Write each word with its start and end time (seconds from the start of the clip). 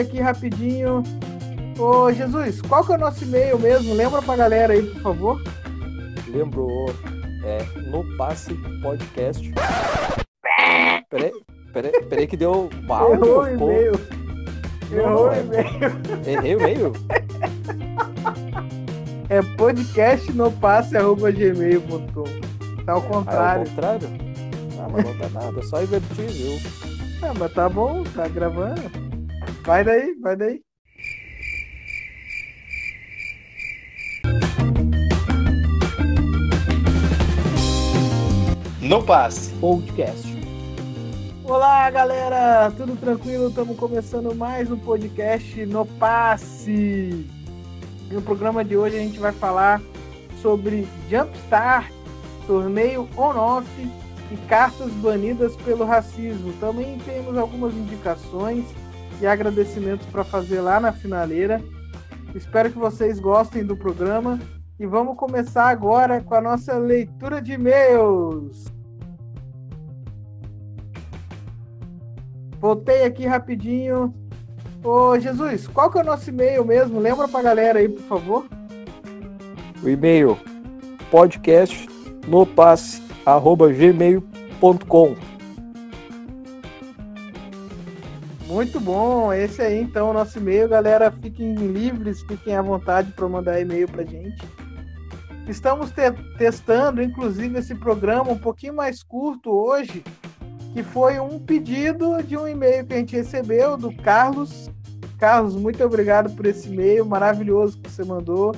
aqui 0.00 0.20
rapidinho. 0.20 1.02
Ô 1.78 2.12
Jesus, 2.12 2.60
qual 2.60 2.84
que 2.84 2.92
é 2.92 2.96
o 2.96 2.98
nosso 2.98 3.24
e-mail 3.24 3.58
mesmo? 3.58 3.94
Lembra 3.94 4.20
pra 4.20 4.36
galera 4.36 4.72
aí, 4.74 4.82
por 4.82 5.02
favor? 5.02 5.42
Lembro, 6.28 6.68
é 7.44 7.64
no 7.90 8.04
passe 8.16 8.54
podcast. 8.82 9.52
Peraí, 11.08 11.32
peraí, 11.72 11.92
peraí 12.08 12.26
que 12.26 12.36
deu 12.36 12.68
mal. 12.86 13.12
Errou 13.14 13.42
o 13.42 13.48
e-mail. 13.48 13.92
Errou 14.92 15.28
o 15.28 15.34
e-mail. 15.34 16.26
Errei 16.26 16.54
o 16.54 16.60
e-mail? 16.60 16.92
É 19.28 19.40
podcast 19.56 20.32
no 20.32 20.50
passe 20.52 20.96
arroba 20.96 21.30
gmail.com. 21.30 22.24
Tá 22.84 22.92
ao 22.92 23.02
contrário. 23.02 23.40
Ah, 23.40 23.54
ao 23.54 23.64
contrário? 23.66 24.08
Ah, 24.78 24.88
mas 24.90 25.04
não 25.04 25.16
dá 25.16 25.28
nada, 25.28 25.62
só 25.62 25.82
invertir, 25.82 26.28
viu? 26.28 26.58
Ah, 27.22 27.32
mas 27.38 27.52
tá 27.52 27.68
bom, 27.68 28.02
tá 28.04 28.26
gravando. 28.28 29.09
Vai 29.70 29.84
daí, 29.84 30.16
vai 30.20 30.34
daí. 30.36 30.62
No 38.82 39.00
passe. 39.04 39.54
Podcast. 39.60 40.26
Olá, 41.44 41.88
galera! 41.88 42.72
Tudo 42.76 42.96
tranquilo? 42.96 43.50
Estamos 43.50 43.78
começando 43.78 44.34
mais 44.34 44.72
um 44.72 44.76
podcast 44.76 45.64
no 45.66 45.86
Passe. 45.86 47.30
No 48.10 48.20
programa 48.22 48.64
de 48.64 48.76
hoje 48.76 48.96
a 48.96 49.00
gente 49.00 49.20
vai 49.20 49.30
falar 49.30 49.80
sobre 50.42 50.84
Jumpstart, 51.08 51.92
torneio 52.44 53.08
on-off 53.16 53.70
e 54.32 54.36
cartas 54.48 54.90
banidas 54.94 55.54
pelo 55.58 55.84
racismo. 55.84 56.52
Também 56.54 56.98
temos 57.06 57.38
algumas 57.38 57.72
indicações 57.72 58.66
e 59.20 59.26
agradecimentos 59.26 60.06
para 60.06 60.24
fazer 60.24 60.60
lá 60.60 60.80
na 60.80 60.92
finaleira. 60.92 61.62
Espero 62.34 62.70
que 62.70 62.78
vocês 62.78 63.18
gostem 63.18 63.64
do 63.64 63.76
programa 63.76 64.38
e 64.78 64.86
vamos 64.86 65.16
começar 65.16 65.68
agora 65.68 66.20
com 66.20 66.34
a 66.34 66.40
nossa 66.40 66.78
leitura 66.78 67.42
de 67.42 67.52
e-mails. 67.52 68.66
Voltei 72.60 73.04
aqui 73.04 73.26
rapidinho. 73.26 74.14
Ô 74.82 75.18
Jesus, 75.18 75.66
qual 75.66 75.90
que 75.90 75.98
é 75.98 76.02
o 76.02 76.04
nosso 76.04 76.30
e-mail 76.30 76.64
mesmo? 76.64 77.00
Lembra 77.00 77.26
pra 77.28 77.42
galera 77.42 77.78
aí, 77.78 77.88
por 77.88 78.02
favor. 78.02 78.46
O 79.82 79.88
e-mail 79.88 80.38
podcast 81.10 81.88
no 82.26 82.46
passe 82.46 83.02
arroba 83.26 83.72
gmail.com 83.72 85.29
Muito 88.50 88.80
bom, 88.80 89.32
esse 89.32 89.62
aí 89.62 89.80
então 89.80 90.10
o 90.10 90.12
nosso 90.12 90.36
e-mail, 90.38 90.68
galera. 90.68 91.08
Fiquem 91.12 91.54
livres, 91.54 92.20
fiquem 92.22 92.56
à 92.56 92.60
vontade 92.60 93.12
para 93.12 93.28
mandar 93.28 93.60
e-mail 93.60 93.86
pra 93.86 94.02
gente. 94.02 94.42
Estamos 95.46 95.92
te 95.92 96.10
testando, 96.36 97.00
inclusive, 97.00 97.60
esse 97.60 97.76
programa 97.76 98.32
um 98.32 98.38
pouquinho 98.38 98.74
mais 98.74 99.04
curto 99.04 99.52
hoje, 99.52 100.02
que 100.72 100.82
foi 100.82 101.20
um 101.20 101.38
pedido 101.38 102.20
de 102.24 102.36
um 102.36 102.48
e-mail 102.48 102.84
que 102.84 102.92
a 102.92 102.96
gente 102.96 103.14
recebeu 103.14 103.76
do 103.76 103.94
Carlos. 103.94 104.68
Carlos, 105.16 105.54
muito 105.54 105.84
obrigado 105.84 106.34
por 106.34 106.44
esse 106.44 106.68
e-mail 106.68 107.06
maravilhoso 107.06 107.78
que 107.78 107.88
você 107.88 108.02
mandou. 108.02 108.52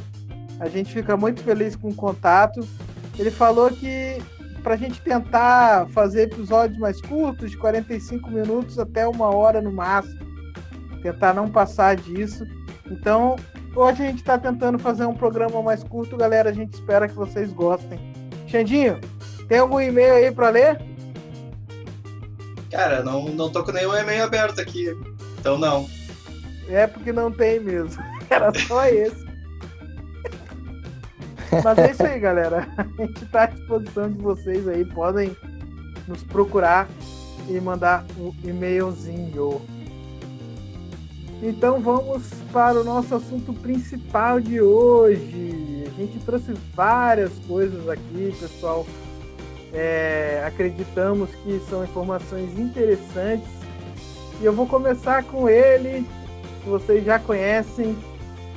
A 0.58 0.70
gente 0.70 0.90
fica 0.90 1.18
muito 1.18 1.42
feliz 1.42 1.76
com 1.76 1.90
o 1.90 1.94
contato. 1.94 2.66
Ele 3.18 3.30
falou 3.30 3.68
que 3.68 4.22
para 4.62 4.74
a 4.74 4.76
gente 4.76 5.00
tentar 5.00 5.88
fazer 5.88 6.22
episódios 6.22 6.78
mais 6.78 7.00
curtos, 7.00 7.50
de 7.50 7.56
45 7.56 8.30
minutos 8.30 8.78
até 8.78 9.06
uma 9.06 9.34
hora 9.34 9.60
no 9.60 9.72
máximo, 9.72 10.20
tentar 11.02 11.34
não 11.34 11.50
passar 11.50 11.96
disso. 11.96 12.46
Então, 12.90 13.36
hoje 13.74 14.02
a 14.02 14.06
gente 14.06 14.18
está 14.18 14.38
tentando 14.38 14.78
fazer 14.78 15.04
um 15.04 15.14
programa 15.14 15.62
mais 15.62 15.82
curto, 15.82 16.16
galera. 16.16 16.50
A 16.50 16.52
gente 16.52 16.74
espera 16.74 17.08
que 17.08 17.14
vocês 17.14 17.52
gostem. 17.52 17.98
Xandinho, 18.46 19.00
tem 19.48 19.58
algum 19.58 19.80
e-mail 19.80 20.14
aí 20.14 20.30
para 20.30 20.50
ler? 20.50 20.80
Cara, 22.70 23.02
não, 23.02 23.28
não 23.28 23.50
tô 23.50 23.62
com 23.64 23.72
nenhum 23.72 23.94
e-mail 23.94 24.24
aberto 24.24 24.60
aqui. 24.60 24.96
Então 25.38 25.58
não. 25.58 25.88
É 26.68 26.86
porque 26.86 27.12
não 27.12 27.30
tem 27.30 27.58
mesmo. 27.60 28.02
Era 28.30 28.52
só 28.54 28.86
esse. 28.86 29.21
Mas 31.64 31.78
é 31.78 31.90
isso 31.90 32.02
aí, 32.02 32.18
galera. 32.18 32.66
A 32.76 33.02
gente 33.02 33.24
está 33.24 33.42
à 33.42 33.46
disposição 33.46 34.10
de 34.10 34.22
vocês 34.22 34.66
aí. 34.66 34.84
Podem 34.84 35.36
nos 36.08 36.22
procurar 36.24 36.88
e 37.48 37.60
mandar 37.60 38.04
um 38.18 38.32
e-mailzinho. 38.42 39.60
Então 41.42 41.80
vamos 41.80 42.30
para 42.52 42.80
o 42.80 42.84
nosso 42.84 43.14
assunto 43.14 43.52
principal 43.52 44.40
de 44.40 44.60
hoje. 44.60 45.84
A 45.86 46.00
gente 46.00 46.18
trouxe 46.24 46.54
várias 46.74 47.32
coisas 47.46 47.88
aqui, 47.88 48.34
pessoal. 48.38 48.86
É, 49.74 50.44
acreditamos 50.46 51.30
que 51.42 51.60
são 51.68 51.82
informações 51.82 52.58
interessantes. 52.58 53.48
E 54.40 54.44
eu 54.44 54.52
vou 54.52 54.66
começar 54.66 55.24
com 55.24 55.48
ele, 55.48 56.06
que 56.62 56.68
vocês 56.68 57.04
já 57.04 57.18
conhecem, 57.18 57.96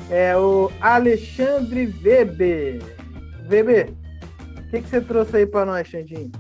é 0.10 0.36
o 0.38 0.72
Alexandre 0.82 1.94
Weber. 2.04 2.82
Weber, 3.50 3.94
o 4.58 4.70
que, 4.70 4.82
que 4.82 4.90
você 4.90 5.02
trouxe 5.02 5.38
aí 5.38 5.46
para 5.46 5.66
nós, 5.66 5.88
Xandinho? 5.88 6.32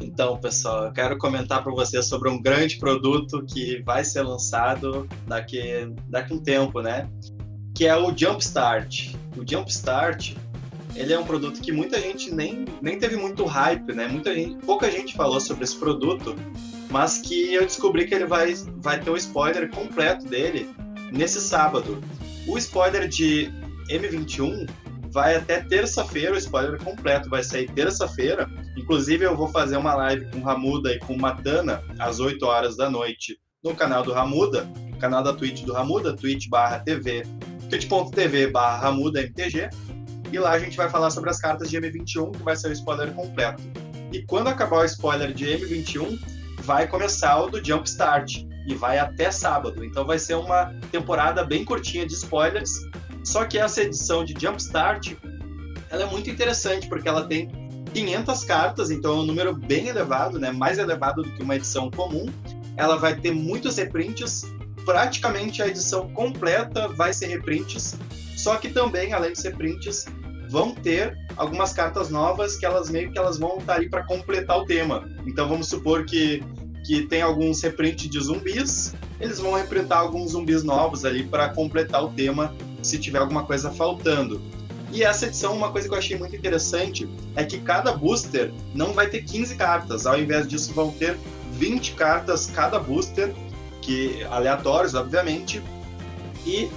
Então, 0.00 0.36
pessoal, 0.38 0.86
eu 0.86 0.92
quero 0.92 1.18
comentar 1.18 1.62
para 1.62 1.72
vocês 1.72 2.06
sobre 2.06 2.28
um 2.28 2.40
grande 2.40 2.78
produto 2.78 3.44
que 3.44 3.82
vai 3.82 4.04
ser 4.04 4.22
lançado 4.22 5.08
daqui, 5.26 5.92
daqui 6.08 6.32
um 6.32 6.38
tempo, 6.38 6.80
né? 6.80 7.08
Que 7.74 7.86
é 7.86 7.96
o 7.96 8.16
Jumpstart. 8.16 9.14
O 9.36 9.48
Jumpstart 9.48 10.36
ele 10.94 11.12
é 11.12 11.18
um 11.18 11.24
produto 11.24 11.60
que 11.60 11.70
muita 11.70 12.00
gente 12.00 12.34
nem, 12.34 12.64
nem 12.82 12.98
teve 12.98 13.16
muito 13.16 13.44
hype, 13.44 13.92
né? 13.92 14.08
Muita 14.08 14.34
gente, 14.34 14.56
pouca 14.64 14.90
gente 14.90 15.14
falou 15.14 15.40
sobre 15.40 15.64
esse 15.64 15.76
produto, 15.76 16.34
mas 16.90 17.18
que 17.18 17.54
eu 17.54 17.64
descobri 17.64 18.06
que 18.06 18.14
ele 18.14 18.26
vai, 18.26 18.54
vai 18.78 19.00
ter 19.00 19.10
um 19.10 19.16
spoiler 19.16 19.70
completo 19.70 20.26
dele 20.26 20.68
nesse 21.12 21.40
sábado. 21.40 22.02
O 22.48 22.56
spoiler 22.56 23.06
de 23.06 23.52
M21 23.90 24.66
vai 25.10 25.36
até 25.36 25.60
terça-feira, 25.62 26.32
o 26.32 26.38
spoiler 26.38 26.82
completo 26.82 27.28
vai 27.28 27.42
sair 27.42 27.70
terça-feira. 27.72 28.48
Inclusive, 28.76 29.24
eu 29.24 29.36
vou 29.36 29.48
fazer 29.48 29.76
uma 29.76 29.94
live 29.94 30.30
com 30.30 30.40
Ramuda 30.40 30.94
e 30.94 30.98
com 30.98 31.16
Matana 31.16 31.82
às 31.98 32.20
8 32.20 32.42
horas 32.46 32.76
da 32.76 32.88
noite 32.88 33.38
no 33.62 33.74
canal 33.74 34.02
do 34.02 34.12
Ramuda, 34.12 34.66
canal 34.98 35.22
da 35.22 35.34
Twitch 35.34 35.62
do 35.62 35.72
Ramuda, 35.74 36.16
twitch.tv, 36.16 37.22
twitch.tv 37.68 38.46
barra 38.48 38.78
Ramuda 38.78 39.20
e 40.32 40.38
lá 40.38 40.52
a 40.52 40.58
gente 40.58 40.76
vai 40.76 40.88
falar 40.88 41.10
sobre 41.10 41.30
as 41.30 41.38
cartas 41.38 41.68
de 41.68 41.78
M21, 41.78 42.32
que 42.32 42.42
vai 42.42 42.56
ser 42.56 42.68
o 42.68 42.72
spoiler 42.72 43.12
completo. 43.12 43.62
E 44.12 44.22
quando 44.22 44.48
acabar 44.48 44.80
o 44.80 44.84
spoiler 44.84 45.32
de 45.32 45.44
M21, 45.46 46.18
vai 46.62 46.86
começar 46.86 47.42
o 47.42 47.50
do 47.50 47.64
Jumpstart, 47.64 48.47
e 48.68 48.74
vai 48.74 48.98
até 48.98 49.30
sábado. 49.30 49.84
Então 49.84 50.04
vai 50.04 50.18
ser 50.18 50.34
uma 50.34 50.74
temporada 50.92 51.42
bem 51.42 51.64
curtinha 51.64 52.06
de 52.06 52.12
spoilers. 52.12 52.70
Só 53.24 53.44
que 53.44 53.58
essa 53.58 53.82
edição 53.82 54.24
de 54.24 54.34
Jumpstart, 54.38 55.14
ela 55.90 56.02
é 56.02 56.06
muito 56.06 56.30
interessante, 56.30 56.86
porque 56.86 57.08
ela 57.08 57.26
tem 57.26 57.50
500 57.92 58.44
cartas, 58.44 58.90
então 58.90 59.12
é 59.12 59.20
um 59.20 59.22
número 59.24 59.54
bem 59.54 59.88
elevado, 59.88 60.38
né? 60.38 60.52
mais 60.52 60.78
elevado 60.78 61.22
do 61.22 61.30
que 61.30 61.42
uma 61.42 61.56
edição 61.56 61.90
comum. 61.90 62.26
Ela 62.76 62.96
vai 62.96 63.16
ter 63.16 63.32
muitos 63.32 63.76
reprints, 63.76 64.44
praticamente 64.84 65.62
a 65.62 65.66
edição 65.66 66.08
completa 66.12 66.88
vai 66.88 67.12
ser 67.12 67.26
reprints, 67.26 67.96
só 68.36 68.56
que 68.56 68.68
também, 68.68 69.12
além 69.12 69.32
de 69.32 69.40
ser 69.40 69.56
prints, 69.56 70.06
vão 70.48 70.72
ter 70.72 71.16
algumas 71.36 71.72
cartas 71.72 72.08
novas 72.08 72.56
que 72.56 72.64
elas 72.64 72.88
meio 72.88 73.10
que 73.10 73.18
elas 73.18 73.38
vão 73.38 73.58
estar 73.58 73.80
aí 73.80 73.88
para 73.88 74.04
completar 74.04 74.58
o 74.58 74.64
tema. 74.64 75.08
Então 75.26 75.48
vamos 75.48 75.68
supor 75.68 76.04
que 76.04 76.42
que 76.88 77.02
tem 77.02 77.20
alguns 77.20 77.60
reprints 77.60 78.08
de 78.08 78.18
zumbis, 78.18 78.94
eles 79.20 79.38
vão 79.38 79.52
reprintar 79.52 79.98
alguns 79.98 80.30
zumbis 80.30 80.64
novos 80.64 81.04
ali 81.04 81.22
para 81.22 81.50
completar 81.50 82.02
o 82.02 82.08
tema 82.08 82.54
se 82.80 82.98
tiver 82.98 83.18
alguma 83.18 83.44
coisa 83.44 83.70
faltando. 83.70 84.40
E 84.90 85.02
essa 85.02 85.26
edição, 85.26 85.54
uma 85.54 85.70
coisa 85.70 85.86
que 85.86 85.92
eu 85.92 85.98
achei 85.98 86.16
muito 86.16 86.34
interessante 86.34 87.06
é 87.36 87.44
que 87.44 87.58
cada 87.58 87.92
booster 87.92 88.50
não 88.74 88.94
vai 88.94 89.06
ter 89.06 89.22
15 89.22 89.54
cartas, 89.56 90.06
ao 90.06 90.18
invés 90.18 90.48
disso 90.48 90.72
vão 90.72 90.90
ter 90.90 91.18
20 91.52 91.92
cartas 91.92 92.46
cada 92.46 92.78
booster, 92.78 93.34
que 93.82 94.24
aleatórios, 94.30 94.94
obviamente, 94.94 95.62
e 96.46 96.70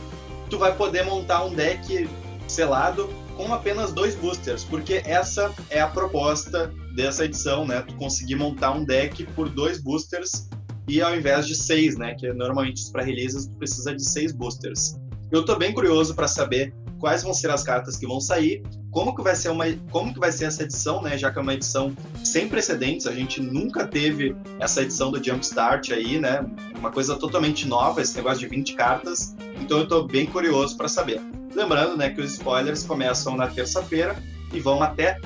tu 0.49 0.57
vai 0.57 0.75
poder 0.75 1.05
montar 1.05 1.45
um 1.45 1.53
deck 1.53 2.09
selado 2.49 3.09
com 3.37 3.53
apenas 3.53 3.93
dois 3.93 4.13
boosters, 4.15 4.65
porque 4.65 5.01
essa 5.05 5.53
é 5.69 5.79
a 5.79 5.87
proposta 5.87 6.69
dessa 6.95 7.25
edição, 7.25 7.65
né? 7.65 7.81
Tu 7.81 7.95
conseguir 7.95 8.35
montar 8.35 8.71
um 8.71 8.83
deck 8.83 9.23
por 9.35 9.49
dois 9.49 9.81
boosters 9.81 10.49
e 10.87 11.01
ao 11.01 11.15
invés 11.15 11.47
de 11.47 11.55
seis, 11.55 11.97
né? 11.97 12.15
Que 12.15 12.31
normalmente 12.33 12.91
para 12.91 13.03
releases 13.03 13.47
tu 13.47 13.53
precisa 13.55 13.95
de 13.95 14.03
seis 14.03 14.31
boosters. 14.31 14.95
Eu 15.31 15.45
tô 15.45 15.55
bem 15.55 15.73
curioso 15.73 16.13
para 16.13 16.27
saber 16.27 16.73
quais 16.99 17.23
vão 17.23 17.33
ser 17.33 17.49
as 17.49 17.63
cartas 17.63 17.97
que 17.97 18.05
vão 18.05 18.21
sair, 18.21 18.61
como 18.91 19.15
que 19.15 19.23
vai 19.23 19.35
ser 19.35 19.49
uma, 19.49 19.65
como 19.89 20.13
que 20.13 20.19
vai 20.19 20.31
ser 20.31 20.45
essa 20.45 20.63
edição, 20.63 21.01
né? 21.01 21.17
Já 21.17 21.31
que 21.31 21.39
é 21.39 21.41
uma 21.41 21.53
edição 21.53 21.95
sem 22.23 22.47
precedentes, 22.47 23.07
a 23.07 23.13
gente 23.13 23.41
nunca 23.41 23.87
teve 23.87 24.35
essa 24.59 24.83
edição 24.83 25.11
do 25.11 25.23
Jumpstart 25.23 25.91
aí, 25.91 26.19
né? 26.19 26.45
Uma 26.77 26.91
coisa 26.91 27.15
totalmente 27.15 27.67
nova, 27.67 28.01
esse 28.01 28.15
negócio 28.15 28.39
de 28.39 28.47
20 28.47 28.73
cartas. 28.75 29.35
Então 29.59 29.77
eu 29.77 29.83
estou 29.83 30.05
bem 30.05 30.25
curioso 30.25 30.77
para 30.77 30.87
saber. 30.87 31.21
Lembrando, 31.55 31.97
né, 31.97 32.09
que 32.09 32.21
os 32.21 32.33
spoilers 32.33 32.83
começam 32.83 33.35
na 33.35 33.47
terça-feira 33.47 34.15
e 34.53 34.59
vão 34.59 34.81
até 34.81 35.19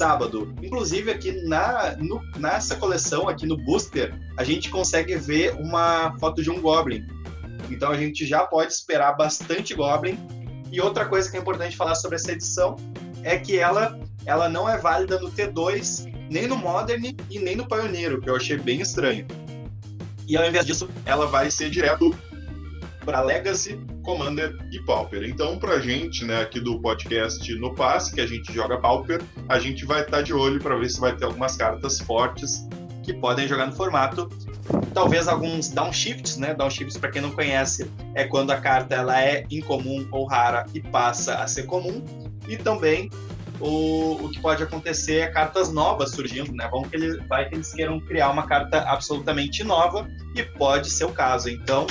sábado. 0.00 0.54
Inclusive 0.62 1.10
aqui 1.10 1.30
na 1.46 1.94
no, 1.98 2.22
nessa 2.38 2.74
coleção 2.74 3.28
aqui 3.28 3.44
no 3.44 3.58
booster, 3.58 4.18
a 4.38 4.42
gente 4.42 4.70
consegue 4.70 5.14
ver 5.16 5.54
uma 5.56 6.16
foto 6.18 6.42
de 6.42 6.50
um 6.50 6.58
Goblin. 6.58 7.06
Então 7.70 7.90
a 7.90 7.98
gente 7.98 8.24
já 8.24 8.40
pode 8.46 8.72
esperar 8.72 9.12
bastante 9.12 9.74
Goblin. 9.74 10.18
E 10.72 10.80
outra 10.80 11.04
coisa 11.04 11.30
que 11.30 11.36
é 11.36 11.40
importante 11.40 11.76
falar 11.76 11.94
sobre 11.96 12.16
essa 12.16 12.32
edição 12.32 12.76
é 13.22 13.36
que 13.38 13.58
ela, 13.58 14.00
ela 14.24 14.48
não 14.48 14.66
é 14.66 14.78
válida 14.78 15.20
no 15.20 15.30
T2, 15.30 16.10
nem 16.30 16.46
no 16.46 16.56
Modern 16.56 17.04
e 17.28 17.38
nem 17.38 17.54
no 17.54 17.68
Pioneiro, 17.68 18.22
que 18.22 18.30
eu 18.30 18.36
achei 18.36 18.56
bem 18.56 18.80
estranho. 18.80 19.26
E 20.26 20.34
ao 20.34 20.48
invés 20.48 20.64
disso, 20.64 20.88
ela 21.04 21.26
vai 21.26 21.50
ser 21.50 21.68
direto 21.68 22.16
para 23.10 23.22
Legacy, 23.22 23.76
Commander 24.04 24.56
e 24.70 24.80
Pauper. 24.84 25.24
Então, 25.24 25.58
pra 25.58 25.80
gente, 25.80 26.24
né, 26.24 26.42
aqui 26.42 26.60
do 26.60 26.80
podcast 26.80 27.52
No 27.56 27.74
Passe, 27.74 28.14
que 28.14 28.20
a 28.20 28.26
gente 28.26 28.52
joga 28.52 28.78
Pauper, 28.78 29.20
a 29.48 29.58
gente 29.58 29.84
vai 29.84 30.02
estar 30.02 30.18
tá 30.18 30.22
de 30.22 30.32
olho 30.32 30.60
para 30.60 30.76
ver 30.76 30.88
se 30.88 31.00
vai 31.00 31.16
ter 31.16 31.24
algumas 31.24 31.56
cartas 31.56 31.98
fortes 31.98 32.68
que 33.02 33.12
podem 33.12 33.48
jogar 33.48 33.66
no 33.66 33.72
formato. 33.72 34.30
Talvez 34.94 35.26
alguns 35.26 35.70
downshifts, 35.70 36.36
né? 36.36 36.54
Downshifts, 36.54 36.96
para 36.96 37.10
quem 37.10 37.20
não 37.20 37.32
conhece, 37.32 37.90
é 38.14 38.22
quando 38.22 38.52
a 38.52 38.56
carta 38.58 38.94
ela 38.94 39.20
é 39.20 39.44
incomum 39.50 40.06
ou 40.12 40.24
rara 40.24 40.64
e 40.72 40.80
passa 40.80 41.34
a 41.38 41.48
ser 41.48 41.64
comum. 41.64 42.04
E 42.48 42.56
também 42.56 43.10
o, 43.58 44.24
o 44.24 44.30
que 44.30 44.40
pode 44.40 44.62
acontecer 44.62 45.16
é 45.16 45.26
cartas 45.26 45.72
novas 45.72 46.12
surgindo, 46.12 46.52
né? 46.52 46.68
Vão 46.70 46.82
que 46.82 46.94
eles, 46.94 47.18
vai 47.26 47.48
que 47.48 47.56
eles 47.56 47.72
queiram 47.72 47.98
criar 47.98 48.30
uma 48.30 48.46
carta 48.46 48.82
absolutamente 48.82 49.64
nova 49.64 50.08
e 50.36 50.44
pode 50.44 50.90
ser 50.90 51.06
o 51.06 51.12
caso. 51.12 51.50
Então, 51.50 51.88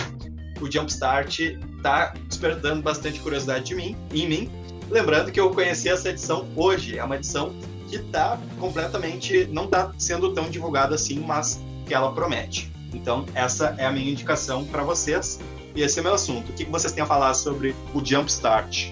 o 0.61 0.71
Jumpstart 0.71 1.39
está 1.39 2.13
despertando 2.27 2.81
bastante 2.81 3.19
curiosidade 3.19 3.65
de 3.65 3.75
mim, 3.75 3.95
em 4.11 4.27
mim. 4.27 4.51
Lembrando 4.89 5.31
que 5.31 5.39
eu 5.39 5.49
conheci 5.51 5.89
essa 5.89 6.09
edição 6.09 6.47
hoje, 6.55 6.97
é 6.97 7.03
uma 7.03 7.15
edição 7.15 7.53
que 7.87 7.95
está 7.95 8.39
completamente, 8.59 9.47
não 9.51 9.65
está 9.65 9.91
sendo 9.97 10.33
tão 10.33 10.49
divulgada 10.49 10.95
assim, 10.95 11.19
mas 11.19 11.59
que 11.85 11.93
ela 11.93 12.11
promete. 12.11 12.71
Então, 12.93 13.25
essa 13.33 13.75
é 13.77 13.85
a 13.85 13.91
minha 13.91 14.11
indicação 14.11 14.65
para 14.65 14.83
vocês. 14.83 15.39
E 15.75 15.81
esse 15.81 15.99
é 15.99 16.01
o 16.01 16.03
meu 16.03 16.13
assunto. 16.13 16.49
O 16.49 16.53
que 16.53 16.65
vocês 16.65 16.91
têm 16.91 17.03
a 17.03 17.07
falar 17.07 17.33
sobre 17.33 17.75
o 17.93 18.03
Jumpstart? 18.03 18.91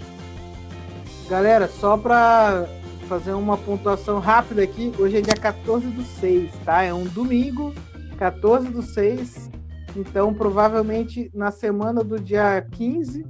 Galera, 1.28 1.68
só 1.68 1.98
para 1.98 2.68
fazer 3.08 3.32
uma 3.34 3.58
pontuação 3.58 4.20
rápida 4.20 4.64
aqui, 4.64 4.92
hoje 4.98 5.18
é 5.18 5.22
dia 5.22 5.34
14 5.34 5.88
do 5.88 6.04
6, 6.04 6.52
tá? 6.64 6.84
É 6.84 6.94
um 6.94 7.06
domingo, 7.06 7.74
14 8.18 8.70
do 8.70 8.82
6. 8.82 9.50
Então, 9.96 10.34
provavelmente 10.34 11.32
na 11.34 11.52
semana 11.52 12.04
do 12.04 12.20
dia 12.20 12.62
15 12.72 13.26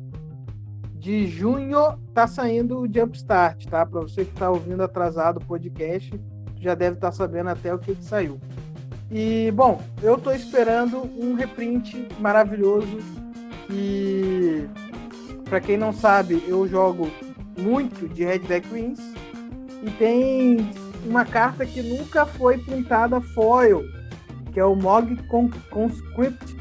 de 0.93 1.27
junho 1.27 1.97
tá 2.13 2.27
saindo 2.27 2.79
o 2.79 2.87
Jumpstart, 2.91 3.65
tá? 3.67 3.85
Para 3.85 4.01
você 4.01 4.25
que 4.25 4.31
está 4.31 4.49
ouvindo 4.49 4.83
atrasado 4.83 5.37
o 5.37 5.45
podcast, 5.45 6.19
já 6.59 6.75
deve 6.75 6.95
estar 6.95 7.11
tá 7.11 7.13
sabendo 7.13 7.49
até 7.49 7.73
o 7.73 7.79
que, 7.79 7.95
que 7.95 8.03
saiu. 8.03 8.39
E, 9.09 9.51
bom, 9.51 9.81
eu 10.01 10.17
tô 10.17 10.31
esperando 10.31 11.03
um 11.17 11.33
reprint 11.33 12.07
maravilhoso 12.19 12.97
e 13.69 14.67
para 15.45 15.61
quem 15.61 15.77
não 15.77 15.93
sabe, 15.93 16.43
eu 16.45 16.67
jogo 16.67 17.09
muito 17.57 18.07
de 18.09 18.25
Red 18.25 18.39
Deck 18.39 18.67
Wings 18.71 18.99
e 19.81 19.89
tem 19.91 20.69
uma 21.05 21.23
carta 21.23 21.65
que 21.65 21.81
nunca 21.81 22.25
foi 22.25 22.57
pintada 22.57 23.21
foil, 23.21 23.83
que 24.51 24.59
é 24.59 24.65
o 24.65 24.75
Mog 24.75 25.15
Conscript. 25.69 26.57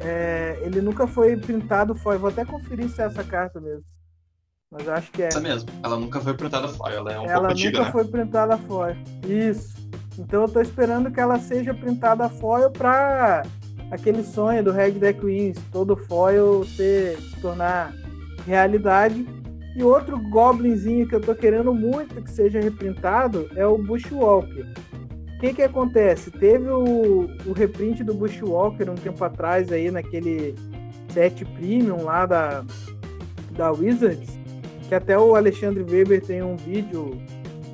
É, 0.00 0.58
ele 0.62 0.80
nunca 0.80 1.06
foi 1.06 1.36
pintado 1.36 1.94
foil. 1.94 2.18
Vou 2.18 2.30
até 2.30 2.44
conferir 2.44 2.88
se 2.88 3.00
é 3.00 3.06
essa 3.06 3.24
carta 3.24 3.60
mesmo. 3.60 3.84
Mas 4.70 4.88
acho 4.88 5.12
que 5.12 5.22
é. 5.22 5.28
Essa 5.28 5.40
mesmo. 5.40 5.70
Ela 5.82 5.96
nunca 5.96 6.20
foi 6.20 6.34
printada 6.34 6.68
foil. 6.68 6.96
Ela 6.96 7.12
é 7.12 7.20
um 7.20 7.24
ela 7.24 7.34
pouco 7.34 7.52
antiga, 7.52 7.78
nunca 7.78 7.84
né? 7.84 7.92
foi 7.92 8.04
printada 8.04 8.58
foil. 8.58 8.96
Isso. 9.26 9.74
Então 10.18 10.42
eu 10.42 10.48
tô 10.48 10.60
esperando 10.60 11.10
que 11.10 11.20
ela 11.20 11.38
seja 11.38 11.72
printada 11.72 12.28
foil 12.28 12.70
para 12.70 13.42
aquele 13.90 14.22
sonho 14.22 14.62
do 14.62 14.72
Red 14.72 14.92
Deck 14.92 15.24
Wings, 15.24 15.60
todo 15.72 15.96
foil 15.96 16.64
ser, 16.64 17.18
se 17.18 17.40
tornar 17.40 17.92
realidade. 18.46 19.26
E 19.76 19.82
outro 19.82 20.18
goblinzinho 20.18 21.08
que 21.08 21.14
eu 21.14 21.20
tô 21.20 21.34
querendo 21.34 21.74
muito 21.74 22.22
que 22.22 22.30
seja 22.30 22.60
reprintado 22.60 23.50
é 23.56 23.66
o 23.66 23.76
Bushwalker. 23.76 24.66
O 25.44 25.46
que 25.46 25.56
que 25.56 25.62
acontece? 25.62 26.30
Teve 26.30 26.70
o, 26.70 27.28
o 27.44 27.52
reprint 27.52 28.02
do 28.02 28.14
Bushwalker 28.14 28.90
um 28.90 28.94
tempo 28.94 29.22
atrás 29.22 29.70
aí 29.70 29.90
naquele 29.90 30.54
set 31.12 31.44
premium 31.44 32.02
lá 32.02 32.24
da, 32.24 32.64
da 33.50 33.70
Wizards, 33.70 34.38
que 34.88 34.94
até 34.94 35.18
o 35.18 35.36
Alexandre 35.36 35.82
Weber 35.82 36.22
tem 36.24 36.42
um 36.42 36.56
vídeo 36.56 37.20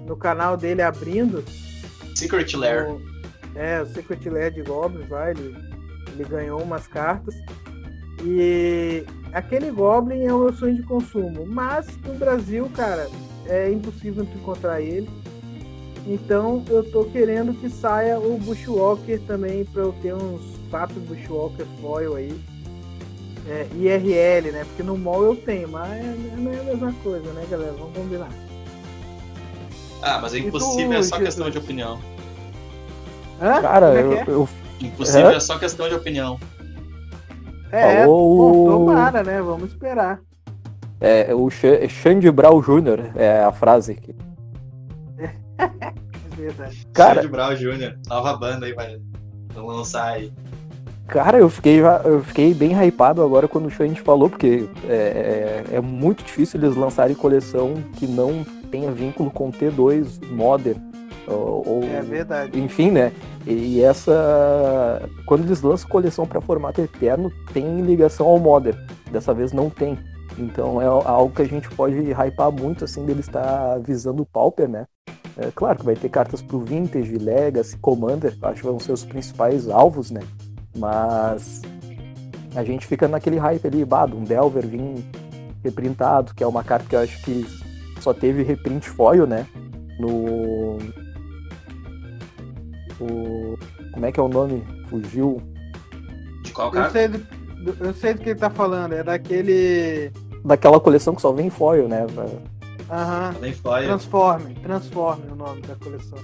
no 0.05 0.17
canal 0.17 0.57
dele 0.57 0.83
abrindo. 0.83 1.45
Secret 2.17 2.57
Lair. 2.57 2.91
O, 2.91 3.01
é, 3.55 3.81
o 3.81 3.87
Secret 3.87 4.29
Lair 4.29 4.53
de 4.53 4.63
Goblins, 4.63 5.09
vai, 5.09 5.31
ele, 5.31 5.57
ele 6.13 6.25
ganhou 6.25 6.61
umas 6.61 6.89
cartas. 6.89 7.37
E 8.25 9.05
aquele 9.33 9.71
Goblin 9.71 10.25
é 10.25 10.35
o 10.35 10.41
meu 10.41 10.53
sonho 10.53 10.75
de 10.75 10.83
consumo. 10.83 11.47
Mas 11.47 11.87
no 11.99 12.15
Brasil, 12.15 12.69
cara, 12.75 13.09
é 13.47 13.71
impossível 13.71 14.25
encontrar 14.25 14.81
ele. 14.81 15.09
Então 16.07 16.65
eu 16.69 16.83
tô 16.91 17.05
querendo 17.05 17.53
que 17.55 17.69
saia 17.69 18.19
o 18.19 18.39
Bushwalker 18.39 19.21
também 19.27 19.65
para 19.65 19.83
eu 19.83 19.95
ter 20.03 20.15
uns 20.15 20.41
quatro 20.71 20.99
Bushwalker 21.01 21.67
foil 21.81 22.17
aí. 22.17 22.41
É, 23.49 23.67
IRL, 23.75 24.53
né? 24.53 24.65
Porque 24.65 24.83
no 24.83 24.97
mall 24.97 25.23
eu 25.25 25.37
tenho, 25.37 25.69
mas 25.69 25.91
não 26.39 26.53
é 26.53 26.61
a 26.61 26.65
mesma 26.65 26.93
coisa, 27.03 27.33
né, 27.33 27.45
galera? 27.51 27.73
Vamos 27.73 27.97
combinar. 27.97 28.29
Ah, 30.03 30.19
mas 30.21 30.35
é 30.35 30.39
impossível, 30.39 30.99
é 30.99 31.03
só 31.03 31.19
questão 31.19 31.51
de 31.51 31.59
opinião. 31.59 31.99
Hã? 33.41 33.61
Cara, 33.61 33.95
é 33.95 34.03
eu, 34.03 34.09
que 34.11 34.17
é? 34.17 34.25
eu- 34.35 34.49
Impossível 34.81 35.31
É? 35.31 35.35
é 35.37 35.41
só 35.41 35.59
questão 35.59 35.89
de 35.89 35.95
opinião. 35.95 36.39
É, 37.71 38.01
Falou 38.03 38.63
o- 38.63 38.71
tomara, 38.87 39.23
né? 39.23 39.41
Vamos 39.43 39.71
esperar. 39.71 40.21
é, 41.01 41.35
o 41.35 41.49
Xa- 41.51 41.87
Xande 41.89 42.31
Brau 42.31 42.61
Jr. 42.63 43.13
é 43.17 43.43
a 43.45 43.53
frase 43.53 43.93
aqui. 43.93 44.15
É 46.33 46.37
verdade. 46.37 46.87
Cara, 46.93 47.23
Xande 47.23 47.29
Brown 47.29 47.55
Jr., 47.55 47.99
nova 48.09 48.37
banda 48.37 48.65
aí, 48.67 48.73
vai 48.73 48.99
lançar 49.55 50.13
aí. 50.13 50.33
Cara, 51.07 51.39
eu 51.39 51.51
fiquei, 51.51 51.81
eu 51.81 52.23
fiquei 52.23 52.55
bem 52.55 52.73
hypado 52.73 53.21
agora 53.21 53.49
quando 53.49 53.67
o 53.67 53.71
Xande 53.71 54.01
falou, 54.01 54.31
porque 54.31 54.69
é, 54.89 55.65
é, 55.73 55.77
é 55.77 55.81
muito 55.81 56.23
difícil 56.25 56.61
eles 56.61 56.77
lançarem 56.77 57.17
coleção 57.17 57.75
que 57.97 58.07
não 58.07 58.45
tenha 58.71 58.93
vínculo 58.93 59.31
com 59.31 59.51
T2 59.51 60.25
Modern. 60.31 60.79
Ou, 61.27 61.63
ou- 61.67 61.85
É 61.85 62.01
verdade. 62.01 62.59
enfim, 62.59 62.91
né? 62.91 63.13
E 63.47 63.83
essa. 63.83 65.03
Quando 65.27 65.45
eles 65.45 65.61
lançam 65.63 65.89
coleção 65.89 66.27
para 66.27 66.41
formato 66.41 66.81
eterno, 66.81 67.31
tem 67.53 67.81
ligação 67.81 68.27
ao 68.27 68.39
Modern. 68.39 68.79
Dessa 69.11 69.35
vez 69.35 69.53
não 69.53 69.69
tem. 69.69 69.99
Então 70.39 70.81
é 70.81 70.87
algo 70.87 71.35
que 71.35 71.43
a 71.43 71.47
gente 71.47 71.69
pode 71.71 71.97
hypar 71.97 72.51
muito, 72.53 72.85
assim, 72.85 73.05
dele 73.05 73.21
estar 73.21 73.79
visando 73.81 74.23
o 74.23 74.27
Pauper, 74.27 74.69
né? 74.69 74.87
É 75.37 75.51
claro 75.55 75.79
que 75.79 75.85
vai 75.85 75.95
ter 75.97 76.09
cartas 76.09 76.43
pro 76.43 76.61
Vintage, 76.61 77.17
Legacy, 77.17 77.77
Commander, 77.79 78.37
acho 78.43 78.61
que 78.61 78.67
vão 78.67 78.79
ser 78.81 78.93
os 78.93 79.05
principais 79.05 79.69
alvos, 79.69 80.11
né? 80.11 80.21
Mas 80.77 81.63
a 82.55 82.63
gente 82.65 82.87
fica 82.87 83.09
naquele 83.09 83.39
hype 83.39 83.67
ali, 83.67 83.85
bah, 83.85 84.07
de 84.07 84.15
um 84.17 84.25
Delver 84.25 84.67
vir 84.67 85.05
reprintado, 85.65 86.35
que 86.35 86.43
é 86.43 86.47
uma 86.47 86.65
carta 86.65 86.87
que 86.89 86.97
eu 86.97 87.01
acho 87.01 87.23
que 87.23 87.47
só 88.01 88.13
teve 88.13 88.43
reprint 88.43 88.89
foil, 88.89 89.27
né? 89.27 89.47
No. 89.99 90.79
O. 93.01 93.57
Como 93.93 94.07
é 94.07 94.13
que 94.13 94.21
é 94.21 94.23
o 94.23 94.29
nome? 94.29 94.63
Fugiu. 94.89 95.41
De 96.43 96.53
qual 96.53 96.69
Eu 96.69 96.73
cara? 96.73 96.91
sei, 96.91 97.09
do, 97.09 97.19
do- 97.19 97.85
eu 97.85 97.95
sei 97.95 98.15
do 98.15 98.21
que 98.21 98.31
ele 98.31 98.39
tá 98.39 98.51
falando. 98.51 98.93
É 98.95 99.03
daquele. 99.03 100.11
Daquela 100.45 100.81
coleção 100.81 101.15
que 101.15 101.21
só 101.23 101.33
vem 101.33 101.51
foil, 101.51 101.89
né? 101.89 102.07
Aham. 102.91 103.35
Foi. 103.63 103.85
Transforme. 103.85 104.55
Transforme 104.57 105.23
o 105.31 105.37
nome 105.37 105.63
da 105.63 105.77
coleção. 105.77 106.19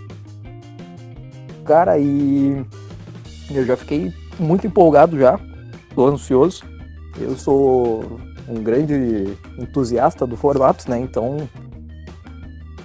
Cara, 1.64 1.98
e 1.98 2.64
eu 3.50 3.64
já 3.64 3.76
fiquei 3.76 4.12
muito 4.38 4.66
empolgado 4.66 5.18
já, 5.18 5.38
tô 5.94 6.06
ansioso. 6.06 6.64
Eu 7.18 7.36
sou 7.36 8.20
um 8.48 8.62
grande 8.62 9.36
entusiasta 9.58 10.26
do 10.26 10.36
formato, 10.36 10.88
né? 10.90 10.98
Então 11.00 11.48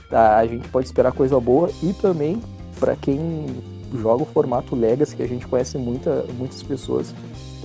tá, 0.09 0.37
a 0.37 0.47
gente 0.47 0.67
pode 0.69 0.87
esperar 0.87 1.11
coisa 1.11 1.39
boa 1.39 1.69
e 1.81 1.93
também 1.93 2.41
para 2.79 2.95
quem 2.95 3.45
joga 3.99 4.23
o 4.23 4.25
formato 4.25 4.75
Legacy, 4.75 5.15
que 5.15 5.23
a 5.23 5.27
gente 5.27 5.45
conhece 5.47 5.77
muita, 5.77 6.25
muitas 6.37 6.63
pessoas, 6.63 7.13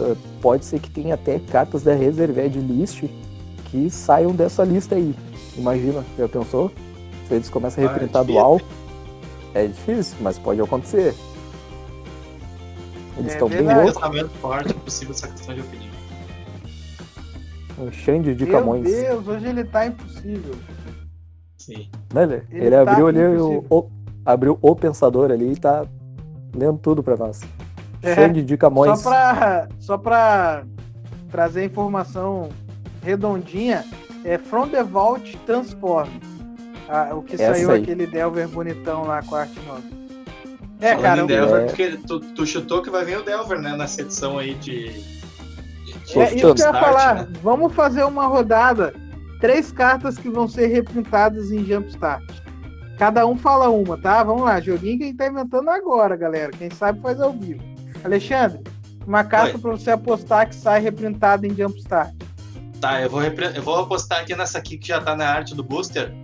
eh, 0.00 0.16
pode 0.42 0.64
ser 0.64 0.80
que 0.80 0.90
tenha 0.90 1.14
até 1.14 1.38
cartas 1.38 1.82
da 1.82 1.94
Reserved 1.94 2.58
List 2.58 3.04
que 3.70 3.88
saiam 3.90 4.32
dessa 4.32 4.64
lista 4.64 4.96
aí. 4.96 5.14
Imagina, 5.56 6.04
já 6.18 6.28
pensou? 6.28 6.70
Se 7.28 7.34
eles 7.34 7.48
começam 7.48 7.82
a 7.82 7.86
Ah, 7.88 7.92
reprintar 7.92 8.25
devia 8.25 8.40
dual, 8.40 8.60
é 9.54 9.66
difícil, 9.66 10.16
mas 10.20 10.38
pode 10.38 10.60
acontecer. 10.60 11.14
Eles 13.18 13.30
É 13.30 13.34
estão 13.34 13.48
bem 13.48 13.58
verdade. 13.58 13.80
loucos. 13.80 13.94
pensamento 14.02 14.30
forte 14.40 14.75
possível 14.75 15.14
essa 15.14 15.28
questão 15.28 15.54
de 15.54 15.60
opinião. 15.62 15.96
Um 17.78 17.90
Xande 17.92 18.34
de 18.34 18.44
Meu 18.44 18.58
Camões. 18.58 18.84
Deus, 18.84 19.26
hoje 19.26 19.46
ele 19.48 19.64
tá 19.64 19.86
impossível. 19.86 20.54
Sim. 21.58 21.88
Né, 22.12 22.22
ele, 22.22 22.34
Ele 22.50 22.66
ele 22.66 22.70
tá 22.70 22.82
abriu 22.92 23.06
ali 23.08 23.18
o, 23.25 23.64
o- 23.68 23.90
abriu 24.25 24.58
o 24.62 24.76
pensador 24.76 25.30
ali 25.30 25.52
e 25.52 25.56
tá 25.56 25.84
lendo 26.54 26.78
tudo 26.78 27.02
pra 27.02 27.16
nós. 27.16 27.40
É, 28.02 28.14
Xande 28.14 28.42
de 28.44 28.56
Camões. 28.56 29.00
Só 29.00 29.10
pra, 29.10 29.68
só 29.80 29.98
pra 29.98 30.64
trazer 31.30 31.64
informação 31.64 32.50
redondinha, 33.02 33.84
é 34.26 34.38
From 34.38 34.68
the 34.68 34.83
Vault 34.83 35.37
Transform. 35.47 36.09
Ah, 36.88 37.11
o 37.14 37.23
que 37.23 37.35
Essa 37.35 37.54
saiu 37.54 37.71
aí. 37.71 37.83
aquele 37.83 38.06
Delver 38.06 38.49
bonitão 38.49 39.04
lá 39.04 39.23
com 39.23 39.35
a 39.35 39.40
arte 39.40 39.59
nova. 39.66 39.83
É, 40.80 40.90
Falando 40.95 41.02
cara, 41.02 41.26
Delver, 41.26 41.62
é- 41.62 41.66
porque 41.66 41.90
tu, 42.06 42.21
tu 42.21 42.47
chutou 42.47 42.83
que 42.83 42.90
vai 42.90 43.04
vir 43.04 43.18
o 43.18 43.23
Delver, 43.23 43.59
né? 43.61 43.76
Nessa 43.76 44.02
edição 44.02 44.38
aí 44.38 44.54
de. 44.54 44.90
de 46.04 46.18
é 46.18 46.25
isso 46.25 46.35
que 46.37 46.42
eu 46.45 46.49
ia 46.49 46.49
Jumpstart, 46.49 46.85
falar. 46.85 47.14
né? 47.14 47.28
Vamos 47.42 47.73
fazer 47.75 48.04
uma 48.04 48.26
rodada. 48.26 48.95
Três 49.40 49.71
cartas 49.73 50.16
que 50.16 50.28
vão 50.28 50.47
ser 50.49 50.66
reprintadas 50.68 51.50
em 51.50 51.64
Jumpstart. 51.64 52.25
Cada 52.99 53.26
um 53.26 53.37
fala 53.37 53.68
uma, 53.68 53.99
tá? 53.99 54.23
Vamos 54.23 54.42
lá, 54.45 54.59
joguinho 54.61 54.97
que 54.99 55.04
a 55.04 55.06
gente 55.09 55.16
tá 55.18 55.26
inventando 55.28 55.68
agora, 55.68 56.16
galera. 56.16 56.50
Quem 56.52 56.71
sabe 56.71 57.00
faz 57.00 57.21
ao 57.21 57.33
vivo. 57.33 57.62
Alexandre, 58.02 58.61
uma 59.06 59.23
carta 59.25 59.59
pra 59.59 59.71
você 59.73 59.90
apostar 59.90 60.49
que 60.49 60.54
sai 60.54 60.80
reprintada 60.80 61.47
em 61.47 61.54
Jumpstart. 61.54 62.14
Tá, 62.86 63.00
eu 63.02 63.10
vou, 63.10 63.20
eu 63.20 63.62
vou 63.62 63.80
apostar 63.80 64.20
aqui 64.20 64.36
nessa 64.36 64.58
aqui 64.58 64.78
que 64.78 64.86
já 64.86 65.00
tá 65.00 65.16
na 65.16 65.28
arte 65.28 65.56
do 65.56 65.64
booster. 65.64 66.14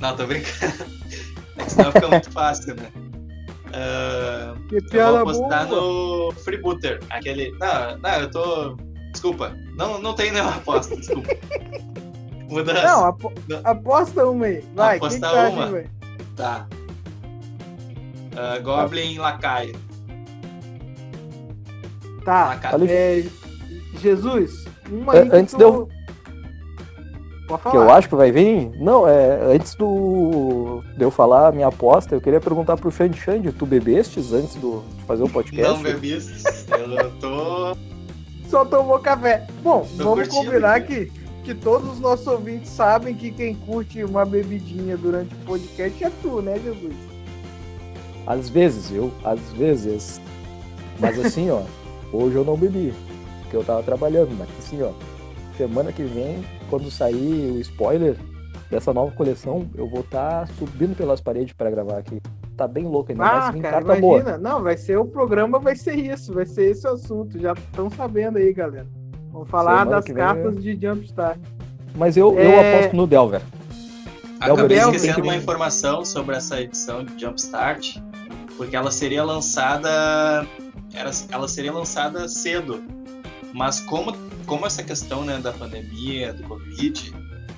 Não, 0.00 0.16
tô 0.16 0.26
brincando. 0.26 0.74
É 1.56 1.68
senão 1.68 1.92
fica 1.92 2.08
muito 2.10 2.30
fácil, 2.32 2.74
né? 2.74 2.90
Ah, 3.72 4.54
Que 4.68 4.74
eu 4.76 4.80
vou 4.80 4.90
piada 4.90 5.20
apostar 5.20 5.66
boa. 5.68 5.80
no 5.80 6.32
Freebooter. 6.40 6.98
Aquele. 7.10 7.52
Não, 7.60 7.96
não, 7.98 8.10
eu 8.20 8.30
tô. 8.30 8.76
Desculpa. 9.12 9.56
Não, 9.76 10.00
não 10.00 10.14
tem 10.14 10.32
nenhuma 10.32 10.56
aposta, 10.56 10.96
desculpa. 10.96 11.28
Mudança. 12.50 12.82
Não, 12.82 13.04
apo- 13.06 13.32
Não. 13.48 13.60
aposta 13.62 14.26
uma 14.26 14.46
aí. 14.46 14.64
Vai, 14.74 14.96
Aposta 14.96 15.14
que 15.14 15.20
tá 15.20 15.48
uma. 15.48 15.84
Tá. 16.34 16.66
Ah, 18.36 18.58
Goblin 18.58 19.18
Lacaio. 19.18 19.76
Tá. 22.24 22.46
Lacaio. 22.48 22.86
É, 22.88 23.24
Jesus, 24.00 24.64
uma 24.90 25.14
É, 25.16 25.22
aí 25.22 25.30
que 25.30 25.36
antes 25.36 25.54
tu... 25.54 25.58
de 25.58 25.64
eu- 25.64 25.88
Pode 27.48 27.62
que 27.62 27.76
eu 27.78 27.90
acho 27.90 28.08
que 28.10 28.14
vai 28.14 28.30
vir. 28.30 28.70
Não, 28.78 29.08
é. 29.08 29.54
Antes 29.54 29.74
do. 29.74 30.82
De 30.98 31.02
eu 31.02 31.10
falar 31.10 31.48
a 31.48 31.52
minha 31.52 31.68
aposta, 31.68 32.14
eu 32.14 32.20
queria 32.20 32.42
perguntar 32.42 32.76
pro 32.76 32.90
Xande 32.90 33.18
Xande, 33.18 33.50
tu 33.52 33.64
bebestes 33.64 34.34
antes 34.34 34.54
do, 34.56 34.84
de 34.98 35.04
fazer 35.04 35.22
o 35.22 35.30
podcast? 35.30 35.72
Não 35.72 35.82
bebi. 35.82 36.10
Eu 36.12 37.10
tô. 37.18 37.74
Só 38.50 38.66
tomou 38.66 38.98
café. 38.98 39.46
Bom, 39.62 39.80
Tô 39.96 40.04
vamos 40.04 40.28
curtindo 40.28 40.44
combinar 40.44 40.80
que, 40.82 41.10
que 41.42 41.54
todos 41.54 41.92
os 41.92 42.00
nossos 42.00 42.26
ouvintes 42.26 42.70
sabem 42.70 43.14
que 43.14 43.30
quem 43.30 43.54
curte 43.54 44.04
uma 44.04 44.26
bebidinha 44.26 44.98
durante 44.98 45.34
o 45.34 45.38
podcast 45.46 46.04
é 46.04 46.10
tu, 46.20 46.42
né, 46.42 46.58
Jesus? 46.62 46.94
Às 48.26 48.50
vezes, 48.50 48.90
viu? 48.90 49.10
Às 49.24 49.40
vezes. 49.54 50.20
Mas 51.00 51.18
assim, 51.18 51.50
ó, 51.50 51.62
hoje 52.12 52.36
eu 52.36 52.44
não 52.44 52.56
bebi, 52.58 52.92
porque 53.48 53.56
eu 53.56 53.64
tava 53.64 53.82
trabalhando, 53.82 54.30
mas 54.38 54.46
assim, 54.58 54.82
ó, 54.82 54.90
semana 55.56 55.90
que 55.90 56.02
vem, 56.02 56.44
quando 56.68 56.90
sair 56.90 57.50
o 57.50 57.58
spoiler 57.60 58.14
dessa 58.70 58.92
nova 58.92 59.10
coleção, 59.12 59.66
eu 59.74 59.88
vou 59.88 60.00
estar 60.00 60.46
subindo 60.58 60.94
pelas 60.94 61.18
paredes 61.20 61.54
pra 61.54 61.70
gravar 61.70 61.96
aqui. 61.98 62.20
Tá 62.54 62.68
bem 62.68 62.84
louco 62.84 63.10
ainda, 63.10 63.24
Ah, 63.24 63.40
mas 63.44 63.52
vem 63.54 63.62
cara, 63.62 63.76
carta 63.82 64.00
boa. 64.00 64.20
imagina. 64.20 64.36
Não, 64.38 64.62
vai 64.62 64.76
ser 64.76 64.98
o 64.98 65.06
programa, 65.06 65.58
vai 65.58 65.74
ser 65.76 65.94
isso, 65.94 66.34
vai 66.34 66.44
ser 66.44 66.70
esse 66.70 66.86
o 66.86 66.90
assunto. 66.90 67.38
Já 67.38 67.54
estão 67.54 67.88
sabendo 67.88 68.36
aí, 68.36 68.52
galera. 68.52 68.86
Vamos 69.32 69.48
falar 69.48 69.78
Semana 69.78 69.90
das 69.92 70.04
vem, 70.04 70.14
cartas 70.14 70.62
de 70.62 70.78
Jumpstart. 70.78 71.38
Mas 71.96 72.16
eu, 72.16 72.34
eu 72.38 72.50
É. 72.50 72.76
aposto 72.78 72.96
no 72.96 73.06
Delver. 73.06 73.40
Acabei 74.40 74.68
Delver, 74.76 74.94
esquecendo 74.96 75.22
uma 75.22 75.36
informação 75.36 76.04
sobre 76.04 76.36
essa 76.36 76.60
edição 76.60 77.02
de 77.04 77.18
Jumpstart, 77.18 77.96
porque 78.56 78.76
ela 78.76 78.90
seria 78.90 79.24
lançada. 79.24 80.46
Era, 80.94 81.10
ela 81.30 81.48
seria 81.48 81.72
lançada 81.72 82.28
cedo. 82.28 82.82
Mas 83.58 83.80
como, 83.80 84.12
como 84.46 84.64
essa 84.66 84.84
questão 84.84 85.24
né, 85.24 85.38
da 85.38 85.52
pandemia, 85.52 86.32
do 86.32 86.44
Covid, 86.44 87.12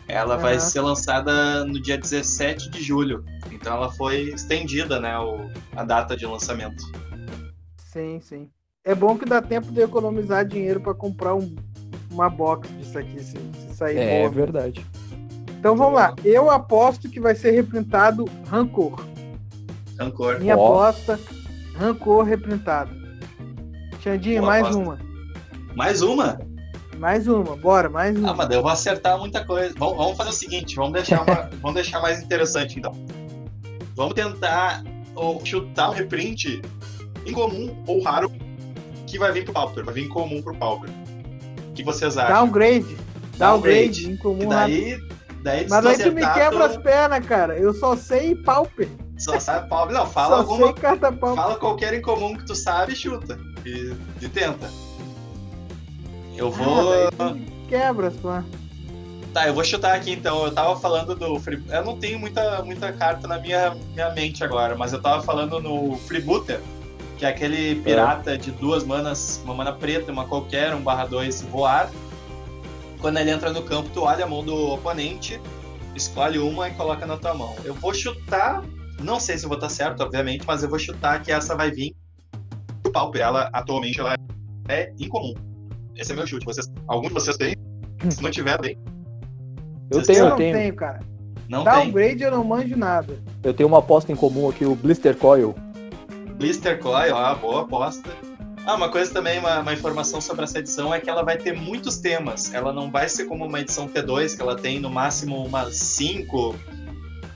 ela 0.09 0.39
vai 0.39 0.53
Aham. 0.55 0.61
ser 0.61 0.81
lançada 0.81 1.63
no 1.67 1.79
dia 1.81 1.99
17 1.99 2.71
de 2.71 2.83
julho. 2.83 3.23
Então 3.53 3.75
ela 3.75 3.93
foi 3.93 4.23
estendida, 4.31 4.99
né, 4.99 5.19
o, 5.19 5.51
a 5.77 5.85
data 5.85 6.17
de 6.17 6.25
lançamento. 6.25 6.83
Sim, 7.77 8.19
sim. 8.23 8.49
É 8.83 8.95
bom 8.95 9.19
que 9.19 9.27
dá 9.27 9.43
tempo 9.43 9.71
de 9.71 9.83
economizar 9.83 10.43
dinheiro 10.47 10.81
para 10.81 10.95
comprar 10.95 11.35
um- 11.35 11.55
uma 12.11 12.31
box 12.31 12.67
disso 12.79 12.99
aqui, 12.99 13.23
se, 13.23 13.37
se 13.37 13.75
sair 13.75 13.99
É 13.99 14.19
boa. 14.21 14.31
verdade. 14.31 14.85
Então 15.59 15.77
vamos 15.77 15.95
lá. 15.97 16.15
Eu 16.25 16.51
aposto 16.51 17.11
que 17.11 17.21
vai 17.21 17.35
ser 17.35 17.51
reprintado 17.51 18.25
Rancor. 18.49 19.05
Rancor. 19.99 20.41
Minha 20.41 20.57
Ó. 20.57 20.67
aposta, 20.83 21.21
Rancor 21.77 22.25
reprintado. 22.25 22.91
Xandinho, 24.03 24.41
Boa 24.41 24.47
mais 24.51 24.65
aposta. 24.65 24.83
uma. 24.83 25.10
Mais 25.75 26.03
uma? 26.03 26.39
Mais 26.99 27.27
uma, 27.27 27.57
bora, 27.57 27.89
mais 27.89 28.17
uma. 28.19 28.31
Ah, 28.31 28.35
mas 28.35 28.51
eu 28.51 28.61
vou 28.63 28.71
acertar 28.71 29.19
muita 29.19 29.45
coisa. 29.45 29.75
Vamos, 29.79 29.97
vamos 29.97 30.17
fazer 30.17 30.31
o 30.31 30.35
seguinte, 30.35 30.77
vamos 30.77 30.93
deixar, 30.93 31.23
uma- 31.23 31.49
vamos 31.63 31.75
deixar 31.75 32.01
mais 32.01 32.23
interessante 32.23 32.79
então. 32.79 32.93
Vamos 33.97 34.15
tentar 34.15 34.83
ou, 35.15 35.45
chutar 35.45 35.91
um 35.91 35.95
reprint 35.95 36.61
incomum 37.27 37.75
ou 37.87 38.03
raro 38.03 38.31
que 39.07 39.19
vai 39.19 39.33
vir 39.33 39.45
pro 39.45 39.53
Pauper, 39.53 39.85
vai 39.85 39.95
vir 39.95 40.05
incomum 40.05 40.43
pro 40.43 40.55
Pauper. 40.55 40.91
O 41.71 41.73
que 41.73 41.83
vocês 41.83 42.17
acham? 42.19 42.35
Downgrade. 42.35 42.97
Downgrade, 43.37 43.37
Downgrade. 43.39 44.11
Incomum. 44.13 44.49
daí, 44.49 44.99
daí 45.43 45.67
Mas 45.69 45.87
aí 45.87 45.99
tu 45.99 46.13
me 46.13 46.21
quebra 46.35 46.67
as 46.67 46.77
pernas, 46.77 47.25
cara. 47.25 47.57
Eu 47.59 47.73
só 47.73 47.97
sei 47.97 48.35
Pauper. 48.35 48.89
Só 49.17 49.39
sabe 49.41 49.69
Pauper. 49.69 49.95
Não, 49.95 50.05
fala 50.07 50.37
Só 50.37 50.41
alguma 50.43 50.67
sei 50.67 50.75
carta 50.75 51.11
Pauper. 51.11 51.43
Fala 51.43 51.57
qualquer 51.57 51.95
incomum 51.95 52.37
que 52.37 52.45
tu 52.45 52.55
sabe 52.55 52.93
e 52.93 52.97
chuta. 52.97 53.39
E, 53.65 53.95
e 54.21 54.29
tenta. 54.29 54.69
Eu 56.37 56.51
vou. 56.51 56.93
Ah, 56.93 57.11
daí 57.11 57.31
tu 57.31 57.35
me 57.35 57.47
quebra 57.69 58.09
as 58.09 58.17
pernas. 58.17 58.61
Tá, 59.33 59.47
eu 59.47 59.55
vou 59.55 59.65
chutar 59.65 59.95
aqui 59.95 60.13
então. 60.13 60.45
Eu 60.45 60.53
tava 60.53 60.77
falando 60.77 61.15
do 61.15 61.39
Free... 61.39 61.63
Eu 61.69 61.85
não 61.85 61.97
tenho 61.97 62.19
muita, 62.19 62.63
muita 62.63 62.93
carta 62.93 63.29
na 63.29 63.39
minha, 63.39 63.77
minha 63.95 64.11
mente 64.11 64.43
agora, 64.43 64.75
mas 64.75 64.93
eu 64.93 65.01
tava 65.01 65.23
falando 65.23 65.61
no 65.61 65.97
Freebooter, 65.99 66.61
que 67.17 67.25
é 67.25 67.29
aquele 67.29 67.77
pirata 67.77 68.37
de 68.37 68.51
duas 68.51 68.83
manas, 68.83 69.41
uma 69.45 69.55
mana 69.55 69.73
preta, 69.73 70.11
uma 70.11 70.25
qualquer, 70.27 70.75
um 70.75 70.81
barra 70.81 71.07
2 71.07 71.43
voar. 71.43 71.91
Quando 73.01 73.19
ele 73.19 73.31
entra 73.31 73.53
no 73.53 73.63
campo, 73.63 73.89
tu 73.95 74.03
olha 74.03 74.25
a 74.25 74.29
mão 74.29 74.45
do 74.45 74.73
oponente, 74.73 75.41
escolhe 75.95 76.39
uma 76.39 76.69
e 76.69 76.73
coloca 76.73 77.07
na 77.07 77.17
tua 77.17 77.33
mão. 77.33 77.55
Eu 77.65 77.75
vou 77.75 77.95
chutar, 77.95 78.65
não 79.01 79.21
sei 79.21 79.39
se 79.39 79.45
eu 79.45 79.49
vou 79.49 79.57
estar 79.57 79.69
certo, 79.69 80.03
obviamente, 80.03 80.45
mas 80.45 80.63
eu 80.63 80.69
vou 80.69 80.79
chutar 80.79 81.23
que 81.23 81.31
essa 81.31 81.55
vai 81.55 81.71
vir 81.71 81.95
do 82.83 82.91
Pauper. 82.91 83.23
Ela, 83.23 83.49
atualmente, 83.53 84.01
ela 84.01 84.17
é 84.69 84.93
incomum. 84.99 85.35
Esse 85.97 86.13
é 86.13 86.15
meu 86.15 86.27
chute. 86.27 86.45
Vocês, 86.45 86.71
algum 86.87 87.09
de 87.09 87.15
vocês 87.15 87.37
tem? 87.37 87.57
Se 88.09 88.23
não 88.23 88.31
tiver, 88.31 88.61
bem. 88.61 88.79
Eu 89.91 90.03
tenho, 90.03 90.19
eu 90.19 90.25
eu 90.25 90.31
não 90.31 90.37
tenho. 90.37 90.57
tenho, 90.57 90.75
cara. 90.75 91.01
Não 91.49 91.65
tem. 91.65 91.73
Downgrade 91.73 92.23
eu 92.23 92.31
não 92.31 92.45
manjo 92.45 92.77
nada. 92.77 93.19
Eu 93.43 93.53
tenho 93.53 93.69
uma 93.69 93.79
aposta 93.79 94.13
em 94.13 94.17
comum 94.17 94.49
aqui, 94.49 94.65
o 94.65 94.75
Blister 94.75 95.17
Coil. 95.17 95.55
Blister 96.37 96.79
Coil, 96.79 97.15
ó, 97.15 97.35
boa 97.35 97.63
aposta. 97.63 98.09
Ah, 98.65 98.75
uma 98.75 98.91
coisa 98.91 99.13
também, 99.13 99.39
uma, 99.39 99.61
uma 99.61 99.73
informação 99.73 100.21
sobre 100.21 100.45
essa 100.45 100.59
edição 100.59 100.95
é 100.95 101.01
que 101.01 101.09
ela 101.09 101.23
vai 101.23 101.37
ter 101.37 101.53
muitos 101.53 101.97
temas. 101.97 102.53
Ela 102.53 102.73
não 102.73 102.91
vai 102.91 103.09
ser 103.09 103.25
como 103.25 103.47
uma 103.47 103.61
edição 103.61 103.89
T2, 103.89 104.37
que 104.37 104.43
ela 104.43 104.55
tem 104.55 104.79
no 104.79 104.91
máximo 104.91 105.45
umas 105.45 105.77
cinco 105.77 106.55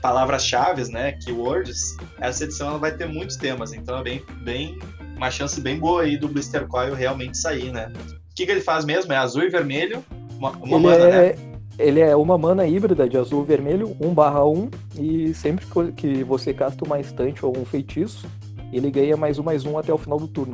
palavras-chave, 0.01 0.89
né? 0.91 1.13
Keywords. 1.13 1.97
Essa 2.19 2.43
edição 2.43 2.69
ela 2.69 2.77
vai 2.77 2.95
ter 2.95 3.07
muitos 3.07 3.35
temas, 3.35 3.73
então 3.73 3.99
é 3.99 4.03
bem, 4.03 4.23
bem 4.43 4.77
uma 5.15 5.31
chance 5.31 5.59
bem 5.59 5.79
boa 5.79 6.03
aí 6.03 6.17
do 6.17 6.27
Blister 6.27 6.67
Coil 6.67 6.93
realmente 6.93 7.37
sair, 7.37 7.71
né? 7.71 7.91
O 8.35 8.37
que, 8.37 8.45
que 8.45 8.51
ele 8.51 8.59
faz 8.59 8.83
mesmo? 8.83 9.13
É 9.13 9.15
azul 9.17 9.43
e 9.43 9.49
vermelho, 9.49 10.03
uma, 10.37 10.51
uma 10.51 10.75
Ele 10.75 10.85
mana, 10.85 11.05
né? 11.07 11.27
é, 11.27 11.37
ele 11.79 12.01
é 12.01 12.13
uma 12.17 12.37
mana 12.37 12.67
híbrida 12.67 13.07
de 13.07 13.17
azul 13.17 13.43
e 13.43 13.45
vermelho, 13.47 13.95
1 13.97 14.13
barra 14.13 14.43
1, 14.45 14.69
e 14.99 15.33
sempre 15.33 15.65
que- 15.95 16.21
você 16.25 16.53
casta 16.53 16.83
uma 16.83 16.99
estante 16.99 17.45
ou 17.45 17.57
um 17.57 17.63
feitiço, 17.63 18.27
ele 18.73 18.91
ganha 18.91 19.15
mais 19.15 19.39
um 19.39 19.43
mais 19.43 19.63
um 19.65 19.77
até 19.77 19.93
o 19.93 19.97
final 19.97 20.19
do 20.19 20.27
turno. 20.27 20.53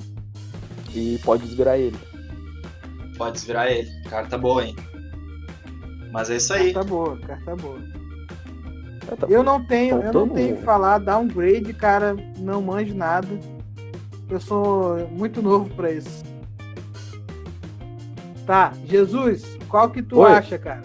E 0.93 1.17
pode 1.23 1.43
desvirar 1.43 1.79
ele. 1.79 1.97
Pode 3.17 3.33
desvirar 3.33 3.71
ele. 3.71 3.89
Carta 4.07 4.37
boa, 4.37 4.63
hein? 4.63 4.75
Mas 6.11 6.29
é 6.29 6.35
isso 6.35 6.53
aí. 6.53 6.73
Carta 6.73 6.87
boa, 6.87 7.17
carta 7.17 7.55
boa. 7.55 7.79
Ah, 9.11 9.15
tá. 9.15 9.27
Eu 9.27 9.41
não 9.41 9.63
tenho, 9.65 9.95
eu 9.95 9.97
não 9.97 10.03
Faltando- 10.13 10.33
tenho 10.35 10.57
que 10.57 10.61
falar 10.63 10.99
downgrade, 10.99 11.73
cara, 11.73 12.15
não 12.37 12.61
manjo 12.61 12.93
nada. 12.93 13.27
Eu 14.29 14.39
sou 14.39 15.07
muito 15.09 15.41
novo 15.41 15.67
pra 15.73 15.91
isso. 15.91 16.29
Tá, 18.51 18.73
Jesus, 18.85 19.57
qual 19.69 19.89
que 19.89 20.03
tu 20.03 20.19
Oi. 20.19 20.29
acha, 20.29 20.57
cara? 20.59 20.81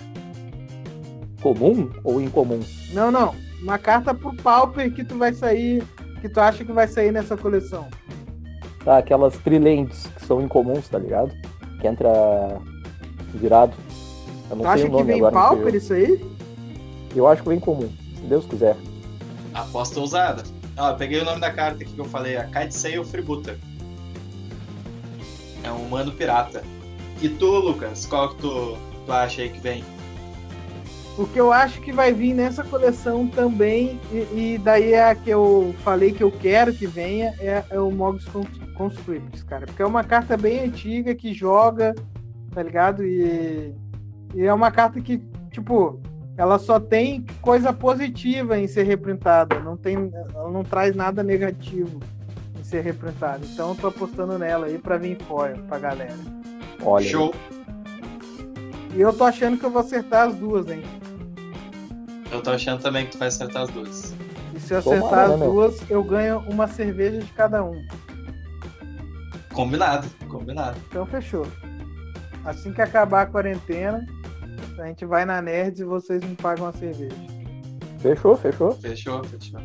Comum 1.43 1.91
ou 2.05 2.21
incomum? 2.21 2.61
Não, 2.93 3.11
não. 3.11 3.35
Uma 3.61 3.77
carta 3.77 4.15
pro 4.15 4.33
Pauper 4.37 4.95
que 4.95 5.05
tu 5.05 5.19
vai 5.19 5.35
sair, 5.35 5.83
que 6.21 6.29
tu 6.29 6.39
acha 6.39 6.65
que 6.65 6.71
vai 6.71 6.87
sair 6.87 7.11
nessa 7.11 7.37
coleção. 7.37 7.89
Tá, 8.85 8.99
aquelas 8.99 9.37
trilands 9.39 10.07
que 10.15 10.25
são 10.25 10.41
incomuns, 10.41 10.87
tá 10.89 10.97
ligado? 10.97 11.35
Que 11.81 11.89
entra 11.89 12.09
virado. 13.35 13.75
Eu 14.49 14.55
não 14.55 14.63
Tu 14.63 14.69
sei 14.69 14.73
acha 14.73 14.83
o 14.83 14.87
que 14.87 14.93
nome 14.93 15.05
vem 15.07 15.17
agora. 15.17 15.35
Pauper 15.35 15.75
isso 15.75 15.93
aí? 15.93 16.25
eu. 17.17 17.27
acho 17.27 17.43
que 17.43 17.49
vem 17.49 17.59
comum, 17.59 17.93
se 18.15 18.23
Deus 18.29 18.47
quiser. 18.47 18.77
Aposta 19.53 19.99
ousada. 19.99 20.45
Ó, 20.77 20.91
eu 20.91 20.97
peguei 20.97 21.21
o 21.21 21.25
nome 21.25 21.41
da 21.41 21.51
carta 21.51 21.83
aqui 21.83 21.93
que 21.93 22.01
eu 22.01 22.05
falei, 22.05 22.37
a 22.37 22.45
Kitesail 22.45 23.05
Freebooter. 23.05 23.59
É 25.65 25.73
um 25.73 25.83
humano 25.83 26.13
pirata. 26.13 26.63
E 27.21 27.29
tu, 27.29 27.47
Lucas, 27.47 28.07
qual 28.07 28.31
que 28.31 28.43
tu, 28.43 28.77
tu 29.07 29.13
acha 29.13 29.43
aí 29.43 29.49
que 29.49 29.61
vem? 29.61 29.85
O 31.19 31.27
que 31.27 31.41
eu 31.41 31.51
acho 31.51 31.81
que 31.81 31.93
vai 31.93 32.13
vir 32.13 32.35
nessa 32.35 32.63
coleção 32.63 33.27
também, 33.27 33.99
e, 34.13 34.55
e 34.55 34.61
daí 34.63 34.93
é 34.93 35.09
a 35.11 35.15
que 35.15 35.31
eu 35.31 35.75
falei 35.83 36.13
que 36.13 36.23
eu 36.23 36.31
quero 36.31 36.75
que 36.75 36.87
venha, 36.87 37.35
é, 37.39 37.65
é 37.71 37.81
o 37.81 37.91
Mogs 37.91 38.27
Con- 38.27 38.45
Conscripts, 38.75 39.43
cara. 39.43 39.65
Porque 39.65 39.81
é 39.81 39.87
uma 39.87 40.05
carta 40.05 40.37
bem 40.37 40.61
antiga 40.65 41.15
que 41.15 41.33
joga, 41.33 41.95
tá 42.53 42.63
ligado? 42.63 43.03
E, 43.03 43.73
e 44.35 44.43
é 44.43 44.53
uma 44.53 44.71
carta 44.71 45.01
que, 45.01 45.23
tipo, 45.51 45.99
ela 46.37 46.59
só 46.59 46.79
tem 46.79 47.25
coisa 47.41 47.73
positiva 47.73 48.59
em 48.59 48.67
ser 48.69 48.83
reprintada. 48.83 49.59
Não 49.61 49.75
tem, 49.75 50.11
ela 50.35 50.51
não 50.51 50.63
traz 50.65 50.95
nada 50.95 51.23
negativo 51.23 51.99
em 52.61 52.63
ser 52.63 52.83
reprintada. 52.83 53.41
Então 53.43 53.71
eu 53.71 53.75
tô 53.75 53.87
apostando 53.87 54.39
nela 54.39 54.67
aí 54.67 54.77
pra 54.77 54.99
vir 54.99 55.17
foil 55.23 55.57
pra 55.67 55.79
galera. 55.79 56.36
Olha, 56.87 57.05
Show. 57.05 57.35
E 58.95 59.01
eu 59.01 59.13
tô 59.13 59.25
achando 59.25 59.59
que 59.59 59.65
eu 59.67 59.71
vou 59.71 59.81
acertar 59.81 60.29
as 60.29 60.35
duas, 60.37 60.71
hein? 60.71 60.83
Eu 62.31 62.41
tô 62.41 62.51
achando 62.51 62.81
também 62.81 63.05
que 63.07 63.13
tu 63.13 63.19
vai 63.19 63.29
acertar 63.29 63.63
as 63.63 63.71
duas. 63.71 64.15
E 64.55 64.61
se 64.61 64.73
eu 64.73 64.83
Tomara, 64.83 65.01
acertar 65.05 65.29
né, 65.29 65.35
as 65.35 65.41
meu? 65.41 65.53
duas, 65.53 65.91
eu 65.91 66.03
ganho 66.05 66.39
uma 66.49 66.67
cerveja 66.69 67.19
de 67.19 67.33
cada 67.33 67.63
um. 67.65 67.85
Combinado, 69.53 70.07
combinado. 70.29 70.79
Então 70.89 71.05
fechou. 71.07 71.47
Assim 72.45 72.73
que 72.73 72.81
acabar 72.81 73.23
a 73.23 73.27
quarentena, 73.27 74.07
a 74.79 74.87
gente 74.87 75.05
vai 75.05 75.25
na 75.25 75.43
Nerds 75.43 75.81
e 75.81 75.85
vocês 75.85 76.23
me 76.23 76.37
pagam 76.37 76.67
a 76.69 76.73
cerveja. 76.73 77.17
fechou, 77.99 78.37
fechou. 78.37 78.73
Fechou, 78.73 79.25
fechou. 79.25 79.61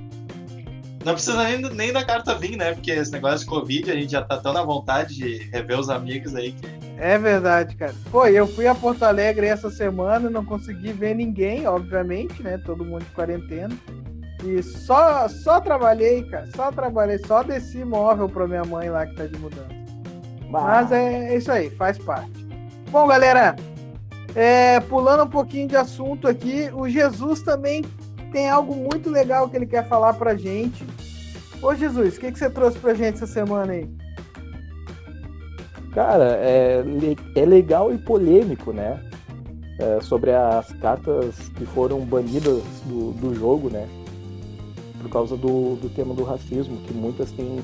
Não 1.06 1.14
precisa 1.14 1.44
nem, 1.44 1.62
nem 1.74 1.94
da 1.94 2.04
carta 2.04 2.36
vir, 2.36 2.56
né? 2.58 2.74
Porque 2.74 2.92
esse 2.92 3.12
negócio 3.12 3.40
de 3.40 3.46
Covid, 3.46 3.92
a 3.92 3.96
gente 3.96 4.12
já 4.12 4.22
tá 4.24 4.38
tão 4.38 4.54
na 4.54 4.64
vontade 4.64 5.16
de 5.16 5.38
rever 5.52 5.80
os 5.80 5.90
amigos 5.90 6.36
aí 6.36 6.52
que 6.52 6.68
É 7.02 7.18
verdade, 7.18 7.76
cara. 7.76 7.96
Pô, 8.12 8.28
eu 8.28 8.46
fui 8.46 8.68
a 8.68 8.76
Porto 8.76 9.02
Alegre 9.02 9.48
essa 9.48 9.72
semana, 9.72 10.30
não 10.30 10.46
consegui 10.46 10.94
ver 10.94 11.16
ninguém, 11.16 11.66
obviamente, 11.66 12.44
né? 12.44 12.60
Todo 12.60 12.86
mundo 12.86 13.04
de 13.04 13.10
quarentena. 13.10 13.76
E 14.46 14.62
só, 14.62 15.28
só 15.28 15.60
trabalhei, 15.60 16.22
cara. 16.30 16.48
Só 16.56 16.72
trabalhei, 16.72 17.18
só 17.26 17.42
desci 17.42 17.84
móvel 17.84 18.30
pra 18.30 18.48
minha 18.48 18.64
mãe 18.64 18.92
lá 18.92 19.08
que 19.08 19.16
tá 19.16 19.26
de 19.26 19.36
mudança. 19.40 19.66
Mas 20.48 20.92
é 20.92 21.36
isso 21.36 21.52
aí, 21.52 21.72
faz 21.72 21.98
parte. 21.98 22.48
Bom, 22.92 23.08
galera, 23.08 23.56
é, 24.36 24.80
pulando 24.82 25.24
um 25.24 25.30
pouquinho 25.30 25.68
de 25.68 25.76
assunto 25.76 26.28
aqui, 26.28 26.70
o 26.72 26.88
Jesus 26.88 27.42
também 27.42 27.84
tem 28.32 28.48
algo 28.48 28.76
muito 28.76 29.10
legal 29.10 29.50
que 29.50 29.56
ele 29.56 29.66
quer 29.66 29.88
falar 29.88 30.14
pra 30.14 30.36
gente. 30.36 30.86
Ô 31.64 31.74
Jesus, 31.74 32.18
o 32.18 32.20
que, 32.20 32.32
que 32.32 32.38
você 32.38 32.50
trouxe 32.50 32.78
pra 32.78 32.94
gente 32.94 33.16
essa 33.16 33.26
semana 33.26 33.74
aí? 33.74 34.01
Cara, 35.94 36.38
é, 36.42 36.84
é 37.36 37.46
legal 37.46 37.94
e 37.94 37.98
polêmico, 37.98 38.72
né? 38.72 39.04
É, 39.78 40.00
sobre 40.02 40.32
as 40.32 40.72
cartas 40.74 41.36
que 41.58 41.66
foram 41.66 42.00
banidas 42.02 42.64
do, 42.86 43.12
do 43.14 43.36
jogo, 43.36 43.70
né? 43.70 43.88
Por 45.02 45.10
causa 45.10 45.36
do, 45.36 45.76
do 45.76 45.90
tema 45.90 46.14
do 46.14 46.24
racismo, 46.24 46.78
que 46.88 46.94
muitas 46.94 47.32
têm, 47.32 47.60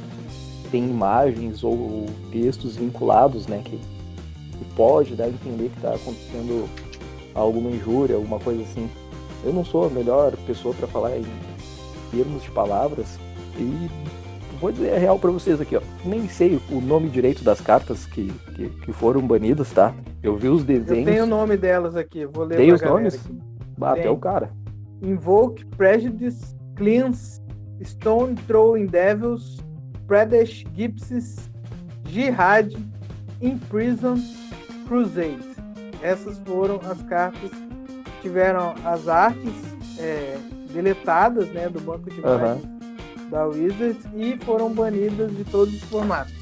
têm 0.71 0.89
imagens 0.89 1.63
ou 1.63 2.07
textos 2.31 2.75
vinculados, 2.75 3.47
né? 3.47 3.61
Que, 3.63 3.77
que 3.77 4.65
pode 4.75 5.15
dar 5.15 5.25
a 5.25 5.29
entender 5.29 5.69
que 5.69 5.77
está 5.77 5.93
acontecendo 5.93 6.67
alguma 7.33 7.69
injúria, 7.69 8.15
alguma 8.15 8.39
coisa 8.39 8.61
assim. 8.63 8.89
Eu 9.45 9.53
não 9.53 9.63
sou 9.63 9.85
a 9.85 9.89
melhor 9.89 10.35
pessoa 10.45 10.73
para 10.73 10.87
falar 10.87 11.17
em 11.17 11.25
termos 12.11 12.43
de 12.43 12.51
palavras 12.51 13.19
e 13.57 13.89
vou 14.59 14.71
dizer 14.71 14.93
a 14.93 14.97
real 14.97 15.17
pra 15.19 15.31
vocês 15.31 15.59
aqui, 15.61 15.75
ó. 15.75 15.81
Nem 16.03 16.27
sei 16.27 16.59
o 16.71 16.81
nome 16.81 17.09
direito 17.09 17.43
das 17.43 17.61
cartas 17.61 18.05
que, 18.05 18.31
que, 18.55 18.69
que 18.69 18.91
foram 18.93 19.21
banidas, 19.21 19.71
tá? 19.71 19.93
Eu 20.21 20.35
vi 20.35 20.49
os 20.49 20.61
Eu 20.61 20.65
desenhos. 20.67 21.05
tenho 21.05 21.23
o 21.23 21.27
nome 21.27 21.55
delas 21.57 21.95
aqui, 21.95 22.25
vou 22.25 22.43
ler 22.45 22.57
Tem 22.57 22.71
os 22.71 22.81
nomes? 22.81 23.15
aqui. 23.15 24.01
Tem. 24.01 24.09
o 24.09 24.17
cara. 24.17 24.49
Invoke, 25.01 25.65
Prejudice, 25.65 26.55
Cleanse, 26.75 27.39
Stone 27.83 28.35
Throwing 28.47 28.87
Devils, 28.87 29.57
Pradesh 30.07 30.65
Gypsies, 30.75 31.49
Jihad, 32.09 32.75
Imprison, 33.41 34.15
Crusade. 34.87 35.45
Essas 36.01 36.39
foram 36.45 36.79
as 36.89 37.01
cartas 37.03 37.51
que 37.51 38.21
tiveram 38.21 38.73
as 38.83 39.07
artes 39.07 39.53
é, 39.99 40.37
deletadas 40.73 41.47
né, 41.49 41.69
do 41.69 41.79
banco 41.79 42.09
de 42.09 42.19
Aham. 42.23 42.55
imagens 42.57 42.76
da 43.29 43.45
Wizards 43.45 44.05
e 44.15 44.37
foram 44.37 44.73
banidas 44.73 45.35
de 45.35 45.43
todos 45.45 45.73
os 45.73 45.83
formatos. 45.83 46.33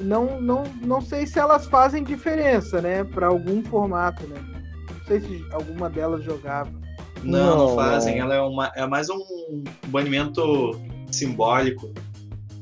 Não, 0.00 0.40
não, 0.40 0.64
não 0.80 1.00
sei 1.00 1.26
se 1.26 1.38
elas 1.38 1.66
fazem 1.66 2.04
diferença, 2.04 2.80
né, 2.80 3.02
para 3.02 3.26
algum 3.26 3.62
formato, 3.64 4.26
né? 4.28 4.40
Não 4.90 5.06
sei 5.06 5.20
se 5.20 5.44
alguma 5.52 5.90
delas 5.90 6.22
jogava. 6.22 6.70
Não, 7.22 7.56
não, 7.56 7.68
Não, 7.68 7.74
fazem. 7.74 8.18
Ela 8.18 8.34
é, 8.34 8.40
uma, 8.40 8.70
é 8.76 8.86
mais 8.86 9.08
um 9.10 9.18
banimento 9.88 10.80
simbólico. 11.10 11.90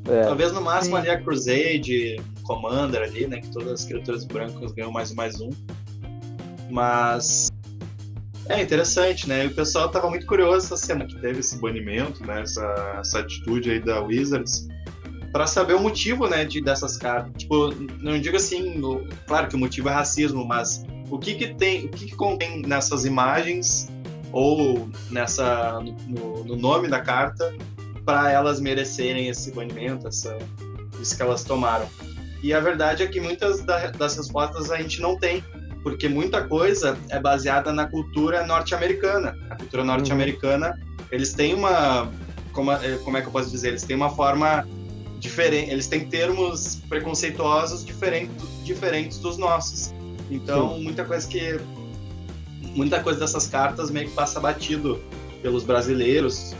É, 0.08 0.22
Talvez 0.22 0.52
no 0.52 0.60
máximo 0.62 0.96
Sim. 0.96 1.02
ali 1.02 1.10
a 1.10 1.20
Crusade, 1.20 2.16
Commander 2.44 3.02
ali, 3.02 3.26
né? 3.26 3.40
Que 3.40 3.48
todas 3.50 3.72
as 3.72 3.84
criaturas 3.84 4.24
brancas 4.24 4.72
ganham 4.72 4.90
mais 4.90 5.10
um 5.10 5.14
mais 5.14 5.40
um. 5.40 5.50
Mas 6.70 7.48
é 8.48 8.62
interessante, 8.62 9.28
né? 9.28 9.46
O 9.46 9.54
pessoal 9.54 9.88
tava 9.90 10.08
muito 10.08 10.26
curioso 10.26 10.66
essa 10.66 10.76
semana 10.76 11.06
que 11.06 11.18
teve 11.20 11.40
esse 11.40 11.58
banimento, 11.58 12.24
né? 12.26 12.42
Essa, 12.42 12.96
essa 13.00 13.18
atitude 13.20 13.70
aí 13.70 13.80
da 13.80 14.00
Wizards. 14.00 14.68
Pra 15.32 15.46
saber 15.46 15.74
o 15.74 15.80
motivo, 15.80 16.28
né, 16.28 16.44
de, 16.44 16.62
dessas 16.62 16.96
cartas. 16.96 17.32
Tipo, 17.36 17.74
não 18.00 18.18
digo 18.18 18.36
assim, 18.36 18.80
claro 19.26 19.48
que 19.48 19.56
o 19.56 19.58
motivo 19.58 19.88
é 19.88 19.92
racismo, 19.92 20.44
mas 20.46 20.84
o 21.10 21.18
que 21.18 21.34
que 21.34 21.54
tem, 21.54 21.86
o 21.86 21.88
que 21.90 22.06
que 22.06 22.14
contém 22.16 22.62
nessas 22.62 23.04
imagens 23.04 23.88
ou 24.32 24.88
nessa 25.10 25.80
no, 26.06 26.44
no 26.44 26.56
nome 26.56 26.88
da 26.88 27.00
carta 27.00 27.54
para 28.04 28.30
elas 28.30 28.60
merecerem 28.60 29.28
esse 29.28 29.50
banimento, 29.52 30.06
essa, 30.08 30.38
isso 31.00 31.14
que 31.16 31.22
elas 31.22 31.44
tomaram. 31.44 31.86
E 32.42 32.54
a 32.54 32.60
verdade 32.60 33.02
é 33.02 33.06
que 33.06 33.20
muitas 33.20 33.62
da- 33.64 33.90
das 33.90 34.16
respostas 34.16 34.70
a 34.70 34.76
gente 34.78 35.00
não 35.00 35.18
tem, 35.18 35.44
porque 35.86 36.08
muita 36.08 36.42
coisa 36.42 36.98
é 37.10 37.20
baseada 37.20 37.72
na 37.72 37.86
cultura 37.86 38.44
norte-americana. 38.44 39.38
A 39.48 39.54
cultura 39.54 39.84
norte-americana, 39.84 40.76
eles 41.12 41.32
têm 41.32 41.54
uma, 41.54 42.10
como, 42.50 42.72
é- 42.72 42.98
como 43.04 43.16
é 43.16 43.20
que 43.22 43.28
eu 43.28 43.30
posso 43.30 43.48
dizer, 43.52 43.68
eles 43.68 43.84
têm 43.84 43.94
uma 43.94 44.10
forma 44.10 44.66
diferente, 45.20 45.70
eles 45.70 45.86
têm 45.86 46.04
termos 46.04 46.82
preconceituosos 46.88 47.84
diferentes, 47.84 48.34
diferentes 48.64 49.18
dos 49.18 49.38
nossos. 49.38 49.94
Então, 50.28 50.76
muita 50.80 51.04
coisa 51.04 51.28
que 51.28 51.60
muita 52.74 53.00
coisa 53.00 53.20
dessas 53.20 53.46
cartas 53.46 53.88
meio 53.88 54.08
que 54.08 54.14
passa 54.16 54.40
batido 54.40 55.00
pelos 55.40 55.62
brasileiros 55.62 56.52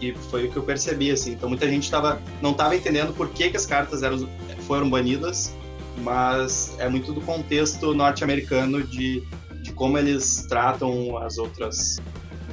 e 0.00 0.14
foi 0.30 0.46
o 0.46 0.52
que 0.52 0.56
eu 0.56 0.62
percebi 0.62 1.10
assim. 1.10 1.32
Então 1.32 1.48
muita 1.48 1.68
gente 1.68 1.90
tava, 1.90 2.22
não 2.40 2.52
estava 2.52 2.76
entendendo 2.76 3.12
por 3.12 3.28
que, 3.30 3.50
que 3.50 3.56
as 3.56 3.66
cartas 3.66 4.04
eram, 4.04 4.28
foram 4.68 4.88
banidas, 4.88 5.52
mas 5.98 6.74
é 6.78 6.88
muito 6.88 7.12
do 7.12 7.20
contexto 7.20 7.94
norte-americano 7.94 8.82
de, 8.82 9.22
de 9.62 9.72
como 9.72 9.98
eles 9.98 10.46
tratam 10.48 11.16
as 11.18 11.38
outras 11.38 12.00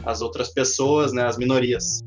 as 0.06 0.22
outras 0.22 0.50
pessoas, 0.50 1.12
né, 1.14 1.24
as 1.26 1.36
minorias. 1.38 2.04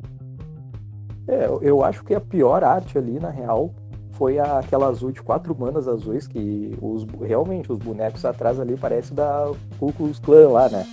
é, 1.27 1.47
eu- 1.47 1.61
eu 1.63 1.85
acho 1.85 2.05
que 2.05 2.15
a 2.15 2.21
pior 2.21 2.63
arte 2.65 2.97
ali, 2.97 3.19
na 3.21 3.29
real, 3.29 3.75
foi 4.13 4.39
a- 4.39 4.61
aquela 4.61 4.87
azul 4.87 5.11
de 5.13 5.21
quatro 5.21 5.55
manas 5.59 5.87
azuis, 5.89 6.27
que 6.27 6.77
os, 6.81 7.05
realmente 7.21 7.71
os 7.73 7.79
bonecos 7.79 8.25
atrás 8.25 8.59
ali 8.59 8.77
parecem 8.77 9.15
da 9.17 9.51
Ku 9.79 9.93
Klux 9.93 10.19
Klan 10.21 10.49
lá, 10.49 10.69
né? 10.69 10.87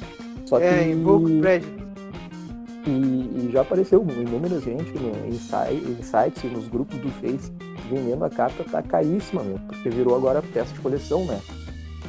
Só 0.46 0.58
que 0.60 0.66
É, 0.66 0.90
Invoke 0.92 1.40
Prejudice. 1.40 1.86
E, 2.88 2.90
e 2.92 3.50
já 3.52 3.62
apareceu 3.62 4.02
inúmeras 4.04 4.64
gente 4.64 4.92
no, 5.00 5.28
em, 5.28 5.32
si- 5.34 6.00
em 6.00 6.04
sites 6.04 6.44
e 6.44 6.48
nos 6.48 6.68
grupos 6.68 6.98
do 7.00 7.10
Face 7.12 7.52
vendendo 7.90 8.24
a 8.26 8.30
carta 8.30 8.64
tá 8.64 8.82
caríssima, 8.82 9.44
meu, 9.44 9.60
porque 9.60 9.90
virou 9.90 10.16
agora 10.16 10.42
peça 10.42 10.74
de 10.74 10.80
coleção, 10.80 11.26
né? 11.26 11.40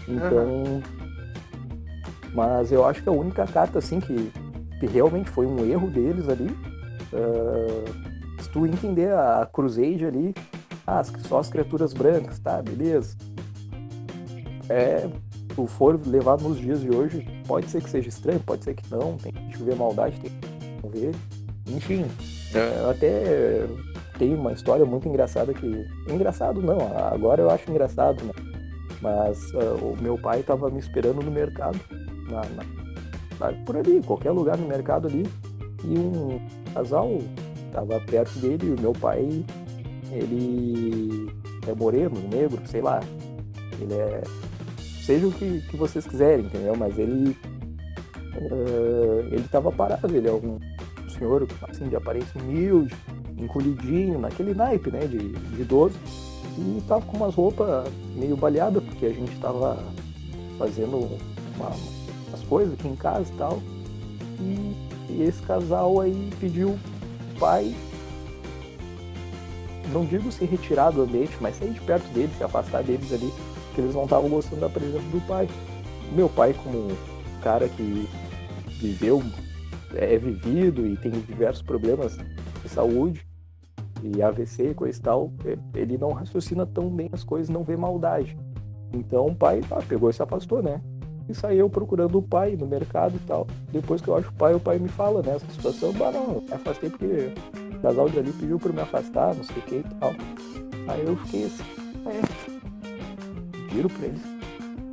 Então. 0.09 0.83
Mas 2.35 2.71
eu 2.71 2.85
acho 2.87 3.03
que 3.03 3.09
a 3.09 3.13
única 3.13 3.47
carta 3.47 3.79
assim 3.79 3.99
que, 4.01 4.31
que 4.79 4.87
realmente 4.87 5.31
foi 5.31 5.47
um 5.47 5.65
erro 5.65 5.89
deles 5.91 6.29
ali. 6.29 6.51
ah, 7.15 8.43
se 8.43 8.51
tu 8.51 8.67
entender 8.67 9.13
a 9.13 9.49
Crusade 9.51 10.05
ali, 10.05 10.35
ah, 10.87 10.99
as- 11.01 11.13
só 11.27 11.39
as 11.39 11.49
criaturas 11.49 11.93
brancas, 11.95 12.39
tá, 12.39 12.61
beleza. 12.63 13.17
É, 14.69 15.09
tu 15.55 15.67
for 15.67 15.99
levar 16.07 16.39
nos 16.41 16.59
dias 16.59 16.81
de 16.81 16.91
hoje, 16.91 17.27
pode 17.47 17.71
ser 17.71 17.83
que 17.83 17.89
seja 17.89 18.09
estranho, 18.09 18.41
pode 18.41 18.65
ser 18.65 18.75
que 18.75 18.83
não, 18.91 19.17
tem 19.17 19.33
que 19.33 19.63
ver 19.63 19.75
maldade, 19.77 20.19
tem 20.21 20.31
que 20.83 20.89
ver. 20.99 21.15
Enfim, 21.69 22.05
é, 22.55 22.91
até 22.91 23.67
tem 24.19 24.35
uma 24.35 24.53
história 24.53 24.85
muito 24.85 25.09
engraçada 25.09 25.53
que. 25.53 25.87
Engraçado 26.09 26.61
não, 26.63 26.79
agora 27.13 27.43
eu 27.43 27.51
acho 27.51 27.71
engraçado, 27.71 28.25
né? 28.25 28.33
Mas 29.01 29.53
uh, 29.53 29.77
o 29.83 29.97
meu 30.01 30.19
pai 30.19 30.41
estava 30.41 30.71
me 30.71 30.79
esperando 30.79 31.23
no 31.23 31.31
mercado, 31.31 31.79
na, 32.31 32.43
na, 33.39 33.53
por 33.65 33.77
ali, 33.77 34.03
qualquer 34.03 34.31
lugar 34.31 34.57
no 34.57 34.67
mercado 34.67 35.07
ali, 35.09 35.25
e 35.85 35.99
um 35.99 36.41
casal 36.73 37.19
estava 37.67 38.01
perto 38.01 38.39
dele 38.39 38.69
e 38.69 38.71
o 38.73 38.81
meu 38.81 38.93
pai, 38.93 39.45
ele 40.11 41.31
é 41.67 41.75
moreno, 41.75 42.17
negro, 42.29 42.61
sei 42.67 42.81
lá. 42.81 43.01
Ele 43.81 43.95
é. 43.95 44.23
Seja 45.05 45.27
o 45.27 45.33
que, 45.33 45.61
que 45.69 45.77
vocês 45.77 46.07
quiserem, 46.07 46.47
entendeu? 46.47 46.75
Mas 46.77 46.99
ele. 46.99 47.37
Uh, 48.37 49.21
ele 49.31 49.45
estava 49.45 49.73
parado, 49.73 50.15
ele 50.15 50.29
é 50.29 50.33
um 50.33 50.59
senhor 51.19 51.47
assim, 51.69 51.89
de 51.89 51.97
aparência 51.97 52.41
humilde, 52.41 52.95
encolhidinho, 53.39 54.19
naquele 54.19 54.55
naipe, 54.55 54.91
né, 54.91 55.07
de, 55.07 55.19
de 55.19 55.63
idoso. 55.63 55.97
E 56.59 56.83
tava 56.89 57.03
com 57.03 57.17
umas 57.17 57.35
roupas 57.35 57.87
meio 58.15 58.37
baleadas, 58.37 58.83
porque 58.83 59.07
a 59.07 59.13
gente 59.13 59.39
tava 59.39 59.79
fazendo 60.59 61.19
uma, 61.57 61.71
coisas 62.49 62.75
aqui 62.75 62.89
em 62.89 62.97
casa 62.97 63.31
e 63.33 63.37
tal. 63.37 63.63
E, 64.41 65.13
e 65.13 65.23
esse 65.23 65.43
casal 65.43 66.01
aí 66.01 66.31
pediu 66.41 66.79
pai, 67.39 67.75
não 69.93 70.05
digo 70.05 70.31
se 70.33 70.45
retirar 70.45 70.91
do 70.91 71.03
ambiente, 71.03 71.37
mas 71.41 71.57
sair 71.57 71.73
de 71.73 71.81
perto 71.81 72.07
deles, 72.13 72.37
se 72.37 72.45
afastar 72.45 72.83
deles 72.83 73.13
ali, 73.13 73.33
porque 73.67 73.81
eles 73.81 73.95
não 73.95 74.05
estavam 74.05 74.29
gostando 74.29 74.61
da 74.61 74.69
presença 74.69 75.05
do 75.11 75.27
pai. 75.27 75.49
Meu 76.13 76.29
pai, 76.29 76.55
como 76.55 76.89
um 76.89 76.97
cara 77.43 77.69
que 77.69 78.09
viveu, 78.81 79.23
é 79.95 80.17
vivido 80.19 80.87
e 80.87 80.97
tem 80.97 81.11
diversos 81.11 81.63
problemas 81.63 82.17
de 82.63 82.69
saúde, 82.69 83.26
e 84.03 84.23
AVC 84.23 84.75
coisa 84.75 84.99
e 84.99 85.03
tal, 85.03 85.33
ele 85.75 85.99
não 85.99 86.13
raciocina 86.13 86.67
tão 86.67 86.89
bem 86.91 87.09
as 87.13 87.25
coisas, 87.25 87.49
não 87.49 87.63
vê 87.63 87.77
maldade. 87.77 88.37
Então 88.93 89.27
o 89.27 89.35
pai 89.35 89.61
ah, 89.71 89.83
pegou 89.87 90.11
e 90.11 90.13
se 90.13 90.23
afastou, 90.23 90.63
né? 90.63 90.81
E 91.29 91.35
saiu 91.35 91.69
procurando 91.69 92.19
o 92.19 92.23
pai 92.23 92.55
no 92.57 92.67
mercado 92.67 93.17
e 93.17 93.27
tal. 93.27 93.47
Depois 93.73 94.01
que 94.01 94.09
eu 94.09 94.17
acho 94.17 94.29
o 94.29 94.35
pai, 94.35 94.55
o 94.55 94.61
pai 94.61 94.79
me 94.79 94.89
fala 94.89 95.23
né, 95.23 95.39
situação, 95.51 95.93
bah 95.93 96.13
não, 96.13 96.35
eu 96.35 96.43
me 96.43 96.53
afastei 96.53 96.89
porque 96.89 97.33
o 97.75 97.81
casal 97.81 98.09
de 98.09 98.19
ali 98.19 98.33
pediu 98.33 98.59
pra 98.59 98.73
me 98.73 98.81
afastar, 98.81 99.35
não 99.35 99.43
sei 99.43 99.57
o 99.57 99.63
que 99.63 99.75
e 99.77 99.83
tal. 100.01 100.13
Aí 100.89 101.05
eu 101.05 101.17
fiquei 101.17 101.47
assim, 101.47 101.65
é. 102.07 103.71
Tiro 103.71 103.89
pra 103.89 104.07
eles. 104.07 104.23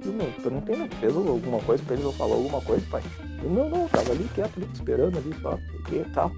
Eu 0.05 0.11
não, 0.11 0.25
perguntei, 0.41 0.75
né? 0.75 0.89
Fez 0.99 1.15
alguma 1.15 1.59
coisa 1.61 1.83
pra 1.83 1.93
eles 1.93 2.05
ou 2.05 2.11
falou 2.13 2.37
alguma 2.37 2.61
coisa, 2.61 2.85
pai? 2.89 3.03
Eu, 3.41 3.49
não, 3.49 3.69
não, 3.69 3.87
tava 3.87 4.11
ali 4.11 4.27
quieto, 4.33 4.57
ali, 4.57 4.67
esperando 4.73 5.17
ali 5.17 5.33
só, 5.41 5.53
o 5.53 5.83
que 5.83 5.95
e 5.97 6.05
tal. 6.13 6.31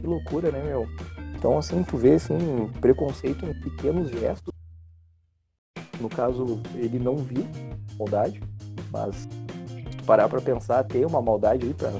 Que 0.00 0.06
loucura, 0.06 0.50
né, 0.50 0.62
meu? 0.64 0.88
Então, 1.44 1.58
assim, 1.58 1.82
tu 1.82 1.98
vê, 1.98 2.14
assim, 2.14 2.38
preconceito 2.80 3.44
em 3.44 3.52
pequenos 3.52 4.08
gestos. 4.08 4.50
No 6.00 6.08
caso, 6.08 6.58
ele 6.74 6.98
não 6.98 7.16
viu 7.16 7.46
maldade, 7.98 8.42
mas 8.90 9.14
se 9.14 9.28
tu 9.98 10.04
parar 10.04 10.26
pra 10.26 10.40
pensar, 10.40 10.82
tem 10.84 11.04
uma 11.04 11.20
maldade 11.20 11.66
aí 11.66 11.74
pra, 11.74 11.92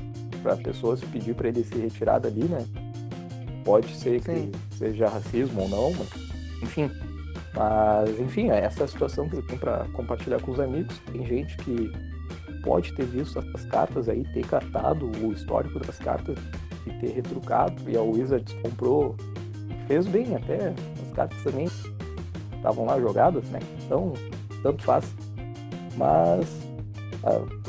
pra 0.42 0.57
pessoa 0.57 0.96
se 0.96 1.04
pedir 1.04 1.35
pra 1.35 1.48
ele 1.48 1.62
se 1.62 1.74
retirar 1.74 2.20
dali, 2.20 2.44
né? 2.44 2.64
Pode 3.66 3.94
ser 3.94 4.22
que 4.22 4.35
Sim. 4.35 4.52
seja 4.78 5.11
racismo 5.11 5.61
ou 5.61 5.68
não, 5.68 5.92
mas, 5.92 6.09
enfim. 6.62 6.90
Mas, 7.54 8.18
enfim, 8.18 8.48
é 8.48 8.61
essa 8.61 8.87
situação 8.87 9.28
que 9.28 9.37
eu 9.37 9.46
tenho 9.46 9.61
pra 9.61 9.87
compartilhar 9.92 10.40
com 10.40 10.52
os 10.52 10.59
amigos. 10.59 10.98
Tem 11.12 11.22
gente 11.26 11.54
que 11.59 11.92
pode 12.62 12.94
ter 12.94 13.04
visto 13.04 13.38
essas 13.38 13.66
cartas 13.66 14.09
aí, 14.09 14.24
ter 14.33 14.46
catado 14.46 15.04
o 15.04 15.35
histórico 15.35 15.78
das 15.80 15.98
cartas 15.98 16.38
e 16.87 16.90
ter 16.92 17.12
retrucado. 17.12 17.75
E 17.88 17.97
a 17.97 18.03
Wizards 18.03 18.55
comprou 18.62 19.16
fez 19.87 20.07
bem 20.07 20.35
até. 20.35 20.73
As 21.03 21.12
cartas 21.14 21.42
também 21.42 21.68
estavam 22.57 22.87
lá 22.87 22.99
jogadas, 23.01 23.44
né? 23.51 23.61
Então, 23.85 24.12
tanto 24.62 24.83
faz. 24.83 25.05
Mas 25.97 26.64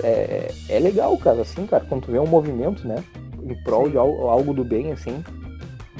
é, 0.03 0.51
é 0.69 0.79
legal, 0.79 1.17
cara, 1.17 1.41
assim, 1.41 1.65
cara, 1.65 1.85
quando 1.87 2.05
tu 2.05 2.11
vê 2.11 2.19
um 2.19 2.27
movimento, 2.27 2.87
né? 2.87 3.03
Em 3.41 3.55
prol 3.63 3.85
Sim. 3.85 3.91
de 3.91 3.97
algo, 3.97 4.27
algo 4.27 4.53
do 4.53 4.63
bem, 4.63 4.91
assim. 4.91 5.23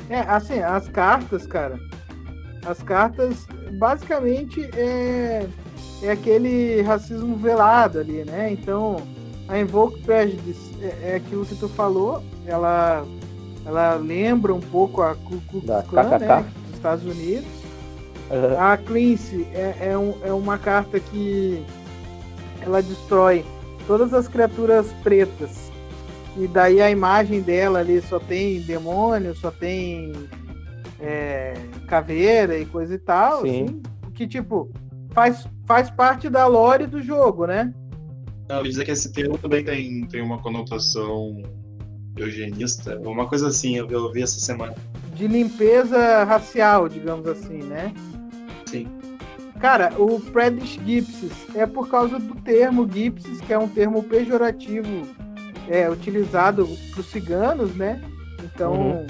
É, 0.09 0.19
assim, 0.19 0.59
as 0.59 0.87
cartas, 0.89 1.45
cara. 1.45 1.79
As 2.65 2.81
cartas, 2.81 3.47
basicamente, 3.77 4.69
é, 4.75 5.47
é 6.01 6.11
aquele 6.11 6.81
racismo 6.81 7.35
velado 7.35 7.99
ali, 7.99 8.23
né? 8.25 8.51
Então, 8.51 8.97
a 9.47 9.59
Invoke 9.59 10.01
Prejudice 10.01 10.75
é, 10.81 11.11
é 11.11 11.15
aquilo 11.15 11.45
que 11.45 11.55
tu 11.55 11.69
falou, 11.69 12.23
ela 12.45 13.05
ela 13.65 13.95
lembra 13.95 14.53
um 14.53 14.61
pouco 14.61 15.01
a 15.01 15.15
Ku 15.15 15.41
Klux 15.49 15.65
Klan, 15.89 16.19
né, 16.19 16.45
dos 16.67 16.75
Estados 16.75 17.03
Unidos. 17.03 17.49
Uhum. 18.29 18.59
A 18.59 18.77
Cleanse 18.77 19.47
é, 19.53 19.89
é, 19.89 19.97
um, 19.97 20.13
é 20.23 20.31
uma 20.31 20.57
carta 20.57 20.99
que 20.99 21.63
ela 22.61 22.81
destrói 22.81 23.43
todas 23.87 24.13
as 24.13 24.27
criaturas 24.27 24.93
pretas. 25.03 25.71
E 26.37 26.47
daí 26.47 26.81
a 26.81 26.91
imagem 26.91 27.41
dela 27.41 27.79
ali 27.79 28.01
só 28.01 28.19
tem 28.19 28.61
demônio, 28.61 29.35
só 29.35 29.49
tem 29.49 30.11
é, 30.99 31.53
caveira 31.87 32.57
e 32.57 32.65
coisa 32.65 32.93
e 32.93 32.99
tal. 32.99 33.41
Sim. 33.41 33.63
Assim, 33.63 33.81
que, 34.13 34.27
tipo, 34.27 34.69
faz, 35.11 35.47
faz 35.65 35.89
parte 35.89 36.29
da 36.29 36.45
lore 36.45 36.87
do 36.87 37.01
jogo, 37.01 37.45
né? 37.45 37.73
Não, 38.47 38.61
dizer 38.61 38.85
que 38.85 38.91
esse 38.91 39.11
termo 39.11 39.37
também 39.37 39.63
tem, 39.63 40.05
tem 40.07 40.21
uma 40.21 40.39
conotação 40.39 41.41
eugenista, 42.15 42.97
uma 42.99 43.27
coisa 43.27 43.47
assim, 43.47 43.75
eu, 43.75 43.89
eu 43.89 44.11
vi 44.11 44.21
essa 44.21 44.39
semana. 44.39 44.75
De 45.13 45.27
limpeza 45.27 46.23
racial, 46.23 46.89
digamos 46.89 47.27
assim, 47.27 47.63
né? 47.63 47.93
Sim. 48.65 48.87
Cara, 49.59 49.93
o 49.97 50.19
Predish 50.19 50.79
Gypsies 50.85 51.55
é 51.55 51.65
por 51.65 51.89
causa 51.89 52.19
do 52.19 52.35
termo 52.35 52.87
Gypsies, 52.87 53.41
que 53.41 53.53
é 53.53 53.57
um 53.57 53.67
termo 53.67 54.03
pejorativo 54.03 55.07
é, 55.67 55.89
utilizado 55.89 56.67
para 56.91 56.99
os 57.01 57.07
ciganos, 57.07 57.75
né? 57.75 58.01
Então, 58.43 58.73
uhum. 58.73 59.07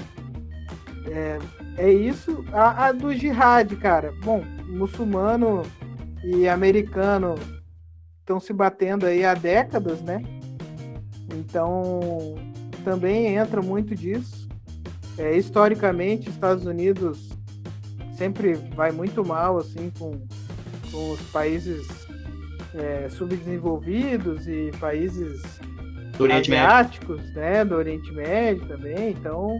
é, 1.08 1.38
é 1.76 1.92
isso. 1.92 2.44
A, 2.52 2.86
a, 2.86 2.92
do 2.92 3.12
jihad, 3.12 3.74
cara. 3.76 4.14
Bom, 4.24 4.42
muçulmano 4.66 5.62
e 6.24 6.48
americano 6.48 7.34
estão 8.20 8.40
se 8.40 8.52
batendo 8.52 9.06
aí 9.06 9.24
há 9.24 9.34
décadas, 9.34 10.00
né? 10.00 10.22
Então, 11.34 12.34
também 12.86 13.34
entra 13.34 13.60
muito 13.60 13.96
disso. 13.96 14.48
É, 15.18 15.36
historicamente, 15.36 16.30
Estados 16.30 16.64
Unidos 16.64 17.30
sempre 18.16 18.54
vai 18.76 18.92
muito 18.92 19.24
mal 19.26 19.58
assim 19.58 19.90
com, 19.98 20.12
com 20.92 21.10
os 21.10 21.20
países 21.32 21.84
é, 22.72 23.08
subdesenvolvidos 23.08 24.46
e 24.46 24.70
países 24.78 25.42
do 26.16 26.32
asiáticos, 26.32 27.18
Médio. 27.18 27.34
né, 27.34 27.64
do 27.64 27.74
Oriente 27.74 28.12
Médio 28.12 28.68
também. 28.68 29.10
Então, 29.10 29.58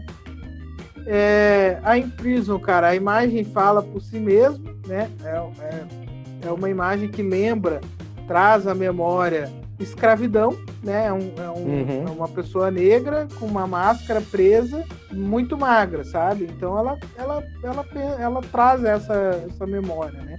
é, 1.05 1.81
a 1.83 1.97
Imprison, 1.97 2.57
cara, 2.59 2.87
a 2.87 2.95
imagem 2.95 3.43
fala 3.43 3.83
por 3.83 4.01
si 4.01 4.19
mesmo, 4.19 4.73
né? 4.87 5.11
É, 5.21 5.65
é, 5.65 6.47
é 6.47 6.51
uma 6.51 6.69
imagem 6.69 7.09
que 7.09 7.21
lembra, 7.21 7.81
traz 8.25 8.65
a 8.65 8.73
memória 8.73 9.51
escravidão, 9.79 10.57
né? 10.83 11.07
É, 11.07 11.13
um, 11.13 11.31
é, 11.37 11.49
um, 11.49 11.63
uhum. 11.63 12.05
é, 12.07 12.11
uma 12.11 12.27
pessoa 12.27 12.71
negra 12.71 13.27
com 13.39 13.45
uma 13.45 13.67
máscara 13.67 14.21
presa, 14.21 14.83
muito 15.11 15.57
magra, 15.57 16.03
sabe? 16.03 16.45
Então 16.45 16.77
ela, 16.77 16.97
ela, 17.17 17.43
ela, 17.63 17.85
ela, 17.93 18.21
ela 18.21 18.41
traz 18.41 18.83
essa, 18.83 19.45
essa 19.47 19.67
memória, 19.67 20.21
né? 20.21 20.37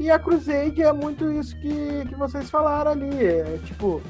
E 0.00 0.10
a 0.10 0.18
Crusade 0.18 0.82
é 0.82 0.92
muito 0.92 1.30
isso 1.30 1.54
que, 1.60 2.08
que 2.08 2.14
vocês 2.16 2.50
falaram 2.50 2.92
ali. 2.92 3.24
É, 3.24 3.58
tipo, 3.64 4.02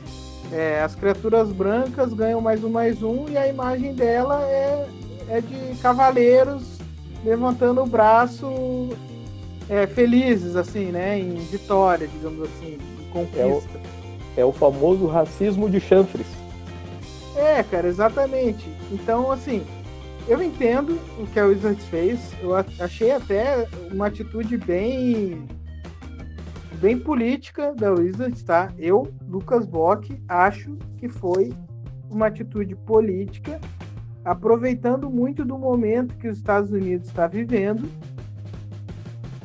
é, 0.51 0.81
as 0.83 0.95
criaturas 0.95 1.51
brancas 1.51 2.13
ganham 2.13 2.41
mais 2.41 2.63
um, 2.65 2.71
mais 2.71 3.03
um, 3.03 3.29
e 3.29 3.37
a 3.37 3.49
imagem 3.49 3.95
dela 3.95 4.43
é, 4.43 4.87
é 5.29 5.41
de 5.41 5.77
cavaleiros 5.81 6.79
levantando 7.25 7.83
o 7.83 7.87
braço 7.87 8.91
é, 9.69 9.87
felizes, 9.87 10.57
assim, 10.57 10.87
né? 10.87 11.19
Em 11.19 11.35
vitória, 11.35 12.09
digamos 12.09 12.43
assim, 12.43 12.79
em 13.01 13.11
conquista. 13.11 13.39
É 13.41 13.47
o 13.47 13.63
é 14.37 14.45
o 14.45 14.53
famoso 14.53 15.07
racismo 15.07 15.69
de 15.69 15.81
chanfres. 15.81 16.27
É, 17.37 17.63
cara, 17.63 17.89
exatamente. 17.89 18.69
Então, 18.91 19.31
assim, 19.31 19.65
eu 20.29 20.43
entendo 20.43 20.99
o 21.19 21.27
que 21.27 21.41
a 21.41 21.47
Wizards 21.47 21.85
fez. 21.87 22.21
Eu 22.41 22.55
achei 22.55 23.11
até 23.11 23.67
uma 23.91 24.07
atitude 24.07 24.57
bem 24.57 25.47
bem 26.75 26.99
política 26.99 27.73
da 27.75 27.93
Wizards, 27.93 28.43
tá? 28.43 28.73
Eu, 28.77 29.13
Lucas 29.29 29.65
Bock, 29.65 30.21
acho 30.27 30.77
que 30.99 31.09
foi 31.09 31.53
uma 32.11 32.27
atitude 32.27 32.75
política, 32.75 33.61
aproveitando 34.25 35.09
muito 35.09 35.45
do 35.45 35.57
momento 35.57 36.17
que 36.17 36.27
os 36.27 36.39
Estados 36.39 36.73
Unidos 36.73 37.09
está 37.09 37.29
vivendo 37.29 37.89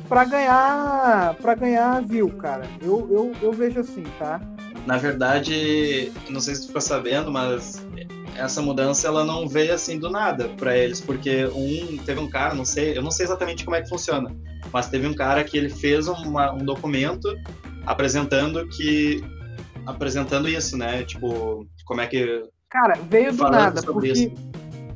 para 0.08 0.24
ganhar 0.24 1.34
para 1.34 1.54
ganhar 1.54 2.02
view, 2.02 2.28
cara. 2.30 2.64
Eu, 2.82 3.08
eu, 3.10 3.32
eu 3.40 3.52
vejo 3.52 3.78
assim, 3.80 4.04
tá? 4.18 4.40
Na 4.88 4.96
verdade, 4.96 6.10
não 6.30 6.40
sei 6.40 6.54
se 6.54 6.62
tu 6.62 6.66
ficou 6.68 6.80
sabendo, 6.80 7.30
mas 7.30 7.86
essa 8.34 8.62
mudança 8.62 9.06
ela 9.06 9.22
não 9.22 9.46
veio 9.46 9.74
assim 9.74 9.98
do 9.98 10.08
nada 10.08 10.48
para 10.56 10.74
eles, 10.74 10.98
porque 10.98 11.44
um 11.54 11.98
teve 11.98 12.18
um 12.18 12.30
cara, 12.30 12.54
não 12.54 12.64
sei, 12.64 12.96
eu 12.96 13.02
não 13.02 13.10
sei 13.10 13.26
exatamente 13.26 13.66
como 13.66 13.76
é 13.76 13.82
que 13.82 13.88
funciona, 13.90 14.34
mas 14.72 14.88
teve 14.88 15.06
um 15.06 15.12
cara 15.12 15.44
que 15.44 15.58
ele 15.58 15.68
fez 15.68 16.08
uma, 16.08 16.54
um 16.54 16.64
documento 16.64 17.28
apresentando 17.84 18.66
que 18.66 19.22
apresentando 19.84 20.48
isso, 20.48 20.74
né? 20.78 21.02
Tipo, 21.02 21.66
como 21.84 22.00
é 22.00 22.06
que 22.06 22.48
Cara, 22.70 22.94
veio 23.10 23.34
do 23.34 23.46
nada, 23.46 23.82
porque 23.82 24.08
isso. 24.12 24.32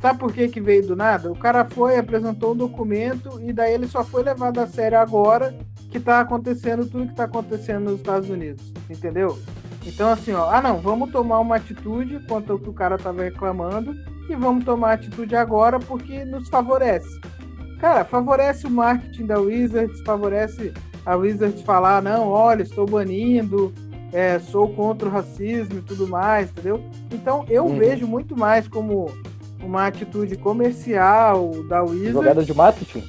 Sabe 0.00 0.18
por 0.18 0.32
que, 0.32 0.48
que 0.48 0.60
veio 0.60 0.86
do 0.86 0.96
nada? 0.96 1.30
O 1.30 1.36
cara 1.36 1.66
foi, 1.66 1.98
apresentou 1.98 2.54
um 2.54 2.56
documento 2.56 3.38
e 3.42 3.52
daí 3.52 3.74
ele 3.74 3.86
só 3.86 4.02
foi 4.02 4.22
levado 4.22 4.58
a 4.58 4.66
sério 4.66 4.98
agora 4.98 5.54
que 5.90 6.00
tá 6.00 6.20
acontecendo 6.20 6.86
tudo 6.86 7.08
que 7.08 7.14
tá 7.14 7.24
acontecendo 7.24 7.90
nos 7.90 7.96
Estados 8.00 8.30
Unidos. 8.30 8.72
Entendeu? 8.88 9.38
Então, 9.84 10.10
assim, 10.10 10.32
ó, 10.32 10.48
ah 10.50 10.60
não, 10.60 10.78
vamos 10.78 11.10
tomar 11.10 11.40
uma 11.40 11.56
atitude 11.56 12.20
quanto 12.26 12.54
o 12.54 12.72
cara 12.72 12.96
tava 12.96 13.24
reclamando 13.24 13.94
e 14.28 14.34
vamos 14.36 14.64
tomar 14.64 14.92
atitude 14.92 15.34
agora 15.34 15.78
porque 15.78 16.24
nos 16.24 16.48
favorece. 16.48 17.20
Cara, 17.80 18.04
favorece 18.04 18.66
o 18.66 18.70
marketing 18.70 19.26
da 19.26 19.40
Wizards, 19.40 20.00
favorece 20.02 20.72
a 21.04 21.16
Wizards 21.16 21.62
falar, 21.62 22.00
não, 22.00 22.28
olha, 22.28 22.62
estou 22.62 22.86
banindo, 22.86 23.72
é, 24.12 24.38
sou 24.38 24.68
contra 24.68 25.08
o 25.08 25.10
racismo 25.10 25.78
e 25.78 25.82
tudo 25.82 26.06
mais, 26.06 26.50
entendeu? 26.50 26.84
Então 27.10 27.44
eu 27.48 27.64
uhum. 27.64 27.78
vejo 27.78 28.06
muito 28.06 28.36
mais 28.36 28.68
como 28.68 29.10
uma 29.60 29.86
atitude 29.86 30.36
comercial 30.36 31.50
da 31.68 31.82
Wizards. 31.82 32.12
Jogada 32.12 32.44
de 32.44 32.54
marketing? 32.54 33.04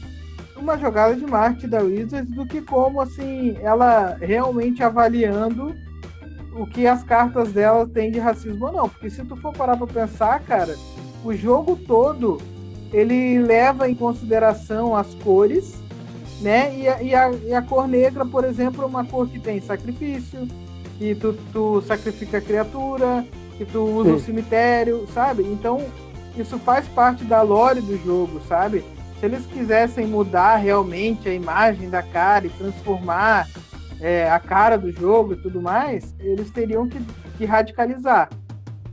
Uma 0.55 0.77
jogada 0.77 1.15
de 1.15 1.25
marketing 1.25 1.67
da 1.67 1.81
Wizards 1.81 2.33
do 2.33 2.45
que 2.45 2.61
como 2.61 3.01
assim 3.01 3.57
ela 3.61 4.17
realmente 4.19 4.81
avaliando 4.81 5.75
o 6.55 6.65
que 6.65 6.85
as 6.87 7.03
cartas 7.03 7.51
dela 7.51 7.87
têm 7.87 8.11
de 8.11 8.19
racismo 8.19 8.67
ou 8.67 8.71
não. 8.71 8.89
Porque 8.89 9.09
se 9.09 9.23
tu 9.23 9.35
for 9.35 9.53
parar 9.53 9.77
pra 9.77 9.87
pensar, 9.87 10.39
cara, 10.41 10.75
o 11.23 11.33
jogo 11.33 11.75
todo 11.75 12.41
ele 12.91 13.39
leva 13.39 13.89
em 13.89 13.95
consideração 13.95 14.95
as 14.95 15.13
cores, 15.15 15.75
né? 16.41 16.77
E 16.77 16.87
a, 16.87 17.01
e 17.01 17.15
a, 17.15 17.31
e 17.31 17.53
a 17.53 17.61
cor 17.61 17.87
negra, 17.87 18.25
por 18.25 18.45
exemplo, 18.45 18.83
é 18.83 18.85
uma 18.85 19.03
cor 19.03 19.27
que 19.27 19.39
tem 19.39 19.59
sacrifício, 19.59 20.47
que 20.99 21.15
tu, 21.15 21.33
tu 21.51 21.81
sacrifica 21.81 22.37
a 22.37 22.41
criatura, 22.41 23.25
que 23.57 23.65
tu 23.65 23.79
usa 23.81 24.11
o 24.11 24.15
um 24.15 24.19
cemitério, 24.19 25.07
sabe? 25.13 25.43
Então 25.43 25.81
isso 26.37 26.59
faz 26.59 26.87
parte 26.87 27.23
da 27.23 27.41
lore 27.41 27.81
do 27.81 27.97
jogo, 28.03 28.39
sabe? 28.47 28.83
Se 29.19 29.25
eles 29.25 29.45
quisessem 29.45 30.05
mudar 30.05 30.57
realmente 30.57 31.27
a 31.29 31.33
imagem 31.33 31.89
da 31.89 32.03
cara 32.03 32.45
e 32.45 32.49
transformar 32.49 33.47
é, 34.03 34.29
a 34.29 34.37
cara 34.37 34.77
do 34.77 34.91
jogo 34.91 35.33
e 35.33 35.37
tudo 35.37 35.61
mais, 35.61 36.13
eles 36.19 36.51
teriam 36.51 36.87
que, 36.89 36.99
que 37.37 37.45
radicalizar. 37.45 38.29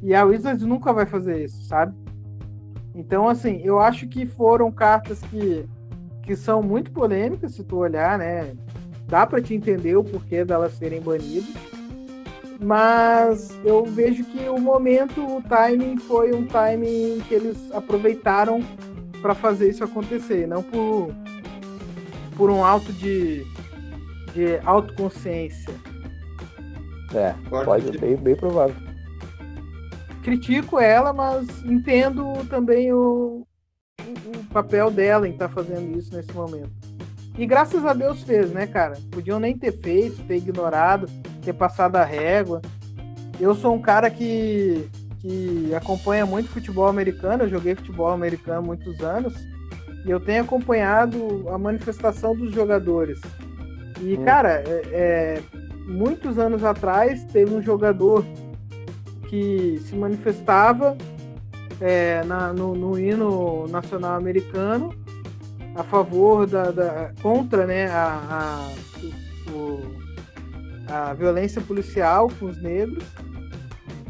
E 0.01 0.15
a 0.15 0.25
Wizards 0.25 0.65
nunca 0.65 0.93
vai 0.93 1.05
fazer 1.05 1.45
isso, 1.45 1.65
sabe? 1.65 1.95
Então, 2.95 3.29
assim, 3.29 3.61
eu 3.65 3.81
acho 3.81 4.07
que 4.07 4.25
foram 4.25 4.71
cartas 4.71 5.21
que, 5.23 5.69
que 6.23 6.37
são 6.37 6.63
muito 6.63 6.93
polêmicas, 6.93 7.55
se 7.55 7.65
tu 7.65 7.77
olhar, 7.77 8.17
né? 8.17 8.55
Dá 9.09 9.27
para 9.27 9.43
te 9.43 9.53
entender 9.53 9.97
o 9.97 10.05
porquê 10.05 10.45
delas 10.45 10.75
serem 10.75 11.01
banidas 11.01 11.71
mas 12.63 13.59
eu 13.65 13.87
vejo 13.87 14.23
que 14.25 14.47
o 14.49 14.59
momento, 14.59 15.25
o 15.25 15.43
timing 15.43 15.97
foi 15.97 16.35
um 16.35 16.47
timing 16.47 17.21
que 17.27 17.35
eles 17.35 17.57
aproveitaram 17.73 18.61
para 19.23 19.35
fazer 19.35 19.71
isso 19.71 19.83
acontecer, 19.83 20.47
não 20.47 20.63
por, 20.63 21.11
por 22.37 22.51
um 22.51 22.63
alto 22.63 22.93
de, 22.93 23.47
de 24.35 24.59
autoconsciência. 24.65 25.75
É, 27.15 27.35
pode, 27.49 27.99
bem, 27.99 28.17
bem 28.17 28.37
provável. 28.37 28.77
Critico 30.23 30.79
ela, 30.79 31.13
mas 31.13 31.49
entendo 31.65 32.25
também 32.49 32.93
o, 32.93 33.47
o 34.01 34.45
papel 34.53 34.91
dela 34.91 35.27
em 35.27 35.33
estar 35.33 35.49
tá 35.49 35.55
fazendo 35.55 35.99
isso 35.99 36.15
nesse 36.15 36.33
momento. 36.33 36.71
E 37.37 37.47
graças 37.47 37.85
a 37.85 37.93
Deus 37.93 38.23
fez, 38.23 38.53
né, 38.53 38.67
cara? 38.67 38.99
Podiam 39.11 39.41
nem 39.41 39.57
ter 39.57 39.73
feito, 39.73 40.23
ter 40.25 40.37
ignorado 40.37 41.09
ter 41.41 41.53
passado 41.53 41.97
a 41.97 42.05
régua. 42.05 42.61
Eu 43.39 43.55
sou 43.55 43.75
um 43.75 43.81
cara 43.81 44.11
que, 44.11 44.89
que 45.21 45.75
acompanha 45.75 46.27
muito 46.27 46.51
futebol 46.51 46.87
americano, 46.87 47.45
eu 47.45 47.49
joguei 47.49 47.75
futebol 47.75 48.11
americano 48.11 48.59
há 48.59 48.63
muitos 48.63 49.01
anos, 49.01 49.35
e 50.05 50.11
eu 50.11 50.21
tenho 50.21 50.43
acompanhado 50.43 51.49
a 51.49 51.59
manifestação 51.59 52.37
dos 52.37 52.53
jogadores. 52.53 53.21
E, 54.01 54.17
cara, 54.19 54.63
é, 54.67 54.83
é, 54.93 55.43
muitos 55.87 56.39
anos 56.39 56.65
atrás 56.65 57.25
teve 57.25 57.55
um 57.55 57.63
jogador 57.63 58.25
que 59.29 59.81
se 59.85 59.95
manifestava 59.95 60.97
é, 61.81 62.23
na, 62.25 62.53
no, 62.53 62.75
no, 62.75 62.99
hino 62.99 63.67
nacional 63.69 64.17
americano 64.17 64.93
a 65.75 65.85
favor 65.85 66.47
da, 66.47 66.71
da 66.71 67.13
contra 67.23 67.67
né, 67.67 67.87
a, 67.89 68.69
a 68.69 69.53
o, 69.53 69.81
a 70.89 71.15
violência 71.15 71.61
policial 71.61 72.31
com 72.39 72.47
os 72.47 72.61
negros. 72.61 73.05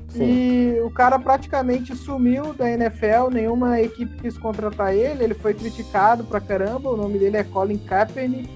Sim. 0.09 0.25
E 0.25 0.81
o 0.81 0.91
cara 0.91 1.19
praticamente 1.19 1.95
sumiu 1.95 2.53
da 2.53 2.69
NFL, 2.69 3.31
nenhuma 3.33 3.81
equipe 3.81 4.21
quis 4.21 4.37
contratar 4.37 4.95
ele, 4.95 5.23
ele 5.23 5.35
foi 5.35 5.55
criticado 5.55 6.25
pra 6.25 6.41
caramba, 6.41 6.91
o 6.91 6.97
nome 6.97 7.19
dele 7.19 7.37
é 7.37 7.45
Colin 7.45 7.79
Kaepernick, 7.79 8.51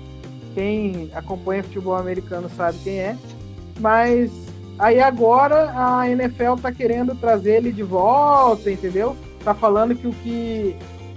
quem 0.55 1.11
acompanha 1.15 1.63
futebol 1.63 1.97
americano 1.97 2.49
sabe 2.49 2.79
quem 2.79 3.01
é, 3.01 3.17
mas 3.81 4.31
aí 4.79 5.01
agora 5.01 5.73
a 5.75 6.09
NFL 6.09 6.55
tá 6.63 6.73
querendo 6.73 7.15
trazer 7.15 7.57
ele 7.57 7.73
de 7.73 7.83
volta, 7.83 8.71
entendeu? 8.71 9.17
Tá 9.45 9.55
falando 9.55 9.95
que 9.95 10.07
o 10.07 10.13
que, 10.13 10.77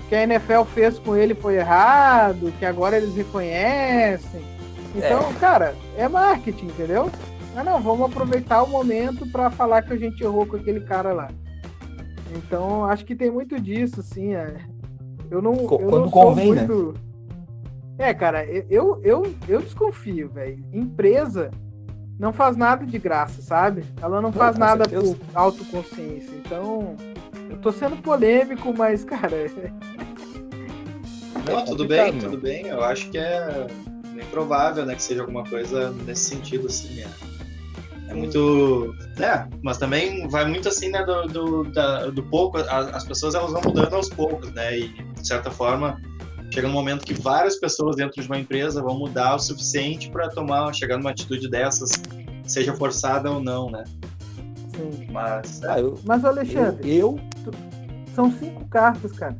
que 0.09 0.15
a 0.15 0.23
NFL 0.23 0.63
fez 0.73 0.99
com 0.99 1.15
ele 1.15 1.33
foi 1.33 1.55
errado, 1.55 2.51
que 2.59 2.65
agora 2.65 2.97
eles 2.97 3.15
reconhecem. 3.15 4.41
Então, 4.95 5.29
é. 5.29 5.33
cara, 5.39 5.75
é 5.95 6.07
marketing, 6.07 6.65
entendeu? 6.65 7.09
Ah, 7.55 7.63
não, 7.63 7.81
vamos 7.81 8.09
aproveitar 8.09 8.63
o 8.63 8.69
momento 8.69 9.25
para 9.31 9.49
falar 9.49 9.81
que 9.81 9.93
a 9.93 9.97
gente 9.97 10.21
errou 10.23 10.45
com 10.45 10.57
aquele 10.57 10.81
cara 10.81 11.13
lá. 11.13 11.29
Então, 12.35 12.85
acho 12.85 13.05
que 13.05 13.15
tem 13.15 13.31
muito 13.31 13.59
disso, 13.59 14.01
sim. 14.03 14.35
É. 14.35 14.57
Eu 15.29 15.41
não, 15.41 15.53
eu 15.53 15.67
Quando 15.67 16.01
não 16.01 16.09
convém, 16.09 16.53
né? 16.53 16.65
muito... 16.67 16.93
né? 16.93 17.06
É, 17.97 18.13
cara, 18.13 18.45
eu, 18.45 19.01
eu, 19.03 19.33
eu 19.47 19.61
desconfio, 19.61 20.29
velho. 20.29 20.63
Empresa 20.71 21.49
não 22.19 22.31
faz 22.31 22.55
nada 22.55 22.85
de 22.85 22.97
graça, 22.99 23.41
sabe? 23.41 23.83
Ela 24.01 24.21
não, 24.21 24.29
não 24.29 24.33
faz 24.33 24.57
nada 24.57 24.87
certeza. 24.87 25.15
por 25.15 25.25
autoconsciência. 25.33 26.31
Então, 26.35 26.95
eu 27.49 27.57
tô 27.57 27.71
sendo 27.71 27.97
polêmico, 27.97 28.73
mas, 28.75 29.03
cara. 29.03 29.35
Não, 31.45 31.63
tudo 31.63 31.87
bem, 31.87 32.17
tudo 32.17 32.37
bem. 32.37 32.67
Eu 32.67 32.83
acho 32.83 33.09
que 33.09 33.17
é 33.17 33.67
bem 34.13 34.25
provável, 34.25 34.85
né, 34.85 34.95
que 34.95 35.03
seja 35.03 35.21
alguma 35.21 35.43
coisa 35.45 35.91
nesse 36.05 36.25
sentido, 36.25 36.67
assim, 36.67 37.01
é, 37.01 37.07
é 38.09 38.13
muito, 38.13 38.93
é, 39.19 39.47
mas 39.61 39.77
também 39.77 40.27
vai 40.27 40.45
muito 40.45 40.67
assim, 40.67 40.89
né, 40.89 41.05
do, 41.05 41.27
do, 41.27 41.63
da, 41.71 42.07
do 42.07 42.23
pouco, 42.23 42.57
as, 42.57 42.67
as 42.69 43.05
pessoas 43.05 43.35
elas 43.35 43.51
vão 43.51 43.61
mudando 43.61 43.93
aos 43.93 44.09
poucos, 44.09 44.51
né, 44.51 44.77
e 44.77 44.87
de 44.89 45.27
certa 45.27 45.51
forma 45.51 46.01
chega 46.51 46.67
um 46.67 46.71
momento 46.71 47.05
que 47.05 47.13
várias 47.13 47.57
pessoas 47.57 47.95
dentro 47.95 48.21
de 48.21 48.27
uma 48.27 48.37
empresa 48.37 48.81
vão 48.81 48.97
mudar 48.97 49.35
o 49.35 49.39
suficiente 49.39 50.09
para 50.09 50.29
tomar, 50.29 50.73
chegar 50.73 50.97
numa 50.97 51.11
atitude 51.11 51.49
dessas, 51.49 51.91
seja 52.45 52.73
forçada 52.73 53.31
ou 53.31 53.39
não, 53.39 53.69
né. 53.69 53.83
Sim. 54.75 55.07
Mas, 55.11 55.61
é. 55.63 55.71
ah, 55.71 55.79
eu, 55.79 55.99
mas 56.05 56.23
Alexandre, 56.23 56.95
eu, 56.95 57.19
eu... 57.45 57.51
são 58.13 58.31
cinco 58.31 58.65
cartas, 58.65 59.11
cara. 59.11 59.37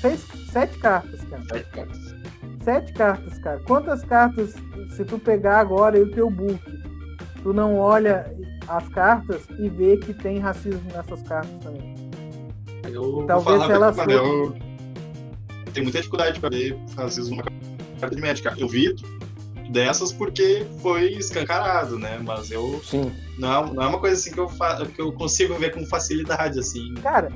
Seis, 0.00 0.24
sete 0.52 0.78
cartas, 0.78 1.20
cara. 1.24 1.42
Sete 1.48 1.70
cartas 1.70 2.14
sete 2.64 2.92
cartas, 2.94 3.38
cara. 3.38 3.60
Quantas 3.66 4.02
cartas, 4.02 4.54
se 4.96 5.04
tu 5.04 5.18
pegar 5.18 5.60
agora 5.60 6.00
o 6.00 6.10
teu 6.10 6.30
book, 6.30 6.60
tu 7.42 7.52
não 7.52 7.78
olha 7.78 8.34
as 8.66 8.88
cartas 8.88 9.42
e 9.58 9.68
vê 9.68 9.98
que 9.98 10.14
tem 10.14 10.38
racismo 10.38 10.82
nessas 10.92 11.22
cartas 11.22 11.52
também? 11.62 11.94
Eu 12.90 13.24
Talvez 13.26 13.68
elas. 13.68 13.96
For... 13.96 14.56
Tenho 15.74 15.84
muita 15.84 15.98
dificuldade 15.98 16.38
para 16.38 16.50
ver 16.50 16.78
racismo 16.96 17.36
numa 17.36 17.42
carta 18.00 18.14
de 18.14 18.22
médica. 18.22 18.54
Eu 18.56 18.68
vi 18.68 18.94
dessas 19.70 20.12
porque 20.12 20.64
foi 20.80 21.14
escancarado, 21.14 21.98
né? 21.98 22.20
Mas 22.22 22.52
eu. 22.52 22.80
Sim. 22.84 23.12
Não 23.36 23.52
é, 23.52 23.72
não 23.74 23.82
é 23.82 23.86
uma 23.88 23.98
coisa 23.98 24.14
assim 24.14 24.30
que 24.30 24.38
eu, 24.38 24.48
fa... 24.48 24.86
que 24.86 25.02
eu 25.02 25.12
consigo 25.12 25.54
ver 25.54 25.74
com 25.74 25.84
facilidade, 25.84 26.60
assim. 26.60 26.94
Cara. 27.02 27.32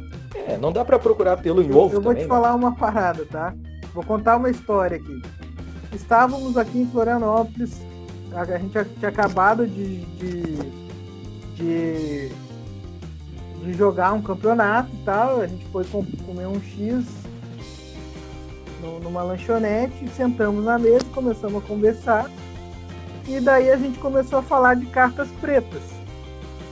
É, 0.46 0.56
não 0.56 0.72
dá 0.72 0.84
para 0.84 1.00
procurar 1.00 1.38
pelo 1.38 1.60
em 1.60 1.74
ovo. 1.74 1.94
Eu, 1.94 1.98
eu 1.98 2.00
vou 2.00 2.14
te 2.14 2.22
né? 2.22 2.28
falar 2.28 2.54
uma 2.54 2.74
parada, 2.76 3.26
tá? 3.26 3.52
Vou 3.92 4.04
contar 4.04 4.36
uma 4.36 4.48
história 4.48 4.98
aqui. 4.98 5.20
Estávamos 5.92 6.56
aqui 6.56 6.78
em 6.78 6.86
Florianópolis, 6.86 7.80
a 8.32 8.44
gente 8.58 8.72
tinha 8.98 9.08
acabado 9.08 9.66
de, 9.66 10.04
de, 10.04 10.42
de, 11.56 12.28
de 13.64 13.74
jogar 13.74 14.12
um 14.12 14.22
campeonato 14.22 14.90
e 14.94 15.04
tal. 15.04 15.40
A 15.40 15.46
gente 15.46 15.64
foi 15.72 15.84
comer 15.84 16.46
um 16.46 16.60
X 16.60 17.04
numa 18.80 19.22
lanchonete, 19.22 20.08
sentamos 20.10 20.64
na 20.64 20.78
mesa, 20.78 21.04
começamos 21.14 21.62
a 21.62 21.66
conversar. 21.66 22.30
E 23.26 23.40
daí 23.40 23.70
a 23.70 23.76
gente 23.76 23.98
começou 23.98 24.38
a 24.38 24.42
falar 24.42 24.74
de 24.74 24.86
cartas 24.86 25.28
pretas. 25.40 25.82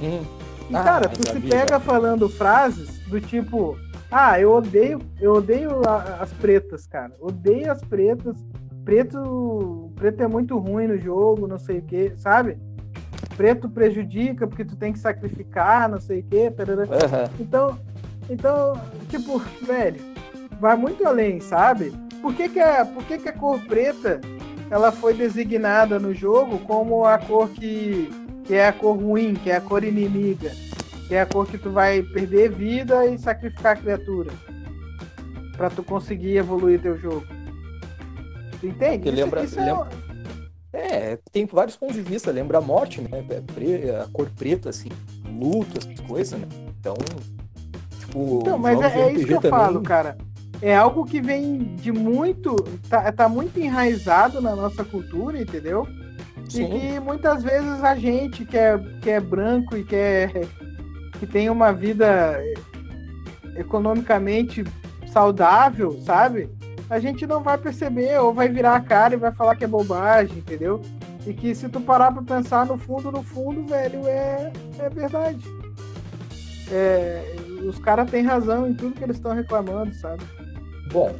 Hum. 0.00 0.22
E, 0.70 0.74
Ah, 0.76 0.82
cara, 0.82 1.08
tu 1.08 1.22
se 1.28 1.40
pega 1.40 1.68
já. 1.74 1.80
falando 1.80 2.28
frases 2.28 2.98
do 3.06 3.20
tipo, 3.20 3.78
ah, 4.10 4.40
eu 4.40 4.52
odeio, 4.52 5.00
eu 5.20 5.34
odeio 5.34 5.80
as 6.20 6.32
pretas, 6.32 6.86
cara. 6.86 7.12
Odeio 7.20 7.70
as 7.70 7.82
pretas. 7.82 8.36
Preto, 8.84 9.90
preto 9.96 10.22
é 10.22 10.28
muito 10.28 10.56
ruim 10.58 10.86
no 10.86 10.96
jogo, 10.98 11.46
não 11.48 11.58
sei 11.58 11.78
o 11.78 11.82
que, 11.82 12.12
sabe? 12.16 12.56
Preto 13.36 13.68
prejudica 13.68 14.46
porque 14.46 14.64
tu 14.64 14.76
tem 14.76 14.92
que 14.92 14.98
sacrificar, 14.98 15.88
não 15.88 16.00
sei 16.00 16.20
o 16.20 16.22
que. 16.22 16.46
Aham. 16.46 17.30
Então, 17.40 17.78
então, 18.30 18.80
tipo, 19.08 19.38
velho, 19.66 20.00
vai 20.60 20.76
muito 20.76 21.06
além, 21.06 21.40
sabe? 21.40 21.92
Por 22.22 22.34
que 22.34 22.48
que 22.48 22.60
a, 22.60 22.84
por 22.84 23.04
que 23.04 23.18
que 23.18 23.28
a 23.28 23.32
cor 23.32 23.60
preta 23.66 24.20
ela 24.70 24.90
foi 24.90 25.14
designada 25.14 25.98
no 25.98 26.12
jogo 26.14 26.58
como 26.60 27.04
a 27.04 27.18
cor 27.18 27.48
que, 27.50 28.10
que 28.44 28.54
é 28.54 28.68
a 28.68 28.72
cor 28.72 28.96
ruim, 28.96 29.34
que 29.34 29.50
é 29.50 29.56
a 29.56 29.60
cor 29.60 29.84
inimiga, 29.84 30.50
que 31.06 31.14
é 31.14 31.20
a 31.20 31.26
cor 31.26 31.46
que 31.46 31.56
tu 31.58 31.70
vai 31.70 32.02
perder 32.02 32.50
vida 32.50 33.06
e 33.06 33.16
sacrificar 33.18 33.76
a 33.76 33.80
criatura 33.80 34.32
pra 35.56 35.70
tu 35.70 35.82
conseguir 35.82 36.36
evoluir 36.36 36.80
teu 36.80 36.98
jogo. 36.98 37.24
Tu 38.60 38.66
entende? 38.66 39.04
Que 39.04 39.10
lembra- 39.10 39.42
lembra- 39.42 39.88
É, 40.72 41.18
tem 41.32 41.46
vários 41.46 41.74
pontos 41.76 41.94
de 41.96 42.02
vista. 42.02 42.30
Lembra 42.30 42.58
a 42.58 42.60
morte, 42.60 43.00
né? 43.00 43.24
É 43.30 43.40
pre- 43.40 43.90
A 43.96 44.06
cor 44.12 44.28
preta, 44.36 44.68
assim, 44.68 44.90
luto, 45.26 45.78
essas 45.78 45.98
coisas, 46.00 46.38
né? 46.38 46.46
Então, 46.78 46.94
tipo. 47.98 48.40
Então, 48.42 48.58
mas 48.58 48.78
é, 48.82 49.00
é 49.00 49.12
isso 49.12 49.26
que 49.26 49.32
eu 49.32 49.40
também- 49.40 49.58
falo, 49.58 49.80
cara. 49.82 50.18
É 50.62 50.74
algo 50.74 51.04
que 51.04 51.20
vem 51.20 51.74
de 51.76 51.92
muito. 51.92 52.56
Tá, 52.88 53.10
tá 53.12 53.28
muito 53.28 53.58
enraizado 53.60 54.40
na 54.40 54.56
nossa 54.56 54.84
cultura, 54.84 55.40
entendeu? 55.40 55.86
E 56.48 56.50
Sim. 56.50 56.70
que 56.70 57.00
muitas 57.00 57.42
vezes 57.42 57.82
a 57.82 57.94
gente 57.96 58.44
que 58.44 58.56
é, 58.56 58.78
que 59.02 59.10
é 59.10 59.20
branco 59.20 59.76
e 59.76 59.84
que, 59.84 59.96
é, 59.96 60.46
que 61.18 61.26
tem 61.26 61.50
uma 61.50 61.72
vida 61.72 62.40
economicamente 63.56 64.64
saudável, 65.12 66.00
sabe? 66.02 66.48
A 66.88 67.00
gente 67.00 67.26
não 67.26 67.42
vai 67.42 67.58
perceber 67.58 68.18
ou 68.20 68.32
vai 68.32 68.48
virar 68.48 68.76
a 68.76 68.80
cara 68.80 69.14
e 69.14 69.18
vai 69.18 69.32
falar 69.32 69.56
que 69.56 69.64
é 69.64 69.68
bobagem, 69.68 70.38
entendeu? 70.38 70.80
E 71.26 71.34
que 71.34 71.54
se 71.54 71.68
tu 71.68 71.80
parar 71.80 72.12
pra 72.12 72.22
pensar 72.22 72.64
no 72.66 72.78
fundo, 72.78 73.10
no 73.10 73.22
fundo, 73.22 73.66
velho, 73.66 74.06
é, 74.06 74.52
é 74.78 74.88
verdade. 74.88 75.44
É, 76.70 77.36
os 77.68 77.78
caras 77.78 78.08
têm 78.08 78.24
razão 78.24 78.68
em 78.68 78.74
tudo 78.74 78.94
que 78.94 79.02
eles 79.02 79.16
estão 79.16 79.32
reclamando, 79.32 79.92
sabe? 79.94 80.22
Bom, 80.92 81.12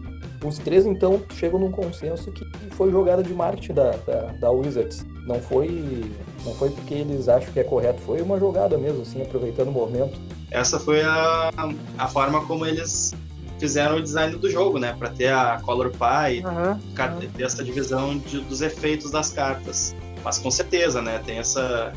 os 0.44 0.59
três 0.59 0.87
então 0.87 1.20
chegam 1.35 1.59
num 1.59 1.70
consenso 1.70 2.31
que 2.33 2.44
foi 2.72 2.90
jogada 2.90 3.22
de 3.22 3.33
marketing 3.33 3.74
da, 3.74 3.90
da, 3.92 4.20
da 4.40 4.50
Wizards. 4.50 5.05
Não 5.26 5.40
foi, 5.40 6.05
não 6.44 6.55
foi 6.55 6.70
porque 6.70 6.94
eles 6.94 7.29
acham 7.29 7.52
que 7.52 7.59
é 7.61 7.64
correto, 7.64 8.00
foi 8.02 8.22
uma 8.22 8.38
jogada 8.38 8.79
mesmo, 8.79 9.02
assim, 9.02 9.20
aproveitando 9.22 9.68
o 9.68 9.72
momento. 9.72 10.18
Essa 10.50 10.79
foi 10.79 11.02
a, 11.02 11.50
a 11.98 12.09
forma 12.09 12.44
como 12.46 12.64
eles 12.64 13.12
fizeram 13.59 13.96
o 13.96 14.02
design 14.02 14.37
do 14.37 14.48
jogo, 14.50 14.79
né? 14.79 14.94
Pra 14.98 15.09
ter 15.11 15.33
a 15.33 15.59
Color 15.62 15.90
Pie, 15.90 16.44
Aham. 16.44 16.81
ca- 16.94 17.16
ter 17.37 17.42
essa 17.42 17.64
divisão 17.64 18.16
de- 18.18 18.40
dos 18.42 18.61
efeitos 18.62 19.11
das 19.11 19.31
cartas. 19.31 19.94
Mas 20.22 20.38
com 20.38 20.50
certeza, 20.50 21.00
né? 21.02 21.20
Tem 21.24 21.38
essa. 21.38 21.92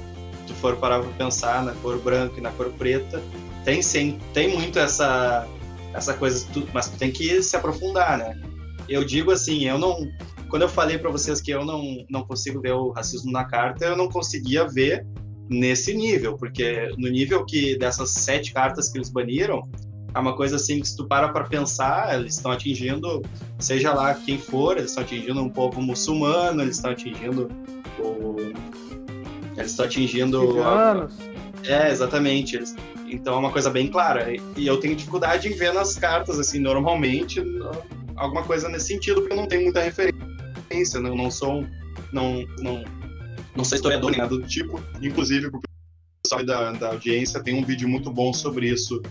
Se 0.48 0.54
tu 0.54 0.54
for 0.56 0.76
parar 0.78 1.00
pra 1.02 1.10
pensar 1.18 1.64
na 1.64 1.74
cor 1.74 2.00
branca 2.00 2.36
e 2.38 2.42
na 2.42 2.50
cor 2.52 2.70
preta, 2.72 3.22
tem 3.64 3.82
sim, 3.84 4.18
tem 4.34 4.48
muito 4.56 4.80
essa, 4.80 5.46
essa 5.94 6.14
coisa, 6.14 6.46
tu- 6.54 6.68
mas 6.74 6.88
tu 6.90 6.98
tem 6.98 7.12
que 7.12 7.42
se 7.42 7.56
aprofundar, 7.56 8.18
né? 8.18 8.40
Eu 8.88 9.04
digo 9.04 9.32
assim, 9.32 9.66
eu 9.66 9.78
não. 9.78 10.08
Quando 10.50 10.64
eu 10.64 10.70
falei 10.70 10.98
pra 10.98 11.12
vocês 11.12 11.40
que 11.40 11.52
eu 11.52 11.64
não, 11.64 12.04
não 12.10 12.24
consigo 12.26 12.60
ver 12.60 12.74
o 12.74 12.90
racismo 12.92 13.32
na 13.32 13.46
carta, 13.46 13.86
eu 13.86 13.96
não 13.96 14.10
conseguia 14.10 14.68
ver 14.68 15.06
nesse 15.48 15.94
nível, 15.94 16.36
porque 16.38 16.90
no 16.98 17.08
nível 17.08 17.46
que 17.46 17.78
dessas 17.78 18.12
sete 18.12 18.52
cartas 18.54 18.90
que 18.90 18.98
eles 18.98 19.10
baniram, 19.10 19.62
é 20.14 20.18
uma 20.20 20.36
coisa 20.36 20.56
assim 20.56 20.80
que 20.80 20.88
se 20.88 20.98
tu 20.98 21.08
para 21.08 21.30
pra 21.30 21.44
pensar, 21.44 22.20
eles 22.20 22.36
estão 22.36 22.52
atingindo, 22.52 23.22
seja 23.60 23.94
lá 23.94 24.16
quem 24.16 24.40
for, 24.40 24.78
eles 24.78 24.90
estão 24.92 25.04
atingindo 25.04 25.40
um 25.42 25.50
povo 25.50 25.82
muçulmano, 25.82 26.62
eles 26.64 26.78
estão 26.78 26.92
atingindo 26.92 27.48
o. 28.00 28.36
Eles 29.56 29.72
estão 29.72 29.86
atingindo. 29.86 30.48
Ciganos. 30.48 31.14
É, 31.68 31.92
exatamente. 31.92 32.56
Eles- 32.56 32.76
Então 33.10 33.36
é 33.36 33.38
uma 33.38 33.52
coisa 33.52 33.70
bem 33.70 33.88
clara. 33.88 34.34
E- 34.34 34.68
eu 34.68 34.78
tenho 34.80 34.96
dificuldade 34.96 35.48
em 35.48 35.56
ver 35.56 35.74
nas 35.74 35.96
cartas, 35.96 36.40
assim, 36.40 36.60
normalmente, 36.60 37.42
alguma 38.16 38.44
coisa 38.44 38.70
nesse 38.70 38.88
sentido, 38.88 39.22
porque 39.22 39.34
eu 39.34 39.38
não 39.38 39.48
tenho 39.48 39.64
muita 39.64 39.82
referência, 39.82 40.98
eu 40.98 41.16
não 41.16 41.32
sou. 41.32 41.66
Não, 42.14 42.46
não, 42.60 42.84
não 43.56 43.64
sou 43.64 43.76
historiador 43.76 44.12
nem 44.12 44.20
nada 44.20 44.36
do 44.36 44.48
tipo. 44.48 44.82
Inclusive, 45.02 45.50
pro 45.50 45.60
pessoal 46.24 46.46
da, 46.46 46.72
da 46.72 46.88
audiência, 46.90 47.42
tem 47.42 47.54
um 47.54 47.64
vídeo 47.64 47.88
muito 47.88 48.12
bom 48.12 48.32
sobre 48.34 48.68
isso 48.70 49.02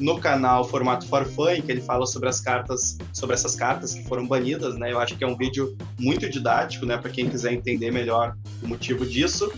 no 0.00 0.18
canal 0.18 0.64
Formato 0.64 1.06
For 1.06 1.26
Fun, 1.26 1.50
em 1.50 1.62
que 1.62 1.70
ele 1.70 1.82
fala 1.82 2.06
sobre 2.06 2.28
as 2.28 2.40
cartas, 2.40 2.96
sobre 3.12 3.34
essas 3.34 3.54
cartas 3.54 3.94
que 3.94 4.02
foram 4.04 4.26
banidas, 4.26 4.76
né? 4.76 4.90
Eu 4.90 4.98
acho 4.98 5.16
que 5.16 5.22
é 5.22 5.26
um 5.26 5.36
vídeo 5.36 5.76
muito 5.98 6.28
didático, 6.28 6.86
né, 6.86 6.96
para 6.96 7.10
quem 7.10 7.28
quiser 7.28 7.52
entender 7.52 7.90
melhor 7.92 8.34
o 8.62 8.66
motivo 8.66 9.04
disso. 9.04 9.52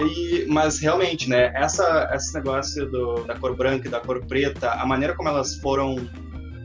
E, 0.00 0.46
mas 0.48 0.78
realmente, 0.78 1.28
né, 1.28 1.52
essa, 1.54 2.10
esse 2.14 2.34
negócio 2.34 2.88
do, 2.90 3.24
da 3.24 3.36
cor 3.36 3.56
branca 3.56 3.88
e 3.88 3.90
da 3.90 4.00
cor 4.00 4.24
preta, 4.26 4.70
a 4.70 4.86
maneira 4.86 5.14
como 5.14 5.28
elas 5.28 5.56
foram, 5.56 5.96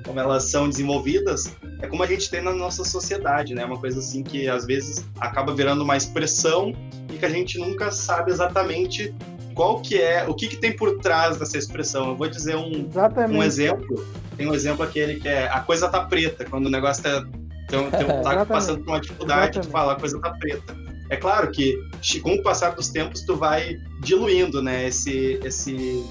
como 0.06 0.19
elas 0.19 0.50
são 0.50 0.69
desenvolvidas, 0.69 1.56
é 1.82 1.88
como 1.88 2.04
a 2.04 2.08
gente 2.08 2.30
tem 2.30 2.41
na 2.41 2.54
nossa 2.54 2.84
sociedade, 2.84 3.54
né? 3.54 3.65
Uma 3.65 3.78
coisa 3.78 4.00
assim 4.00 4.24
que 4.24 4.48
às 4.48 4.65
vezes 4.65 5.06
acaba 5.19 5.54
virando 5.54 5.84
uma 5.84 5.98
expressão 5.98 6.74
e 7.12 7.17
que 7.17 7.26
a 7.26 7.30
gente 7.30 7.58
nunca 7.58 7.91
sabe 7.91 8.32
exatamente 8.32 9.13
qual 9.54 9.82
que 9.82 10.02
é, 10.02 10.26
o 10.28 10.34
que, 10.34 10.48
que 10.48 10.58
tem 10.58 10.76
por 10.76 11.00
trás 11.00 11.38
dessa 11.38 11.58
expressão. 11.58 12.10
Eu 12.10 12.15
vou 12.15 12.28
dizer 12.28 12.56
um, 12.56 12.88
Exatamente. 12.89 13.38
um 13.38 13.43
exemplo. 13.43 14.06
Tem 14.38 14.48
um 14.48 14.54
exemplo 14.54 14.84
aquele 14.84 15.19
que 15.19 15.28
é 15.28 15.48
a 15.48 15.60
coisa 15.60 15.89
tá 15.89 16.06
preta, 16.06 16.46
quando 16.46 16.67
o 16.67 16.69
negócio 16.69 17.04
tá, 17.04 17.24
tem, 17.67 17.91
tem, 17.91 18.22
tá 18.24 18.46
passando 18.46 18.84
por 18.84 18.91
uma 18.91 19.00
dificuldade, 19.00 19.60
tu 19.60 19.67
fala 19.69 19.93
a 19.93 19.96
coisa 19.96 20.19
tá 20.19 20.32
preta. 20.32 20.83
É 21.10 21.18
claro 21.18 21.52
que 21.52 21.78
com 22.22 22.36
o 22.36 22.44
passar 22.44 22.76
dos 22.76 22.89
tempos 22.89 23.22
tu 23.22 23.36
vai 23.36 23.78
diluindo, 24.02 24.62
né, 24.62 24.88
esse 24.88 25.39
esse 25.44 26.04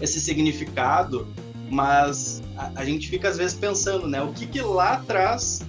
esse 0.00 0.20
significado, 0.20 1.26
mas 1.70 2.42
a, 2.56 2.72
a 2.76 2.84
gente 2.84 3.08
fica 3.08 3.28
às 3.28 3.36
vezes 3.36 3.56
pensando, 3.56 4.06
né, 4.06 4.22
o 4.22 4.32
que 4.32 4.46
que 4.46 4.60
lá 4.60 4.94
atrás 4.94 5.60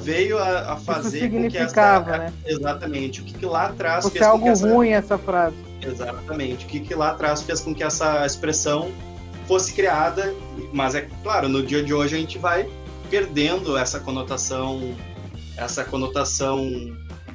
veio 0.00 0.38
a, 0.38 0.72
a 0.72 0.76
Isso 0.76 0.84
fazer 0.84 1.02
com 1.02 1.10
que 1.10 1.50
significava, 1.50 2.10
essa 2.10 2.18
né? 2.18 2.32
exatamente 2.44 3.20
o 3.22 3.24
que 3.24 3.32
que 3.32 3.46
lá 3.46 3.66
atrás 3.66 4.04
Fosse 4.04 4.18
fez 4.18 4.26
com 4.26 4.32
algo 4.32 4.44
que 4.44 4.50
essa 4.50 4.68
ruim 4.68 4.90
essa 4.90 5.18
frase. 5.18 5.68
Exatamente. 5.82 6.64
O 6.64 6.68
que, 6.68 6.80
que 6.80 6.94
lá 6.94 7.10
atrás 7.10 7.42
fez 7.42 7.60
com 7.60 7.74
que 7.74 7.82
essa 7.82 8.24
expressão 8.26 8.90
fosse 9.46 9.72
criada, 9.72 10.34
mas 10.72 10.94
é 10.94 11.08
claro, 11.22 11.48
no 11.48 11.62
dia 11.62 11.82
de 11.82 11.94
hoje 11.94 12.16
a 12.16 12.18
gente 12.18 12.38
vai 12.38 12.68
perdendo 13.08 13.76
essa 13.78 13.98
conotação, 13.98 14.94
essa 15.56 15.84
conotação 15.84 16.68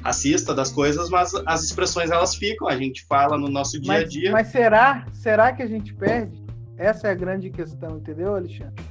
racista 0.04 0.54
das 0.54 0.70
coisas, 0.70 1.08
mas 1.08 1.32
as 1.46 1.62
expressões 1.64 2.10
elas 2.10 2.34
ficam, 2.34 2.68
a 2.68 2.76
gente 2.76 3.04
fala 3.06 3.38
no 3.38 3.48
nosso 3.48 3.80
dia 3.80 3.94
a 3.94 4.04
dia. 4.04 4.30
mas 4.32 4.48
será? 4.48 5.06
Será 5.14 5.52
que 5.52 5.62
a 5.62 5.66
gente 5.66 5.94
perde? 5.94 6.44
Essa 6.76 7.08
é 7.08 7.10
a 7.12 7.14
grande 7.14 7.48
questão, 7.50 7.96
entendeu, 7.96 8.34
Alexandre? 8.34 8.84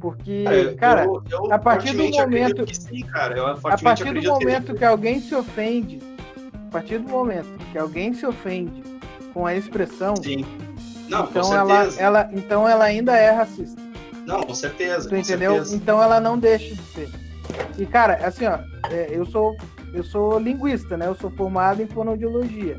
Porque, 0.00 0.44
Cara, 0.44 0.74
cara, 0.74 1.04
eu, 1.04 1.22
eu 1.30 1.52
a 1.52 1.58
partir 1.58 1.92
do 1.96 2.04
momento- 2.08 2.64
que 2.64 2.74
sim, 2.76 3.00
cara. 3.06 3.36
Eu 3.36 3.46
a 3.46 3.54
partir 3.56 3.84
do 3.84 3.88
acredito 3.90 4.22
que- 4.38 4.44
momento 4.44 4.74
que 4.74 4.84
alguém 4.84 5.20
se 5.20 5.34
ofende, 5.34 5.98
a 6.68 6.70
partir 6.70 6.98
do 6.98 7.08
momento 7.08 7.48
que 7.72 7.78
alguém 7.78 8.12
se 8.12 8.26
ofende 8.26 8.82
com 9.32 9.46
a 9.46 9.54
expressão, 9.54 10.14
Sim. 10.16 10.44
Não, 11.08 11.24
então 11.24 11.54
ela, 11.54 11.88
ela, 11.98 12.30
então 12.32 12.68
ela 12.68 12.84
ainda 12.84 13.16
é 13.16 13.30
racista. 13.30 13.80
Não, 14.26 14.42
com 14.42 14.54
certeza. 14.54 15.06
Tu 15.08 15.16
entendeu? 15.16 15.52
certeza. 15.52 15.76
Então 15.76 16.02
ela 16.02 16.18
não 16.18 16.38
deixa 16.38 16.74
de 16.74 16.82
ser. 16.82 17.10
E, 17.78 17.84
cara, 17.84 18.14
assim, 18.26 18.46
ó, 18.46 18.58
é, 18.90 19.08
eu 19.10 19.24
sou 19.26 19.54
eu 19.94 20.02
sou 20.02 20.38
linguista, 20.38 20.96
né? 20.96 21.06
Eu 21.06 21.14
sou 21.14 21.30
formado 21.30 21.80
em 21.80 21.86
fonoaudiologia. 21.86 22.76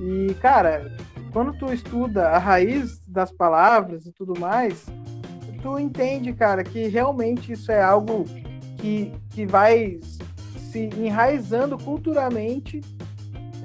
E, 0.00 0.32
cara, 0.34 0.90
quando 1.32 1.52
tu 1.58 1.72
estuda 1.72 2.28
a 2.28 2.38
raiz 2.38 3.00
das 3.06 3.32
palavras 3.32 4.06
e 4.06 4.12
tudo 4.12 4.38
mais, 4.38 4.86
tu 5.60 5.78
entende, 5.78 6.32
cara, 6.32 6.62
que 6.62 6.86
realmente 6.86 7.52
isso 7.52 7.72
é 7.72 7.82
algo 7.82 8.24
que, 8.78 9.12
que 9.30 9.44
vai 9.44 9.98
se 10.70 10.88
enraizando 10.96 11.76
culturalmente 11.76 12.80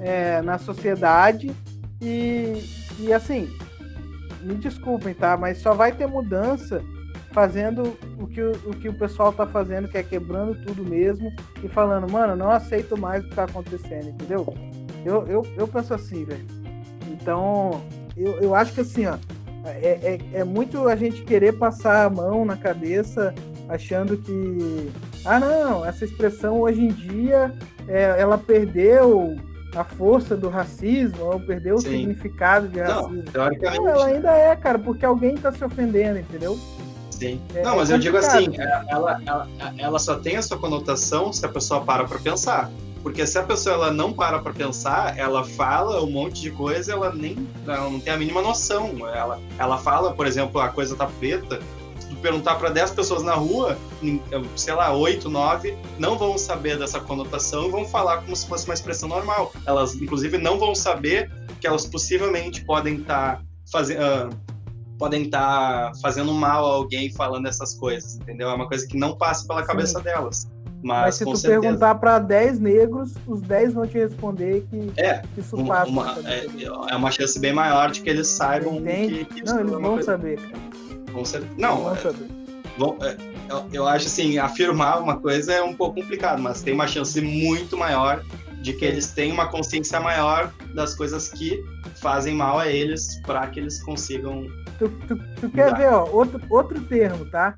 é, 0.00 0.42
na 0.42 0.58
sociedade 0.58 1.54
e, 2.00 2.54
e 2.98 3.12
assim, 3.12 3.48
me 4.42 4.54
desculpem, 4.56 5.14
tá? 5.14 5.36
Mas 5.36 5.58
só 5.58 5.72
vai 5.72 5.92
ter 5.92 6.06
mudança 6.06 6.82
fazendo 7.34 7.98
o 8.18 8.28
que 8.28 8.40
o, 8.40 8.52
o 8.64 8.76
que 8.76 8.88
o 8.88 8.94
pessoal 8.94 9.32
tá 9.32 9.44
fazendo, 9.44 9.88
que 9.88 9.98
é 9.98 10.02
quebrando 10.04 10.54
tudo 10.64 10.84
mesmo 10.84 11.32
e 11.62 11.68
falando, 11.68 12.10
mano, 12.10 12.36
não 12.36 12.50
aceito 12.50 12.96
mais 12.96 13.24
o 13.24 13.28
que 13.28 13.34
tá 13.34 13.44
acontecendo, 13.44 14.10
entendeu? 14.10 14.54
Eu, 15.04 15.26
eu, 15.26 15.46
eu 15.56 15.66
penso 15.66 15.92
assim, 15.92 16.24
velho. 16.24 16.46
Então, 17.10 17.82
eu, 18.16 18.40
eu 18.40 18.54
acho 18.54 18.72
que 18.72 18.80
assim, 18.80 19.06
ó, 19.06 19.16
é, 19.64 20.20
é, 20.32 20.40
é 20.40 20.44
muito 20.44 20.86
a 20.86 20.94
gente 20.94 21.22
querer 21.22 21.54
passar 21.54 22.06
a 22.06 22.10
mão 22.10 22.44
na 22.44 22.56
cabeça 22.56 23.34
achando 23.68 24.16
que 24.16 24.92
ah 25.24 25.40
não, 25.40 25.84
essa 25.84 26.04
expressão 26.04 26.60
hoje 26.60 26.82
em 26.82 26.92
dia 26.92 27.52
é, 27.88 28.14
ela 28.18 28.38
perdeu 28.38 29.36
a 29.74 29.82
força 29.82 30.36
do 30.36 30.48
racismo, 30.48 31.24
ou 31.24 31.40
perdeu 31.40 31.78
Sim. 31.78 31.88
o 31.88 31.90
significado 31.90 32.68
de 32.68 32.80
racismo. 32.80 33.24
Não, 33.34 33.50
não, 33.74 33.88
ela 33.88 34.06
ainda 34.06 34.30
é, 34.30 34.54
cara, 34.54 34.78
porque 34.78 35.04
alguém 35.04 35.34
está 35.34 35.50
se 35.50 35.64
ofendendo, 35.64 36.20
entendeu? 36.20 36.56
Sim. 37.18 37.40
É, 37.54 37.62
não, 37.62 37.76
mas 37.76 37.90
é 37.90 37.94
eu 37.94 37.98
digo 37.98 38.16
assim, 38.16 38.48
é, 38.58 38.84
ela, 38.88 39.20
ela, 39.26 39.48
ela 39.78 39.98
só 39.98 40.16
tem 40.16 40.36
essa 40.36 40.56
conotação 40.56 41.32
se 41.32 41.44
a 41.44 41.48
pessoa 41.48 41.80
para 41.80 42.04
para 42.04 42.18
pensar. 42.18 42.70
Porque 43.02 43.26
se 43.26 43.38
a 43.38 43.42
pessoa 43.42 43.74
ela 43.74 43.90
não 43.92 44.14
para 44.14 44.38
para 44.38 44.54
pensar, 44.54 45.18
ela 45.18 45.44
fala 45.44 46.02
um 46.02 46.10
monte 46.10 46.40
de 46.40 46.50
coisa, 46.50 46.92
ela 46.92 47.12
nem 47.12 47.46
ela 47.66 47.90
não 47.90 48.00
tem 48.00 48.10
a 48.10 48.16
mínima 48.16 48.40
noção. 48.40 48.94
Ela, 49.14 49.38
ela 49.58 49.76
fala, 49.76 50.14
por 50.14 50.26
exemplo, 50.26 50.58
a 50.58 50.70
coisa 50.70 50.96
tá 50.96 51.06
preta, 51.06 51.60
se 52.00 52.08
tu 52.08 52.16
perguntar 52.16 52.54
para 52.54 52.70
10 52.70 52.92
pessoas 52.92 53.22
na 53.22 53.34
rua, 53.34 53.76
sei 54.56 54.72
lá, 54.72 54.90
8, 54.90 55.28
9, 55.28 55.76
não 55.98 56.16
vão 56.16 56.38
saber 56.38 56.78
dessa 56.78 56.98
conotação 56.98 57.66
e 57.66 57.70
vão 57.70 57.84
falar 57.84 58.22
como 58.22 58.34
se 58.34 58.46
fosse 58.46 58.64
uma 58.64 58.74
expressão 58.74 59.06
normal. 59.06 59.52
Elas, 59.66 59.94
inclusive, 59.96 60.38
não 60.38 60.58
vão 60.58 60.74
saber 60.74 61.30
que 61.60 61.66
elas 61.66 61.84
possivelmente 61.84 62.64
podem 62.64 62.96
estar 62.96 63.36
tá 63.36 63.42
fazendo. 63.70 64.00
Uh, 64.00 64.53
podem 64.98 65.22
estar 65.22 65.90
tá 65.90 65.92
fazendo 66.00 66.32
mal 66.32 66.64
a 66.66 66.74
alguém 66.74 67.12
falando 67.12 67.46
essas 67.46 67.74
coisas, 67.74 68.16
entendeu? 68.16 68.48
É 68.48 68.54
uma 68.54 68.68
coisa 68.68 68.86
que 68.86 68.96
não 68.96 69.16
passa 69.16 69.46
pela 69.46 69.64
cabeça 69.64 69.98
Sim. 69.98 70.04
delas. 70.04 70.48
Mas, 70.82 71.00
Mas 71.00 71.14
se 71.14 71.24
tu 71.24 71.34
certeza. 71.34 71.62
perguntar 71.62 71.94
para 71.94 72.18
10 72.18 72.60
negros, 72.60 73.14
os 73.26 73.40
10 73.40 73.72
vão 73.72 73.86
te 73.86 73.96
responder 73.96 74.66
que, 74.68 74.92
é, 74.98 75.22
que 75.34 75.40
isso 75.40 75.56
uma, 75.56 75.76
passa. 75.76 75.90
Uma, 75.90 76.14
é, 76.26 76.46
é, 76.90 76.94
uma 76.94 77.10
chance 77.10 77.38
bem 77.40 77.54
maior 77.54 77.90
de 77.90 78.02
que 78.02 78.10
eles 78.10 78.28
saibam 78.28 78.82
que, 78.82 79.24
que 79.24 79.42
Não, 79.44 79.60
eles 79.60 79.72
vão 79.72 79.82
coisa... 79.82 80.02
saber, 80.04 80.38
Vão 81.10 81.24
saber. 81.24 81.48
Não, 81.56 81.84
vão 81.84 81.94
é, 81.94 81.96
saber. 81.96 82.28
Vão, 82.76 82.98
é, 83.00 83.16
eu, 83.48 83.64
eu, 83.72 83.88
acho 83.88 84.08
assim, 84.08 84.36
afirmar 84.36 85.00
uma 85.00 85.16
coisa 85.16 85.54
é 85.54 85.62
um 85.62 85.72
pouco 85.72 86.02
complicado, 86.02 86.42
mas 86.42 86.60
tem 86.60 86.74
uma 86.74 86.86
chance 86.86 87.18
muito 87.20 87.78
maior 87.78 88.22
de 88.64 88.72
que 88.72 88.84
eles 88.84 89.12
tenham 89.12 89.34
uma 89.34 89.48
consciência 89.48 90.00
maior 90.00 90.52
das 90.74 90.94
coisas 90.94 91.28
que 91.28 91.62
fazem 92.00 92.34
mal 92.34 92.58
a 92.58 92.66
eles 92.66 93.20
para 93.26 93.46
que 93.46 93.60
eles 93.60 93.82
consigam. 93.82 94.46
Tu, 94.78 94.88
tu, 95.06 95.16
tu 95.40 95.50
quer 95.50 95.76
ver, 95.76 95.92
ó, 95.92 96.08
outro, 96.10 96.40
outro 96.50 96.80
termo, 96.82 97.24
tá? 97.26 97.56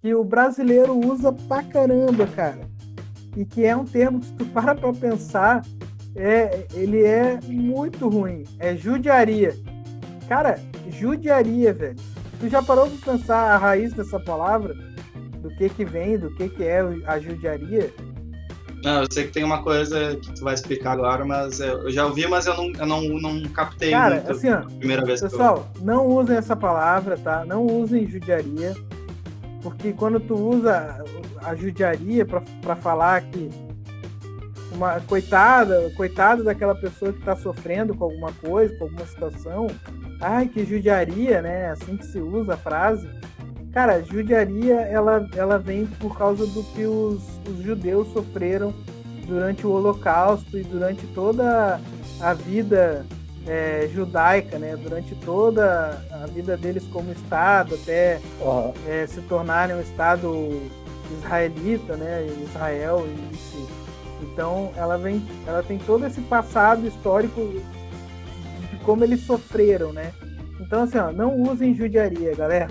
que 0.00 0.14
o 0.14 0.24
brasileiro 0.24 0.96
usa 0.96 1.32
pra 1.32 1.62
caramba, 1.62 2.26
cara. 2.26 2.60
E 3.36 3.44
que 3.44 3.64
é 3.64 3.76
um 3.76 3.84
termo 3.84 4.20
que, 4.20 4.26
se 4.26 4.32
tu 4.32 4.44
para 4.46 4.74
pra 4.74 4.92
pensar, 4.92 5.62
é, 6.14 6.66
ele 6.72 7.04
é 7.04 7.38
muito 7.42 8.08
ruim. 8.08 8.44
É 8.58 8.76
judiaria. 8.76 9.54
Cara, 10.28 10.58
judiaria, 10.88 11.72
velho. 11.72 11.96
Tu 12.40 12.48
já 12.48 12.62
parou 12.62 12.88
pra 12.88 13.12
pensar 13.12 13.52
a 13.52 13.56
raiz 13.56 13.92
dessa 13.92 14.18
palavra? 14.20 14.74
Do 15.40 15.50
que 15.56 15.68
que 15.68 15.84
vem, 15.84 16.18
do 16.18 16.34
que 16.34 16.48
que 16.48 16.64
é 16.64 16.80
a 17.06 17.18
judiaria? 17.18 17.92
Não, 18.82 19.02
eu 19.02 19.08
sei 19.10 19.26
que 19.26 19.32
tem 19.32 19.44
uma 19.44 19.62
coisa 19.62 20.16
que 20.16 20.32
tu 20.34 20.44
vai 20.44 20.54
explicar 20.54 20.92
agora, 20.92 21.24
mas 21.24 21.58
eu 21.60 21.90
já 21.90 22.06
ouvi, 22.06 22.26
mas 22.26 22.46
eu 22.46 22.56
não, 22.56 22.72
eu 22.78 22.86
não, 22.86 23.02
não 23.02 23.42
captei 23.48 23.90
Cara, 23.90 24.16
muito 24.16 24.32
assim, 24.32 24.50
ó, 24.50 24.60
primeira 24.78 25.04
vez 25.04 25.20
pessoal, 25.20 25.68
eu... 25.76 25.84
não 25.84 26.06
usem 26.06 26.36
essa 26.36 26.54
palavra, 26.54 27.16
tá? 27.16 27.44
Não 27.44 27.66
usem 27.66 28.08
judiaria. 28.08 28.74
Porque 29.62 29.92
quando 29.92 30.20
tu 30.20 30.34
usa 30.34 31.04
a 31.42 31.54
judiaria 31.54 32.24
para 32.24 32.76
falar 32.76 33.22
que 33.22 33.50
uma 34.72 35.00
coitada, 35.00 35.90
coitado 35.96 36.44
daquela 36.44 36.74
pessoa 36.74 37.12
que 37.12 37.18
está 37.18 37.34
sofrendo 37.34 37.94
com 37.94 38.04
alguma 38.04 38.32
coisa, 38.34 38.76
com 38.76 38.84
alguma 38.84 39.06
situação, 39.06 39.66
ai 40.20 40.46
que 40.46 40.64
judiaria, 40.64 41.42
né? 41.42 41.70
Assim 41.70 41.96
que 41.96 42.06
se 42.06 42.20
usa 42.20 42.54
a 42.54 42.56
frase. 42.56 43.08
Cara, 43.78 44.02
judiaria 44.02 44.80
ela, 44.80 45.28
ela 45.36 45.56
vem 45.56 45.86
por 45.86 46.18
causa 46.18 46.44
do 46.44 46.64
que 46.74 46.84
os, 46.84 47.22
os 47.48 47.62
judeus 47.62 48.12
sofreram 48.12 48.74
durante 49.24 49.64
o 49.64 49.70
Holocausto 49.70 50.58
e 50.58 50.64
durante 50.64 51.06
toda 51.14 51.80
a 52.20 52.34
vida 52.34 53.06
é, 53.46 53.88
judaica, 53.94 54.58
né? 54.58 54.74
Durante 54.74 55.14
toda 55.14 56.04
a 56.10 56.26
vida 56.26 56.56
deles 56.56 56.88
como 56.92 57.12
Estado, 57.12 57.76
até 57.76 58.18
uhum. 58.40 58.74
é, 58.88 59.06
se 59.06 59.20
tornarem 59.20 59.76
um 59.76 59.80
Estado 59.80 60.60
israelita, 61.16 61.96
né? 61.96 62.26
Israel 62.42 63.06
em 63.06 63.36
si. 63.36 63.64
Então, 64.24 64.72
ela 64.74 64.98
vem, 64.98 65.24
ela 65.46 65.62
tem 65.62 65.78
todo 65.78 66.04
esse 66.04 66.20
passado 66.22 66.84
histórico 66.84 67.40
de 68.72 68.76
como 68.78 69.04
eles 69.04 69.20
sofreram, 69.20 69.92
né? 69.92 70.10
Então, 70.60 70.82
assim, 70.82 70.98
ó, 70.98 71.12
não 71.12 71.40
usem 71.40 71.76
judiaria, 71.76 72.34
galera. 72.34 72.66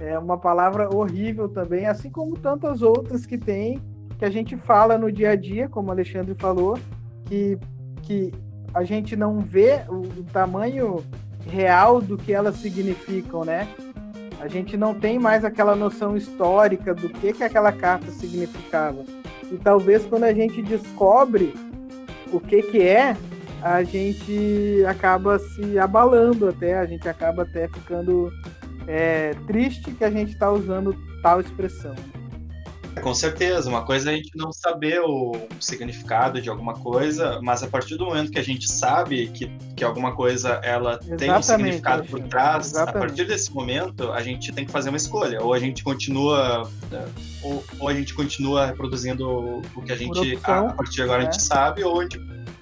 É 0.00 0.18
uma 0.18 0.36
palavra 0.36 0.88
horrível 0.94 1.48
também, 1.48 1.86
assim 1.86 2.10
como 2.10 2.36
tantas 2.36 2.82
outras 2.82 3.24
que 3.24 3.38
tem, 3.38 3.80
que 4.18 4.24
a 4.24 4.30
gente 4.30 4.56
fala 4.56 4.98
no 4.98 5.10
dia 5.10 5.30
a 5.30 5.36
dia, 5.36 5.68
como 5.68 5.88
o 5.88 5.90
Alexandre 5.90 6.34
falou, 6.34 6.78
que, 7.24 7.58
que 8.02 8.32
a 8.74 8.84
gente 8.84 9.16
não 9.16 9.40
vê 9.40 9.82
o, 9.88 10.20
o 10.20 10.24
tamanho 10.32 11.04
real 11.46 12.00
do 12.00 12.16
que 12.16 12.32
elas 12.32 12.56
significam, 12.56 13.44
né? 13.44 13.68
A 14.40 14.48
gente 14.48 14.76
não 14.76 14.94
tem 14.94 15.18
mais 15.18 15.44
aquela 15.44 15.76
noção 15.76 16.16
histórica 16.16 16.92
do 16.92 17.08
que, 17.08 17.32
que 17.32 17.44
aquela 17.44 17.70
carta 17.70 18.10
significava. 18.10 19.04
E 19.50 19.56
talvez 19.56 20.04
quando 20.04 20.24
a 20.24 20.32
gente 20.32 20.60
descobre 20.62 21.54
o 22.32 22.40
que, 22.40 22.62
que 22.62 22.82
é, 22.82 23.16
a 23.62 23.84
gente 23.84 24.84
acaba 24.88 25.38
se 25.38 25.78
abalando 25.78 26.48
até, 26.48 26.78
a 26.78 26.86
gente 26.86 27.08
acaba 27.08 27.42
até 27.42 27.68
ficando 27.68 28.32
é, 28.86 29.34
triste 29.46 29.90
que 29.92 30.04
a 30.04 30.10
gente 30.10 30.32
está 30.32 30.50
usando 30.50 30.96
tal 31.22 31.40
expressão. 31.40 31.94
Com 33.00 33.14
certeza, 33.14 33.70
uma 33.70 33.84
coisa 33.84 34.10
é 34.10 34.14
a 34.14 34.16
gente 34.16 34.36
não 34.36 34.52
saber 34.52 35.00
o 35.00 35.32
significado 35.58 36.42
de 36.42 36.50
alguma 36.50 36.74
coisa, 36.74 37.40
mas 37.42 37.62
a 37.62 37.66
partir 37.66 37.96
do 37.96 38.04
momento 38.04 38.30
que 38.30 38.38
a 38.38 38.44
gente 38.44 38.70
sabe 38.70 39.28
que, 39.28 39.50
que 39.74 39.82
alguma 39.82 40.14
coisa 40.14 40.60
ela 40.62 40.98
Exatamente, 41.02 41.16
tem 41.16 41.32
um 41.32 41.42
significado 41.42 42.04
por 42.04 42.20
trás, 42.24 42.66
Exatamente. 42.66 42.96
a 42.96 43.00
partir 43.00 43.24
desse 43.24 43.52
momento 43.52 44.12
a 44.12 44.22
gente 44.22 44.52
tem 44.52 44.66
que 44.66 44.70
fazer 44.70 44.90
uma 44.90 44.98
escolha. 44.98 45.42
Ou 45.42 45.54
a 45.54 45.58
gente 45.58 45.82
continua, 45.82 46.68
ou, 47.42 47.64
ou 47.80 47.88
a 47.88 47.94
gente 47.94 48.12
continua 48.12 48.66
reproduzindo 48.66 49.62
o 49.74 49.82
que 49.82 49.92
a 49.92 49.96
gente 49.96 50.34
opção, 50.34 50.68
a, 50.68 50.72
partir 50.74 50.96
de 50.96 51.02
agora 51.02 51.22
é. 51.22 51.28
a 51.28 51.30
gente 51.30 51.42
sabe, 51.42 51.82
ou 51.82 51.98
a 51.98 52.02
gente 52.02 52.20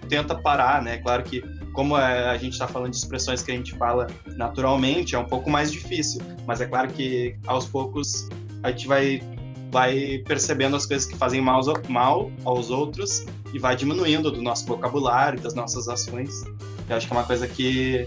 tenta 0.09 0.35
parar, 0.35 0.81
né? 0.81 0.99
Claro 0.99 1.25
que 1.25 1.43
como 1.81 1.97
é, 1.97 2.29
a 2.29 2.37
gente 2.37 2.53
está 2.53 2.69
falando 2.69 2.91
de 2.91 2.99
expressões 2.99 3.43
que 3.43 3.51
a 3.51 3.55
gente 3.55 3.75
fala 3.75 4.07
naturalmente, 4.37 5.15
é 5.15 5.19
um 5.19 5.25
pouco 5.25 5.49
mais 5.49 5.73
difícil, 5.73 6.21
mas 6.47 6.61
é 6.61 6.67
claro 6.67 6.89
que 6.89 7.35
aos 7.47 7.65
poucos 7.65 8.29
a 8.63 8.71
gente 8.71 8.87
vai 8.87 9.23
vai 9.71 10.23
percebendo 10.27 10.77
as 10.77 10.85
coisas 10.85 11.07
que 11.07 11.17
fazem 11.17 11.41
mal, 11.41 11.63
mal 11.89 12.31
aos 12.45 12.69
outros 12.69 13.25
e 13.55 13.59
vai 13.59 13.75
diminuindo 13.77 14.31
do 14.31 14.43
nosso 14.43 14.67
vocabulário, 14.67 15.41
das 15.41 15.55
nossas 15.55 15.89
ações. 15.89 16.45
Eu 16.87 16.97
acho 16.97 17.07
que 17.07 17.15
é 17.15 17.17
uma 17.17 17.25
coisa 17.25 17.49
que 17.49 18.07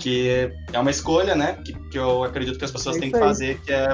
que 0.00 0.50
é 0.72 0.78
uma 0.78 0.90
escolha, 0.90 1.34
né? 1.34 1.58
Que, 1.62 1.74
que 1.90 1.98
eu 1.98 2.24
acredito 2.24 2.58
que 2.58 2.64
as 2.64 2.72
pessoas 2.72 2.96
é 2.96 3.00
têm 3.00 3.12
que 3.12 3.18
fazer, 3.18 3.60
que 3.60 3.70
é 3.70 3.88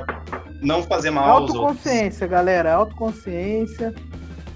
não 0.60 0.84
fazer 0.84 1.10
mal 1.10 1.28
aos 1.28 1.40
outros. 1.40 1.58
Autoconsciência, 1.58 2.26
galera, 2.28 2.72
autoconsciência. 2.72 3.92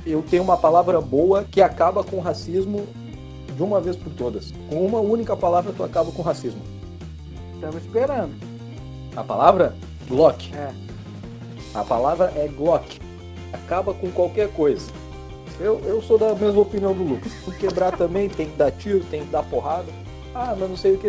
Eu 0.06 0.22
tenho 0.22 0.44
uma 0.44 0.56
palavra 0.56 1.00
boa 1.00 1.42
que 1.42 1.60
acaba 1.60 2.04
com 2.04 2.18
o 2.18 2.20
racismo 2.20 2.86
de 3.57 3.62
uma 3.62 3.80
vez 3.80 3.96
por 3.96 4.12
todas. 4.12 4.52
Com 4.68 4.86
uma 4.86 5.00
única 5.00 5.36
palavra 5.36 5.72
tu 5.72 5.82
acaba 5.82 6.12
com 6.12 6.20
o 6.20 6.24
racismo. 6.24 6.61
Estamos 7.54 7.76
esperando. 7.76 8.34
A 9.16 9.24
palavra? 9.24 9.74
Glock. 10.07 10.54
É. 10.54 10.72
A 11.74 11.82
palavra 11.82 12.32
é 12.36 12.46
Glock. 12.48 13.00
Acaba 13.52 13.94
com 13.94 14.11
qualquer 14.11 14.52
coisa. 14.52 14.90
Eu, 15.59 15.80
eu 15.80 16.02
sou 16.02 16.18
da 16.18 16.34
mesma 16.34 16.61
opinião 16.61 16.92
do 16.92 17.02
Lucas. 17.02 17.32
Por 17.44 17.54
quebrar 17.57 17.96
também 17.96 18.28
tem 18.28 18.50
que 18.50 18.57
dar 18.57 18.70
tiro, 18.70 19.02
tem 19.11 19.24
que 19.24 19.30
dar 19.30 19.42
porrada. 19.42 19.90
Ah, 20.34 20.54
mas 20.59 20.68
não 20.68 20.76
sei 20.76 20.94
o 20.94 20.98
que. 20.98 21.09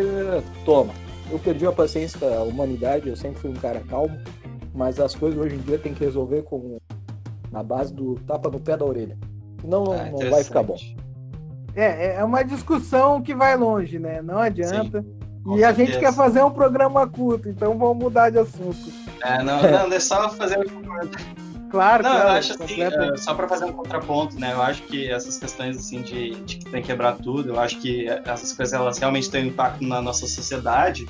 Toma. 0.63 0.93
Eu 1.29 1.37
perdi 1.37 1.67
a 1.67 1.71
paciência 1.73 2.17
com 2.17 2.25
a 2.25 2.43
humanidade, 2.43 3.09
eu 3.09 3.15
sempre 3.17 3.41
fui 3.41 3.49
um 3.49 3.55
cara 3.55 3.81
calmo. 3.81 4.17
Mas 4.73 4.99
as 4.99 5.13
coisas 5.13 5.37
hoje 5.37 5.55
em 5.55 5.59
dia 5.59 5.77
tem 5.77 5.93
que 5.93 6.03
resolver 6.03 6.43
com 6.43 6.77
na 7.51 7.61
base 7.61 7.93
do 7.93 8.15
tapa 8.27 8.49
no 8.49 8.59
pé 8.59 8.77
da 8.77 8.85
orelha. 8.85 9.17
Senão 9.59 9.83
não, 9.83 9.93
ah, 9.93 10.09
não 10.09 10.29
vai 10.29 10.43
ficar 10.43 10.63
bom. 10.63 10.77
É, 11.77 12.15
é 12.15 12.23
uma 12.23 12.43
discussão 12.43 13.21
que 13.21 13.35
vai 13.35 13.55
longe, 13.55 13.99
né? 13.99 14.19
Não 14.21 14.39
adianta. 14.39 15.01
Sim. 15.01 15.57
E 15.57 15.63
a 15.63 15.71
gente 15.71 15.97
quer 15.99 16.11
fazer 16.11 16.43
um 16.43 16.49
programa 16.49 17.07
curto, 17.07 17.47
então 17.47 17.77
vamos 17.77 18.03
mudar 18.03 18.31
de 18.31 18.39
assunto. 18.39 18.91
É, 19.23 19.41
não, 19.43 19.61
não, 19.61 19.93
é 19.93 19.99
só 19.99 20.27
fazer 20.29 20.57
Claro, 21.69 22.03
não, 22.03 22.11
claro. 22.11 22.29
eu 22.29 22.33
acho 22.33 22.53
assim, 22.53 22.83
uh, 22.83 23.17
só 23.17 23.33
para 23.33 23.47
fazer 23.47 23.65
um 23.65 23.73
contraponto, 23.73 24.39
né? 24.39 24.53
Eu 24.53 24.61
acho 24.61 24.83
que 24.83 25.09
essas 25.09 25.37
questões 25.37 25.77
assim 25.77 26.01
de, 26.01 26.31
de 26.43 26.57
que 26.57 26.65
tem 26.65 26.81
que 26.81 26.87
quebrar 26.87 27.17
tudo, 27.17 27.49
eu 27.49 27.59
acho 27.59 27.79
que 27.79 28.07
essas 28.25 28.53
coisas 28.53 28.73
elas 28.73 28.97
realmente 28.97 29.29
têm 29.29 29.45
um 29.45 29.47
impacto 29.47 29.83
na 29.83 30.01
nossa 30.01 30.25
sociedade, 30.27 31.07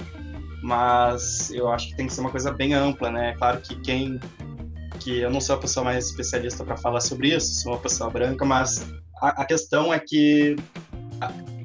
mas 0.61 1.51
eu 1.51 1.69
acho 1.71 1.89
que 1.89 1.95
tem 1.95 2.07
que 2.07 2.13
ser 2.13 2.21
uma 2.21 2.31
coisa 2.31 2.51
bem 2.51 2.73
ampla, 2.73 3.09
né? 3.09 3.35
Claro 3.37 3.59
que 3.61 3.79
quem 3.79 4.19
que 4.99 5.19
eu 5.19 5.29
não 5.29 5.39
sou 5.39 5.55
a 5.55 5.59
pessoa 5.59 5.83
mais 5.83 6.07
especialista 6.07 6.63
para 6.63 6.75
falar 6.75 7.01
sobre 7.01 7.33
isso, 7.33 7.61
sou 7.61 7.73
uma 7.73 7.79
pessoa 7.79 8.09
branca, 8.09 8.43
mas 8.43 8.85
a, 9.21 9.45
questão 9.45 9.93
é 9.93 9.99
que 9.99 10.55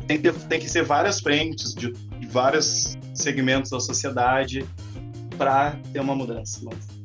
tem 0.07 0.21
que, 0.21 0.33
tem 0.33 0.61
que 0.61 0.69
ser 0.69 0.85
várias 0.85 1.21
frentes 1.21 1.75
de 1.75 1.93
várias 2.33 2.97
segmentos 3.15 3.71
da 3.71 3.79
sociedade 3.79 4.67
para 5.37 5.77
ter 5.93 6.01
uma 6.01 6.15
mudança. 6.15 6.61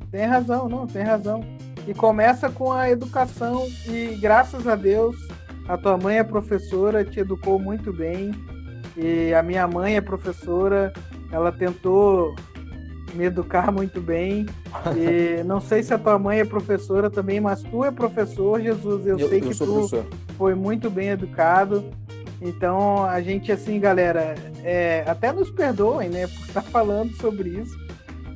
Tem 0.10 0.26
razão, 0.26 0.70
não, 0.70 0.88
tem 0.88 1.04
razão. 1.04 1.43
E 1.86 1.93
começa 1.93 2.50
com 2.50 2.72
a 2.72 2.89
educação 2.89 3.68
e 3.86 4.16
graças 4.16 4.68
a 4.68 4.76
Deus 4.76 5.16
a 5.68 5.78
tua 5.78 5.98
mãe 5.98 6.18
é 6.18 6.24
professora, 6.24 7.04
te 7.04 7.20
educou 7.20 7.60
muito 7.60 7.91
bem. 7.91 8.32
E 8.95 9.34
a 9.34 9.43
minha 9.43 9.68
mãe 9.68 9.98
é 9.98 10.02
professora, 10.02 10.93
ela 11.32 11.52
tentou 11.52 12.36
me 13.18 13.26
educar 13.26 13.72
muito 13.72 13.99
bem. 13.99 14.45
E 14.95 15.43
não 15.43 15.59
sei 15.59 15.82
se 15.82 15.93
a 15.93 15.97
tua 15.97 16.20
mãe 16.20 16.39
é 16.39 16.45
professora 16.45 17.09
também, 17.09 17.39
mas 17.39 17.63
tu 17.63 17.84
é 17.84 17.91
professor, 17.91 18.61
Jesus. 18.61 19.05
Eu, 19.05 19.18
eu 19.18 19.28
sei 19.28 19.39
eu 19.39 19.49
que 19.49 19.57
tu 19.57 19.65
professor. 19.65 20.05
foi 20.38 20.53
muito 20.53 20.89
bem 20.89 21.09
educado. 21.09 21.84
Então 22.41 23.03
a 23.03 23.20
gente, 23.22 23.51
assim, 23.51 23.80
galera, 23.80 24.36
é, 24.63 25.03
até 25.07 25.32
nos 25.32 25.49
perdoem, 25.49 26.09
né, 26.09 26.28
por 26.28 26.47
estar 26.47 26.61
falando 26.61 27.13
sobre 27.15 27.49
isso. 27.49 27.76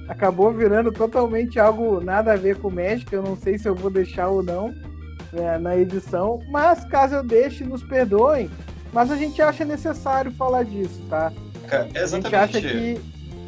Acabou 0.10 0.52
virando 0.52 0.92
totalmente 0.92 1.60
algo 1.60 2.02
nada 2.02 2.34
a 2.34 2.36
ver 2.36 2.58
com 2.58 2.70
México. 2.70 3.14
Eu 3.14 3.22
não 3.22 3.38
sei 3.38 3.58
se 3.58 3.68
eu 3.70 3.76
vou 3.76 3.92
deixar 3.92 4.28
ou 4.28 4.44
não 4.44 4.74
né, 5.32 5.58
na 5.58 5.78
edição, 5.78 6.42
mas 6.50 6.84
caso 6.86 7.16
eu 7.16 7.24
deixe, 7.24 7.64
nos 7.64 7.84
perdoem. 7.84 8.50
Mas 8.92 9.10
a 9.10 9.16
gente 9.16 9.42
acha 9.42 9.64
necessário 9.64 10.32
falar 10.32 10.64
disso, 10.64 11.02
tá? 11.10 11.32
É, 11.70 12.02
exatamente. 12.02 12.36
A 12.36 12.46
gente 12.46 12.58
acha 12.58 12.62
que 12.62 13.02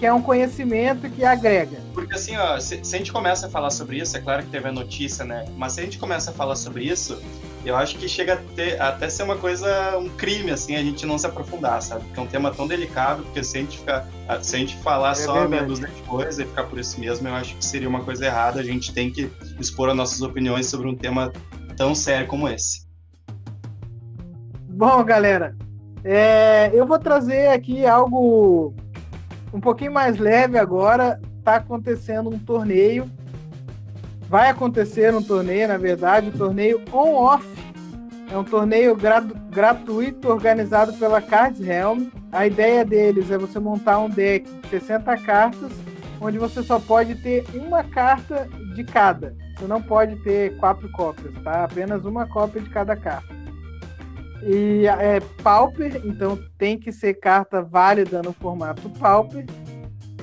que 0.03 0.07
é 0.07 0.11
um 0.11 0.21
conhecimento 0.21 1.09
que 1.09 1.23
agrega. 1.23 1.77
Porque 1.93 2.13
assim, 2.15 2.35
ó, 2.35 2.59
se, 2.59 2.83
se, 2.83 2.93
a 2.93 2.97
gente 2.97 3.09
começa 3.09 3.47
a 3.47 3.49
falar 3.49 3.69
sobre 3.69 3.99
isso, 3.99 4.17
é 4.17 4.19
claro 4.19 4.43
que 4.43 4.49
teve 4.49 4.67
a 4.67 4.71
notícia, 4.73 5.23
né? 5.23 5.45
Mas 5.55 5.71
se 5.71 5.79
a 5.79 5.83
gente 5.85 5.97
começa 5.97 6.31
a 6.31 6.33
falar 6.33 6.57
sobre 6.57 6.83
isso, 6.83 7.21
eu 7.63 7.73
acho 7.77 7.97
que 7.97 8.09
chega 8.09 8.33
a 8.33 8.37
ter, 8.53 8.81
até 8.81 9.07
ser 9.07 9.23
uma 9.23 9.37
coisa, 9.37 9.97
um 9.97 10.09
crime, 10.09 10.51
assim, 10.51 10.75
a 10.75 10.83
gente 10.83 11.05
não 11.05 11.17
se 11.17 11.25
aprofundar, 11.25 11.81
sabe? 11.81 12.03
Porque 12.03 12.19
é 12.19 12.21
um 12.23 12.27
tema 12.27 12.51
tão 12.51 12.67
delicado, 12.67 13.23
porque 13.23 13.45
se 13.45 13.57
a 13.57 13.61
gente, 13.61 13.77
ficar, 13.77 14.05
se 14.41 14.57
a 14.57 14.59
gente 14.59 14.75
falar 14.79 15.11
é 15.11 15.15
só 15.15 15.47
meia 15.47 15.63
dúzia 15.63 15.87
de 15.87 16.01
coisas 16.01 16.37
e 16.37 16.43
ficar 16.43 16.63
por 16.63 16.77
isso 16.77 16.99
mesmo, 16.99 17.25
eu 17.25 17.35
acho 17.35 17.55
que 17.55 17.63
seria 17.63 17.87
uma 17.87 18.03
coisa 18.03 18.25
errada. 18.25 18.59
A 18.59 18.63
gente 18.63 18.93
tem 18.93 19.09
que 19.09 19.31
expor 19.57 19.89
as 19.89 19.95
nossas 19.95 20.21
opiniões 20.21 20.65
sobre 20.65 20.85
um 20.85 20.95
tema 20.97 21.31
tão 21.77 21.95
sério 21.95 22.27
como 22.27 22.49
esse. 22.49 22.85
Bom, 24.67 25.01
galera, 25.05 25.55
é, 26.03 26.71
eu 26.73 26.85
vou 26.85 26.99
trazer 26.99 27.47
aqui 27.47 27.85
algo 27.85 28.75
um 29.53 29.61
pouquinho 29.61 29.93
mais 29.93 30.17
leve 30.17 30.57
agora. 30.57 31.19
Está 31.37 31.57
acontecendo 31.57 32.29
um 32.29 32.39
torneio. 32.39 33.09
Vai 34.27 34.49
acontecer 34.49 35.13
um 35.13 35.21
torneio, 35.21 35.67
na 35.67 35.77
verdade, 35.77 36.29
um 36.29 36.31
torneio 36.31 36.81
on-off. 36.91 37.45
É 38.31 38.37
um 38.37 38.43
torneio 38.43 38.97
gratuito 39.51 40.27
organizado 40.27 40.93
pela 40.93 41.21
Cards 41.21 41.61
Helm. 41.61 42.07
A 42.31 42.47
ideia 42.47 42.83
deles 42.83 43.29
é 43.29 43.37
você 43.37 43.59
montar 43.59 43.99
um 43.99 44.09
deck 44.09 44.49
de 44.49 44.69
60 44.69 45.17
cartas, 45.17 45.71
onde 46.19 46.39
você 46.39 46.63
só 46.63 46.79
pode 46.79 47.13
ter 47.15 47.45
uma 47.53 47.83
carta 47.83 48.49
de 48.73 48.83
cada. 48.83 49.35
Você 49.55 49.67
não 49.67 49.79
pode 49.79 50.15
ter 50.23 50.57
quatro 50.57 50.89
cópias, 50.93 51.31
tá? 51.43 51.65
Apenas 51.65 52.03
uma 52.05 52.25
cópia 52.25 52.59
de 52.59 52.71
cada 52.71 52.95
carta. 52.95 53.42
E 54.45 54.85
é 54.87 55.19
Pauper, 55.41 56.01
então 56.05 56.37
tem 56.57 56.77
que 56.77 56.91
ser 56.91 57.13
carta 57.15 57.61
válida 57.61 58.21
no 58.21 58.33
formato 58.33 58.89
Pauper. 58.89 59.45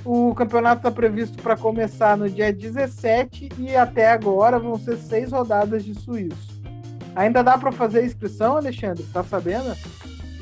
O 0.04 0.34
campeonato 0.34 0.78
está 0.78 0.90
previsto 0.90 1.42
para 1.42 1.56
começar 1.56 2.16
no 2.16 2.28
dia 2.28 2.52
17 2.52 3.50
e 3.58 3.76
até 3.76 4.10
agora 4.10 4.58
vão 4.58 4.78
ser 4.78 4.96
seis 4.96 5.32
rodadas 5.32 5.84
de 5.84 5.94
suíço. 5.94 6.60
Ainda 7.14 7.42
dá 7.42 7.58
para 7.58 7.72
fazer 7.72 8.04
inscrição, 8.04 8.56
Alexandre? 8.56 9.04
Tá 9.12 9.22
sabendo? 9.22 9.76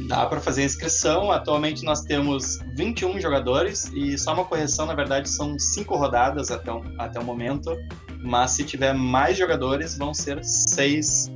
Dá 0.06 0.26
para 0.26 0.40
fazer 0.40 0.64
inscrição. 0.64 1.30
Atualmente 1.30 1.84
nós 1.84 2.02
temos 2.02 2.60
21 2.74 3.20
jogadores 3.20 3.90
e 3.94 4.16
só 4.16 4.34
uma 4.34 4.44
correção, 4.44 4.86
na 4.86 4.94
verdade, 4.94 5.28
são 5.28 5.58
cinco 5.58 5.96
rodadas 5.96 6.50
até 6.50 6.72
o, 6.72 6.82
até 6.98 7.18
o 7.18 7.24
momento. 7.24 7.76
Mas 8.22 8.52
se 8.52 8.64
tiver 8.64 8.92
mais 8.92 9.36
jogadores, 9.36 9.96
vão 9.96 10.14
ser 10.14 10.44
seis 10.44 11.30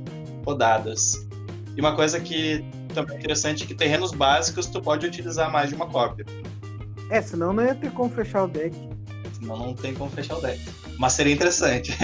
rodadas. 0.45 1.22
E 1.75 1.81
uma 1.81 1.95
coisa 1.95 2.19
que 2.19 2.63
também 2.93 3.15
é 3.15 3.19
interessante 3.19 3.63
é 3.63 3.67
que 3.67 3.73
terrenos 3.73 4.11
básicos 4.11 4.67
tu 4.67 4.81
pode 4.81 5.05
utilizar 5.05 5.51
mais 5.51 5.69
de 5.69 5.75
uma 5.75 5.87
cópia. 5.87 6.25
É, 7.09 7.21
senão 7.21 7.53
não 7.53 7.63
ia 7.63 7.75
ter 7.75 7.91
como 7.91 8.09
fechar 8.09 8.43
o 8.43 8.47
deck. 8.47 8.75
Senão 9.39 9.57
não 9.57 9.73
tem 9.73 9.93
como 9.93 10.09
fechar 10.11 10.37
o 10.37 10.41
deck. 10.41 10.59
Mas 10.97 11.13
seria 11.13 11.33
interessante. 11.33 11.97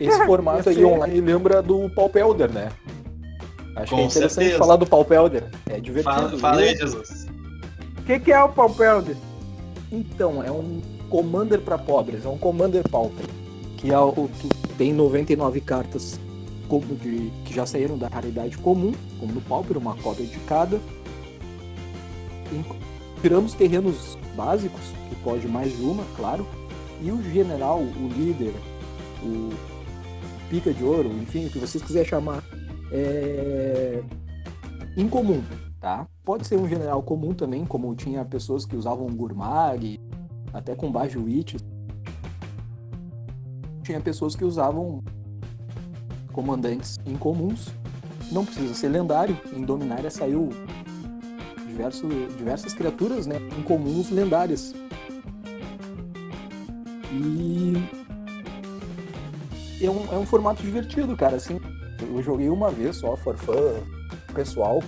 Esse 0.00 0.18
formato 0.26 0.68
aí 0.68 0.84
online 0.84 1.20
lembra 1.20 1.62
do 1.62 1.90
Elder, 2.14 2.52
né? 2.52 2.70
Acho 3.76 3.90
Com 3.90 3.96
que 3.96 4.02
é 4.02 4.06
interessante 4.06 4.32
certeza. 4.34 4.58
falar 4.58 4.76
do 4.76 5.14
Elder. 5.14 5.44
É 5.70 5.80
divertido. 5.80 6.14
Fala, 6.14 6.38
fala 6.38 6.60
aí, 6.60 6.76
Jesus. 6.76 7.26
O 7.98 8.02
que, 8.02 8.18
que 8.18 8.32
é 8.32 8.42
o 8.42 8.52
Elder? 8.82 9.16
Então, 9.90 10.42
é 10.42 10.50
um 10.50 10.80
Commander 11.08 11.60
para 11.60 11.76
pobres, 11.76 12.24
é 12.24 12.28
um 12.28 12.38
Commander 12.38 12.82
Pauper. 12.88 13.26
Que 13.76 13.92
é 13.92 13.98
o, 13.98 14.30
tem 14.78 14.92
99 14.92 15.60
cartas 15.60 16.18
como 16.72 16.96
de, 16.96 17.30
que 17.44 17.52
já 17.52 17.66
saíram 17.66 17.98
da 17.98 18.08
raridade 18.08 18.56
comum, 18.56 18.92
como 19.20 19.34
no 19.34 19.42
Pauper, 19.42 19.76
uma 19.76 19.94
cópia 19.94 20.24
de 20.24 20.38
cada. 20.38 20.80
Tiramos 23.20 23.52
terrenos 23.52 24.16
básicos, 24.34 24.80
que 25.10 25.16
pode 25.16 25.46
mais 25.46 25.76
de 25.76 25.82
uma, 25.82 26.02
claro. 26.16 26.46
E 27.02 27.12
o 27.12 27.22
general, 27.30 27.78
o 27.78 28.08
líder, 28.16 28.54
o 29.22 29.50
pica 30.48 30.72
de 30.72 30.82
ouro, 30.82 31.10
enfim, 31.20 31.44
o 31.44 31.50
que 31.50 31.58
vocês 31.58 31.84
quiserem 31.84 32.08
chamar, 32.08 32.42
é 32.90 34.02
incomum, 34.96 35.42
tá? 35.78 36.06
Pode 36.24 36.46
ser 36.46 36.56
um 36.56 36.66
general 36.66 37.02
comum 37.02 37.34
também, 37.34 37.66
como 37.66 37.94
tinha 37.94 38.24
pessoas 38.24 38.64
que 38.64 38.76
usavam 38.76 39.14
Gurmag, 39.14 40.00
até 40.54 40.74
com 40.74 40.90
Bajo 40.90 41.22
Witch. 41.22 41.56
Tinha 43.82 44.00
pessoas 44.00 44.34
que 44.34 44.44
usavam 44.44 45.04
comandantes 46.32 46.98
incomuns. 47.06 47.68
Não 48.30 48.44
precisa 48.44 48.74
ser 48.74 48.88
lendário. 48.88 49.38
Em 49.52 49.62
Dominária 49.62 50.10
saiu 50.10 50.50
diverso, 51.66 52.08
diversas 52.36 52.72
criaturas 52.72 53.26
né, 53.26 53.36
incomuns 53.58 54.10
lendárias. 54.10 54.74
E 57.10 57.76
é 59.84 59.90
um, 59.90 60.12
é 60.12 60.18
um 60.18 60.26
formato 60.26 60.62
divertido, 60.62 61.16
cara. 61.16 61.36
Assim, 61.36 61.60
eu 62.00 62.22
joguei 62.22 62.48
uma 62.48 62.70
vez 62.70 62.96
só, 62.96 63.16
for 63.16 63.36
fun, 63.36 63.54
pessoal. 64.34 64.82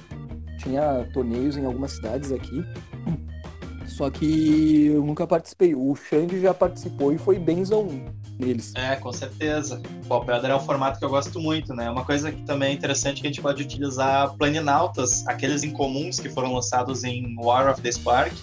Tinha 0.59 1.07
torneios 1.13 1.57
em 1.57 1.65
algumas 1.67 1.93
cidades 1.93 2.33
aqui. 2.33 2.65
Só 3.87 4.11
que 4.11 4.87
eu 4.87 5.05
nunca 5.05 5.27
participei. 5.27 5.75
O 5.75 5.95
Xande 5.95 6.41
já 6.41 6.55
participou 6.55 7.13
e 7.13 7.19
foi 7.19 7.39
benzão 7.39 7.89
neles. 8.39 8.73
É, 8.75 8.97
com 8.97 9.13
certeza. 9.13 9.81
O 10.09 10.21
Pedra 10.21 10.53
é 10.53 10.57
um 10.57 10.61
formato 10.61 10.99
que 10.99 11.05
eu 11.05 11.09
gosto 11.09 11.41
muito, 11.41 11.75
né? 11.75 11.91
Uma 11.91 12.05
coisa 12.05 12.33
que 12.33 12.43
também 12.43 12.71
é 12.71 12.73
interessante 12.73 13.19
é 13.19 13.21
que 13.23 13.27
a 13.27 13.31
gente 13.31 13.43
pode 13.43 13.63
utilizar 13.63 14.35
planinautas, 14.35 15.27
aqueles 15.27 15.63
incomuns 15.63 16.19
que 16.19 16.29
foram 16.29 16.53
lançados 16.53 17.05
em 17.05 17.37
War 17.39 17.71
of 17.71 17.81
the 17.81 17.91
Spark. 17.91 18.35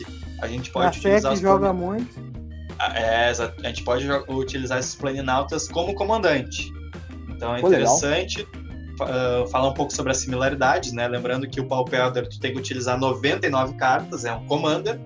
A 0.41 0.47
gente 0.47 0.71
pode 0.71 0.87
a 0.87 0.89
utilizar. 0.89 1.33
Os 1.33 1.39
joga 1.39 1.73
muito. 1.73 2.31
Ah, 2.79 2.97
é, 2.97 3.29
a 3.29 3.67
gente 3.67 3.83
pode 3.83 4.07
utilizar 4.27 4.79
esses 4.79 4.95
planinautas 4.95 5.67
como 5.67 5.93
comandante. 5.93 6.71
Então 7.29 7.55
é 7.55 7.59
interessante. 7.59 8.47
Uh, 9.01 9.47
falar 9.47 9.69
um 9.69 9.73
pouco 9.73 9.91
sobre 9.91 10.11
as 10.11 10.17
similaridades, 10.17 10.91
né? 10.91 11.07
Lembrando 11.07 11.47
que 11.49 11.59
o 11.59 11.65
Pauper 11.65 12.11
tu 12.11 12.39
tem 12.39 12.53
que 12.53 12.59
utilizar 12.59 12.99
99 12.99 13.73
cartas, 13.73 14.25
é 14.25 14.33
um 14.33 14.45
commander, 14.45 14.99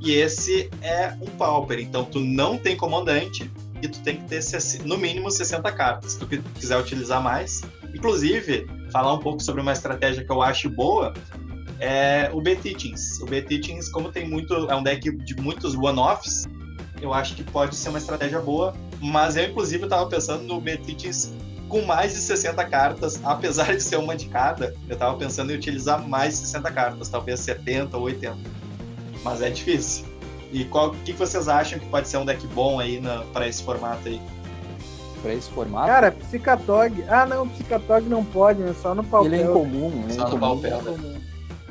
e 0.00 0.12
esse 0.12 0.68
é 0.82 1.14
um 1.20 1.26
Pauper, 1.26 1.78
então 1.78 2.04
tu 2.04 2.18
não 2.18 2.58
tem 2.58 2.76
comandante, 2.76 3.50
e 3.86 3.88
tu 3.88 4.00
tem 4.00 4.16
que 4.16 4.24
ter 4.24 4.40
no 4.84 4.98
mínimo 4.98 5.30
60 5.30 5.72
cartas. 5.72 6.12
Se 6.12 6.18
tu 6.18 6.26
quiser 6.26 6.78
utilizar 6.78 7.22
mais, 7.22 7.62
inclusive, 7.94 8.66
falar 8.92 9.14
um 9.14 9.18
pouco 9.18 9.42
sobre 9.42 9.62
uma 9.62 9.72
estratégia 9.72 10.24
que 10.24 10.30
eu 10.30 10.42
acho 10.42 10.68
boa, 10.68 11.14
é 11.80 12.30
o 12.32 12.40
B-Teachings. 12.40 13.20
O 13.20 13.26
B-Teachings, 13.26 13.88
como 13.88 14.10
tem 14.10 14.28
muito, 14.28 14.54
é 14.70 14.74
um 14.74 14.82
deck 14.82 15.10
de 15.10 15.36
muitos 15.36 15.74
one-offs, 15.74 16.46
eu 17.00 17.12
acho 17.12 17.34
que 17.34 17.44
pode 17.44 17.76
ser 17.76 17.90
uma 17.90 17.98
estratégia 17.98 18.40
boa, 18.40 18.74
mas 19.00 19.36
eu, 19.36 19.44
inclusive, 19.44 19.84
estava 19.84 20.06
pensando 20.08 20.42
no 20.44 20.60
B-Teachings 20.60 21.32
com 21.68 21.82
mais 21.82 22.12
de 22.12 22.20
60 22.20 22.64
cartas, 22.66 23.20
apesar 23.24 23.74
de 23.74 23.82
ser 23.82 23.96
uma 23.96 24.16
de 24.16 24.26
cada, 24.26 24.74
eu 24.88 24.94
estava 24.94 25.16
pensando 25.16 25.52
em 25.52 25.56
utilizar 25.56 26.06
mais 26.06 26.34
de 26.34 26.46
60 26.46 26.70
cartas, 26.70 27.08
talvez 27.08 27.40
70 27.40 27.96
ou 27.96 28.04
80. 28.04 28.36
Mas 29.24 29.42
é 29.42 29.50
difícil. 29.50 30.15
E 30.52 30.64
qual 30.64 30.92
que 30.92 31.12
vocês 31.12 31.48
acham 31.48 31.78
que 31.78 31.86
pode 31.86 32.08
ser 32.08 32.18
um 32.18 32.24
deck 32.24 32.46
bom 32.48 32.78
aí 32.78 33.00
para 33.32 33.46
esse 33.46 33.62
formato 33.62 34.08
aí? 34.08 34.20
Para 35.22 35.34
esse 35.34 35.50
formato? 35.50 35.86
Cara, 35.86 36.12
Psicatog. 36.12 37.04
Ah, 37.08 37.26
não, 37.26 37.48
Psicatog 37.48 38.08
não 38.08 38.24
pode, 38.24 38.60
né? 38.60 38.74
Só 38.80 38.94
no 38.94 39.02
papel. 39.02 39.26
Ele 39.26 39.42
é 39.42 39.44
incomum, 39.44 39.90
né? 39.90 40.14
Só 40.14 40.28
no 40.28 40.38
papel. 40.38 40.82
Né? 40.82 41.20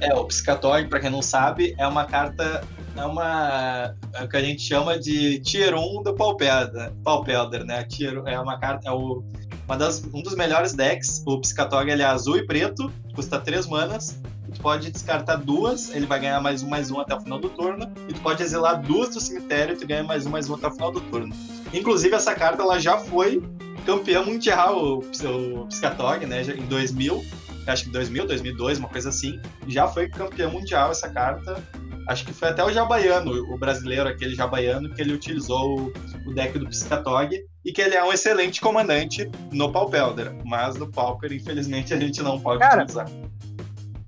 É, 0.02 0.14
o 0.14 0.26
Psicatog, 0.26 0.88
para 0.88 1.00
quem 1.00 1.10
não 1.10 1.22
sabe, 1.22 1.74
é 1.78 1.88
uma 1.88 2.06
carta. 2.06 2.64
É 2.98 3.06
uma. 3.06 3.96
É 4.14 4.24
o 4.24 4.30
que 4.30 4.38
a 4.38 4.42
gente 4.42 4.62
chama 4.62 5.00
de 5.00 5.40
Tier 5.40 5.74
1 5.74 6.04
do 6.04 6.14
Paupelder, 6.14 6.94
Paupelder 7.04 7.66
né? 7.66 7.84
Tier, 7.84 8.22
é 8.26 8.40
uma 8.40 8.60
carta. 8.60 8.90
É 8.90 8.92
o, 8.92 9.24
uma 9.66 9.78
das, 9.78 10.04
um 10.14 10.22
dos 10.22 10.36
melhores 10.36 10.74
decks. 10.74 11.24
O 11.26 11.40
Psicatog 11.40 11.90
ele 11.90 12.02
é 12.02 12.06
azul 12.06 12.38
e 12.38 12.46
preto, 12.46 12.92
custa 13.14 13.40
3 13.40 13.68
manas 13.68 14.18
tu 14.56 14.62
pode 14.62 14.90
descartar 14.90 15.36
duas, 15.36 15.94
ele 15.94 16.06
vai 16.06 16.20
ganhar 16.20 16.40
mais 16.42 16.64
um, 16.64 16.70
mais 16.70 16.90
um 16.90 17.00
até 17.00 17.14
o 17.14 17.22
final 17.22 17.40
do 17.40 17.50
turno, 17.50 17.92
e 18.08 18.14
tu 18.14 18.22
pode 18.22 18.42
exilar 18.42 18.82
duas 18.82 19.10
do 19.10 19.20
cemitério 19.20 19.76
e 19.76 19.78
tu 19.78 19.86
ganha 19.86 20.04
mais 20.04 20.26
um, 20.26 20.30
mais 20.30 20.50
um 20.50 20.56
até 20.56 20.68
o 20.68 20.72
final 20.72 20.92
do 20.92 21.02
turno. 21.02 21.36
Inclusive, 21.74 22.16
essa 22.16 22.34
carta 22.34 22.64
ela 22.64 22.80
já 22.80 22.98
foi 22.98 23.44
campeã 23.86 24.24
mundial, 24.24 24.78
o, 24.78 25.00
o 25.00 25.68
Piscatog, 25.68 26.26
né, 26.26 26.42
em 26.42 26.66
2000, 26.66 27.24
acho 27.68 27.86
que 27.86 27.90
2000, 27.92 28.28
2002, 28.28 28.80
uma 28.80 28.90
coisa 28.90 29.10
assim, 29.10 29.40
já 29.68 29.88
foi 29.88 30.10
campeã 30.10 30.50
mundial 30.50 30.92
essa 30.92 31.10
carta. 31.10 31.62
Acho 32.08 32.24
que 32.24 32.34
foi 32.34 32.50
até 32.50 32.64
o 32.64 32.72
Jabaiano, 32.72 33.32
o 33.52 33.58
brasileiro, 33.58 34.08
aquele 34.08 34.36
Jabaiano, 34.36 34.94
que 34.94 35.02
ele 35.02 35.14
utilizou 35.14 35.92
o, 36.26 36.34
deck 36.34 36.60
do 36.60 36.68
Piscatog 36.68 37.36
e 37.64 37.72
que 37.72 37.82
ele 37.82 37.96
é 37.96 38.04
um 38.04 38.14
excelente 38.14 38.62
comandante 38.62 39.30
no 39.52 39.72
Paupelder, 39.72 40.32
mas 40.46 40.76
no 40.76 40.92
Pauper, 40.92 41.34
infelizmente, 41.34 41.94
a 41.96 42.00
gente 42.00 42.22
não 42.22 42.40
pode 42.40 42.60
Cara, 42.60 42.84
utilizar. 42.84 43.08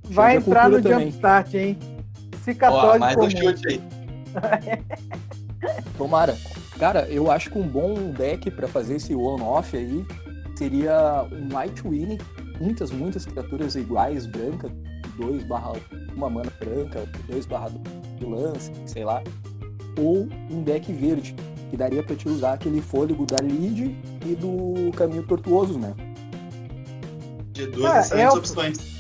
Vai 0.10 0.38
entrar 0.38 0.70
no 0.70 0.82
Jumpstart, 0.82 1.54
hein? 1.54 1.78
Piscatog 2.44 3.00
mais 3.00 3.18
um 3.18 3.30
chute 3.30 3.68
aí. 3.68 3.82
Tomara. 5.98 6.38
Cara, 6.80 7.08
eu 7.10 7.32
acho 7.32 7.50
que 7.50 7.58
um 7.58 7.68
bom 7.68 8.12
deck 8.12 8.52
para 8.52 8.68
fazer 8.68 8.96
esse 8.96 9.14
one-off 9.16 9.76
aí 9.76 10.06
seria 10.56 11.28
um 11.32 11.48
Nightwing, 11.48 12.18
muitas, 12.60 12.92
muitas 12.92 13.26
criaturas 13.26 13.76
iguais, 13.76 14.26
brancas, 14.28 14.72
2 15.18 15.44
barra 15.44 15.74
uma 16.16 16.30
mana 16.30 16.52
branca, 16.60 17.04
2 17.28 17.46
barra 17.48 17.70
de 18.18 18.26
lance, 18.26 18.72
sei 18.86 19.04
lá. 19.04 19.24
Ou 19.98 20.28
um 20.50 20.62
deck 20.62 20.92
verde, 20.94 21.36
que 21.70 21.76
daria 21.76 22.04
para 22.04 22.16
te 22.16 22.30
usar 22.30 22.54
aquele 22.54 22.82
fôlego 22.82 23.26
da 23.26 23.38
lead 23.42 23.98
e 24.26 24.36
do 24.36 24.92
caminho 24.96 25.24
tortuoso, 25.24 25.78
né? 25.80 25.94
De 27.52 27.66
duas 27.68 28.12
ah, 28.12 28.34
opções. 28.34 28.97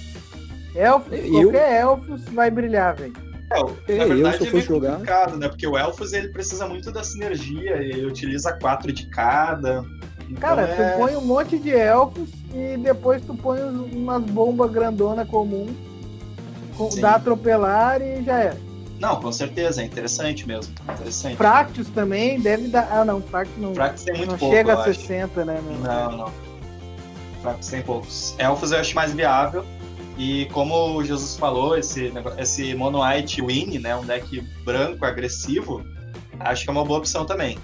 Elfos, 0.78 1.14
eu... 1.14 1.32
qualquer 1.32 1.82
elfos 1.82 2.24
vai 2.26 2.52
brilhar, 2.52 2.96
velho. 2.96 3.14
É, 3.50 3.98
na 3.98 4.06
verdade 4.06 4.38
eu, 4.42 4.48
é 4.48 4.52
meio 4.52 4.66
jogar... 4.66 4.92
complicado, 4.92 5.38
né? 5.38 5.48
Porque 5.48 5.66
o 5.66 5.78
Elfos 5.78 6.12
ele 6.12 6.28
precisa 6.28 6.68
muito 6.68 6.92
da 6.92 7.02
sinergia, 7.02 7.78
ele 7.78 8.06
utiliza 8.06 8.52
quatro 8.54 8.92
de 8.92 9.06
cada. 9.08 9.86
Então 10.30 10.42
Cara, 10.42 10.64
é... 10.64 10.92
tu 10.92 10.98
põe 10.98 11.16
um 11.16 11.22
monte 11.22 11.58
de 11.58 11.72
elfos 11.72 12.30
e 12.54 12.78
depois 12.78 13.22
tu 13.26 13.34
põe 13.34 13.62
umas 13.62 14.22
bombas 14.24 14.70
grandona 14.70 15.26
comum 15.26 15.68
Sim. 16.92 17.02
dá 17.02 17.16
atropelar 17.16 18.02
e 18.02 18.24
já 18.24 18.40
é. 18.40 18.58
Não, 19.00 19.22
com 19.22 19.32
certeza, 19.32 19.82
é 19.82 19.86
interessante 19.86 20.48
mesmo. 20.48 20.74
Interessante. 20.92 21.38
Fractus 21.38 21.88
também 21.90 22.40
deve 22.40 22.68
dar. 22.68 22.88
Ah, 22.92 23.06
não, 23.06 23.22
Fractus 23.22 23.58
não. 23.58 23.74
Fractus 23.74 24.04
tem 24.04 24.18
muito 24.18 24.32
não 24.32 24.38
pouco. 24.38 24.56
Chega 24.56 24.74
a 24.74 24.84
60, 24.84 25.46
né? 25.46 25.62
Não, 25.84 26.18
não. 26.18 26.34
Fractus 27.42 27.70
tem 27.70 27.82
poucos. 27.82 28.36
Elfos 28.40 28.72
eu 28.72 28.80
acho 28.80 28.96
mais 28.96 29.14
viável. 29.14 29.64
E 30.18 30.46
como 30.48 30.98
o 30.98 31.04
Jesus 31.04 31.38
falou, 31.38 31.78
esse, 31.78 32.12
esse 32.38 32.74
Mono 32.74 33.04
White 33.04 33.42
Win, 33.42 33.80
né? 33.80 33.96
Um 33.96 34.06
deck 34.06 34.42
branco, 34.66 35.06
agressivo, 35.06 35.84
acho 36.40 36.64
que 36.64 36.70
é 36.70 36.74
uma 36.74 36.84
boa 36.84 37.00
opção 37.00 37.26
também. 37.26 37.58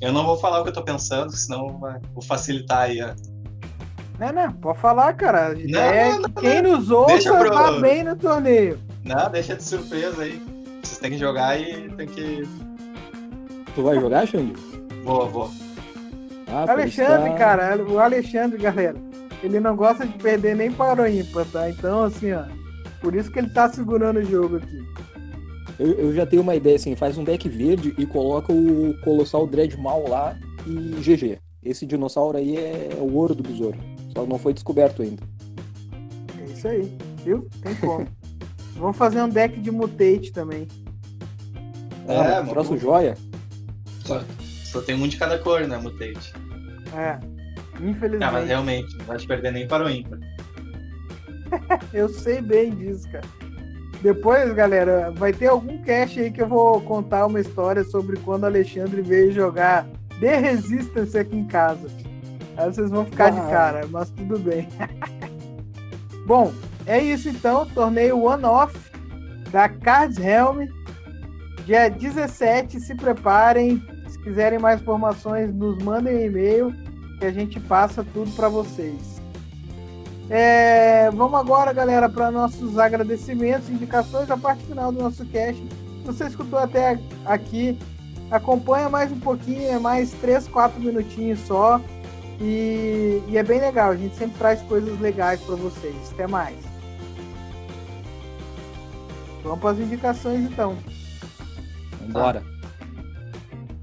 Eu 0.00 0.12
não 0.12 0.24
vou 0.24 0.36
falar 0.36 0.60
o 0.60 0.62
que 0.62 0.68
eu 0.68 0.74
tô 0.74 0.82
pensando, 0.82 1.32
senão 1.32 1.80
vou 2.12 2.22
facilitar 2.22 2.82
aí 2.82 3.00
a, 3.00 3.14
não, 4.18 4.32
não, 4.32 4.52
pode 4.52 4.78
falar, 4.78 5.12
cara. 5.14 5.54
Não, 5.54 5.80
é 5.80 6.10
não, 6.10 6.20
não, 6.20 6.30
quem 6.30 6.62
nos 6.62 6.90
ouça 6.90 7.36
pro... 7.36 7.50
tá 7.50 7.72
bem 7.80 8.04
no 8.04 8.14
torneio. 8.14 8.78
Não, 9.02 9.30
deixa 9.30 9.56
de 9.56 9.64
surpresa 9.64 10.22
aí. 10.22 10.40
Vocês 10.82 10.98
têm 10.98 11.10
que 11.10 11.18
jogar 11.18 11.60
e 11.60 11.88
tem 11.90 12.06
que. 12.06 12.42
Tu 13.74 13.82
vai 13.82 13.98
jogar, 13.98 14.26
Xande? 14.26 14.54
Vou, 15.02 15.28
vou. 15.28 15.50
Ah, 16.46 16.70
Alexandre, 16.70 17.30
tá... 17.30 17.36
cara, 17.36 17.82
o 17.82 17.98
Alexandre, 17.98 18.58
galera, 18.58 18.96
ele 19.44 19.60
não 19.60 19.76
gosta 19.76 20.06
de 20.06 20.16
perder 20.16 20.56
nem 20.56 20.72
para 20.72 21.02
o 21.02 21.06
ímpar, 21.06 21.44
tá? 21.46 21.68
Então, 21.68 22.04
assim, 22.04 22.32
ó, 22.32 22.44
por 23.00 23.14
isso 23.14 23.30
que 23.30 23.38
ele 23.38 23.50
tá 23.50 23.68
segurando 23.68 24.18
o 24.18 24.24
jogo 24.24 24.56
aqui. 24.56 24.82
Eu, 25.78 25.92
eu 25.92 26.14
já 26.14 26.24
tenho 26.24 26.40
uma 26.40 26.54
ideia, 26.54 26.76
assim, 26.76 26.96
faz 26.96 27.18
um 27.18 27.24
deck 27.24 27.46
verde 27.48 27.94
e 27.98 28.06
coloca 28.06 28.52
o 28.52 28.94
Colossal 29.02 29.46
Dreadmal 29.46 30.08
lá 30.08 30.36
e 30.66 30.94
GG. 31.00 31.38
Esse 31.62 31.84
dinossauro 31.84 32.38
aí 32.38 32.56
é 32.56 32.96
o 32.98 33.12
ouro 33.14 33.34
do 33.34 33.42
besouro. 33.42 33.78
Só 34.16 34.24
não 34.24 34.38
foi 34.38 34.54
descoberto 34.54 35.02
ainda. 35.02 35.22
É 36.40 36.44
isso 36.44 36.66
aí, 36.66 36.96
viu? 37.22 37.46
Tem 37.62 37.74
como. 37.74 38.06
Vamos 38.76 38.96
fazer 38.96 39.22
um 39.22 39.28
deck 39.28 39.60
de 39.60 39.70
mutate 39.70 40.32
também. 40.32 40.66
É, 42.08 42.16
ah, 42.16 42.40
um 42.40 42.48
troço 42.48 42.76
joia. 42.78 43.16
Só, 44.04 44.22
só 44.64 44.80
tem 44.80 44.94
um 44.94 45.06
de 45.06 45.16
cada 45.16 45.38
cor, 45.38 45.66
né, 45.66 45.76
mutate. 45.76 46.32
É, 46.94 47.18
infelizmente. 47.80 48.24
Ah, 48.24 48.32
mas 48.32 48.46
realmente, 48.46 48.96
não 48.98 49.04
vai 49.06 49.16
te 49.16 49.26
perder 49.26 49.52
nem 49.52 49.66
para 49.66 49.84
o 49.84 49.90
ímpar. 49.90 50.18
eu 51.92 52.08
sei 52.08 52.40
bem 52.40 52.74
disso, 52.74 53.10
cara. 53.10 53.24
Depois, 54.02 54.52
galera, 54.52 55.10
vai 55.16 55.32
ter 55.32 55.46
algum 55.46 55.78
cast 55.82 56.20
aí 56.20 56.30
que 56.30 56.42
eu 56.42 56.46
vou 56.46 56.80
contar 56.82 57.24
uma 57.24 57.40
história 57.40 57.82
sobre 57.84 58.18
quando 58.18 58.42
o 58.42 58.46
Alexandre 58.46 59.00
veio 59.00 59.32
jogar 59.32 59.86
The 60.20 60.38
Resistance 60.40 61.16
aqui 61.16 61.36
em 61.36 61.46
casa. 61.46 61.88
Aí 62.56 62.66
vocês 62.66 62.90
vão 62.90 63.06
ficar 63.06 63.30
de 63.30 63.40
cara, 63.50 63.86
mas 63.90 64.10
tudo 64.10 64.38
bem. 64.38 64.68
Bom, 66.26 66.52
é 66.86 67.02
isso 67.02 67.28
então. 67.30 67.66
Torneio 67.66 68.22
one-off 68.22 68.78
da 69.50 69.68
Cards 69.68 70.18
Helm. 70.18 70.66
Dia 71.64 71.88
17, 71.88 72.80
se 72.80 72.94
preparem. 72.94 73.82
Se 74.08 74.20
quiserem 74.20 74.58
mais 74.58 74.82
informações, 74.82 75.52
nos 75.54 75.82
mandem 75.82 76.14
um 76.14 76.20
e-mail 76.20 76.83
que 77.18 77.24
a 77.24 77.32
gente 77.32 77.58
passa 77.60 78.04
tudo 78.12 78.30
para 78.32 78.48
vocês. 78.48 79.22
É, 80.30 81.10
vamos 81.10 81.38
agora, 81.38 81.72
galera, 81.72 82.08
para 82.08 82.30
nossos 82.30 82.78
agradecimentos, 82.78 83.68
indicações, 83.68 84.30
a 84.30 84.36
parte 84.36 84.64
final 84.64 84.90
do 84.90 85.02
nosso 85.02 85.24
cast. 85.26 85.62
Você 86.04 86.24
escutou 86.24 86.58
até 86.58 86.98
aqui, 87.24 87.78
acompanha 88.30 88.88
mais 88.88 89.12
um 89.12 89.20
pouquinho, 89.20 89.68
é 89.68 89.78
mais 89.78 90.12
3, 90.12 90.48
4 90.48 90.80
minutinhos 90.80 91.40
só. 91.40 91.80
E, 92.40 93.22
e, 93.28 93.38
é 93.38 93.42
bem 93.42 93.60
legal, 93.60 93.90
a 93.90 93.96
gente 93.96 94.16
sempre 94.16 94.38
traz 94.38 94.60
coisas 94.62 94.98
legais 95.00 95.40
para 95.40 95.54
vocês. 95.54 96.12
Até 96.12 96.26
mais. 96.26 96.56
Vamos 99.42 99.60
para 99.60 99.70
as 99.70 99.78
indicações 99.78 100.40
então. 100.40 100.76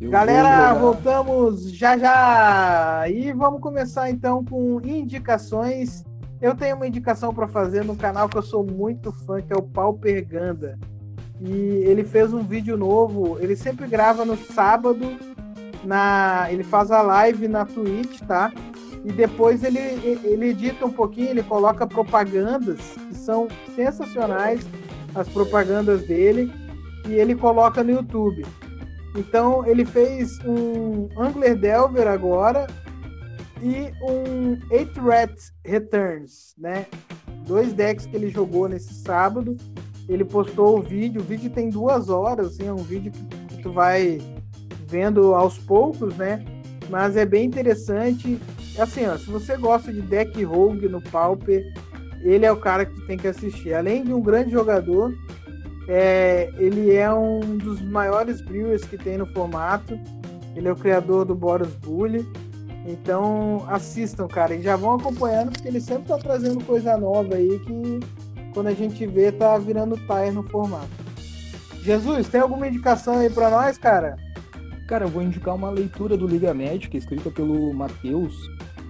Bora. 0.01 0.25
Galera, 0.25 0.73
voltamos 0.73 1.71
já 1.71 1.95
já. 1.95 3.03
E 3.07 3.31
vamos 3.33 3.61
começar 3.61 4.09
então 4.09 4.43
com 4.43 4.81
indicações. 4.81 6.03
Eu 6.41 6.55
tenho 6.55 6.75
uma 6.75 6.87
indicação 6.87 7.31
para 7.33 7.47
fazer 7.47 7.85
no 7.85 7.95
canal 7.95 8.27
que 8.27 8.35
eu 8.35 8.41
sou 8.41 8.65
muito 8.65 9.11
fã, 9.11 9.39
que 9.39 9.53
é 9.53 9.55
o 9.55 9.61
Pauper 9.61 10.27
Ganda. 10.27 10.79
E 11.39 11.53
ele 11.85 12.03
fez 12.03 12.33
um 12.33 12.43
vídeo 12.43 12.75
novo, 12.77 13.37
ele 13.39 13.55
sempre 13.55 13.87
grava 13.87 14.25
no 14.25 14.35
sábado 14.35 15.17
na, 15.83 16.47
ele 16.51 16.63
faz 16.63 16.91
a 16.91 17.01
live 17.01 17.47
na 17.47 17.65
Twitch, 17.65 18.21
tá? 18.21 18.51
E 19.03 19.11
depois 19.11 19.63
ele, 19.63 19.79
ele 19.79 20.49
edita 20.49 20.85
um 20.85 20.91
pouquinho, 20.91 21.29
ele 21.29 21.43
coloca 21.43 21.87
propagandas 21.87 22.79
que 23.07 23.15
são 23.15 23.47
sensacionais, 23.75 24.65
as 25.15 25.27
propagandas 25.27 26.05
dele, 26.05 26.51
e 27.07 27.13
ele 27.13 27.35
coloca 27.35 27.83
no 27.83 27.91
YouTube. 27.91 28.45
Então 29.15 29.65
ele 29.65 29.85
fez 29.85 30.39
um 30.45 31.09
Angler 31.17 31.57
Delver 31.57 32.07
agora 32.07 32.67
e 33.61 33.91
um 34.01 34.57
Eight 34.71 34.99
Rat 34.99 35.33
Returns, 35.65 36.55
né? 36.57 36.85
Dois 37.45 37.73
decks 37.73 38.05
que 38.05 38.15
ele 38.15 38.29
jogou 38.29 38.67
nesse 38.67 38.93
sábado. 38.93 39.57
Ele 40.07 40.25
postou 40.25 40.79
o 40.79 40.81
vídeo, 40.81 41.21
o 41.21 41.23
vídeo 41.23 41.49
tem 41.49 41.69
duas 41.69 42.09
horas, 42.09 42.47
assim, 42.47 42.67
é 42.67 42.73
um 42.73 42.77
vídeo 42.77 43.11
que, 43.11 43.61
tu 43.61 43.71
vai 43.71 44.19
vendo 44.87 45.35
aos 45.35 45.57
poucos, 45.59 46.15
né? 46.17 46.43
Mas 46.89 47.15
é 47.15 47.25
bem 47.25 47.45
interessante. 47.45 48.39
Assim, 48.79 49.05
ó, 49.05 49.15
se 49.17 49.29
você 49.29 49.55
gosta 49.55 49.93
de 49.93 50.01
deck 50.01 50.43
rogue 50.43 50.89
no 50.89 50.99
Pauper, 50.99 51.63
ele 52.23 52.45
é 52.45 52.51
o 52.51 52.57
cara 52.57 52.85
que 52.85 52.99
tem 53.05 53.17
que 53.17 53.27
assistir. 53.27 53.73
Além 53.73 54.03
de 54.03 54.13
um 54.13 54.21
grande 54.21 54.51
jogador, 54.51 55.13
é, 55.87 56.51
ele 56.57 56.93
é 56.95 57.11
um 57.13 57.39
dos 57.57 57.81
maiores 57.81 58.41
brewers 58.41 58.83
que 58.83 58.97
tem 58.97 59.17
no 59.17 59.25
formato. 59.25 59.99
Ele 60.55 60.67
é 60.67 60.71
o 60.71 60.75
criador 60.75 61.25
do 61.25 61.35
Boros 61.35 61.73
Bully. 61.75 62.27
Então 62.85 63.63
assistam, 63.67 64.27
cara, 64.27 64.55
e 64.55 64.61
já 64.61 64.75
vão 64.75 64.95
acompanhando, 64.95 65.51
porque 65.51 65.67
ele 65.67 65.79
sempre 65.79 66.07
tá 66.07 66.17
trazendo 66.17 66.63
coisa 66.65 66.97
nova 66.97 67.35
aí 67.35 67.59
que 67.59 67.99
quando 68.53 68.67
a 68.67 68.73
gente 68.73 69.05
vê 69.05 69.31
tá 69.31 69.57
virando 69.57 69.95
tire 69.97 70.31
no 70.31 70.43
formato. 70.43 70.89
Jesus, 71.83 72.27
tem 72.27 72.41
alguma 72.41 72.67
indicação 72.67 73.17
aí 73.17 73.29
para 73.29 73.49
nós, 73.49 73.77
cara? 73.77 74.15
Cara, 74.87 75.05
eu 75.05 75.09
vou 75.09 75.21
indicar 75.21 75.55
uma 75.55 75.69
leitura 75.69 76.17
do 76.17 76.27
Liga 76.27 76.53
Médica, 76.53 76.97
escrita 76.97 77.31
pelo 77.31 77.73
Matheus, 77.73 78.35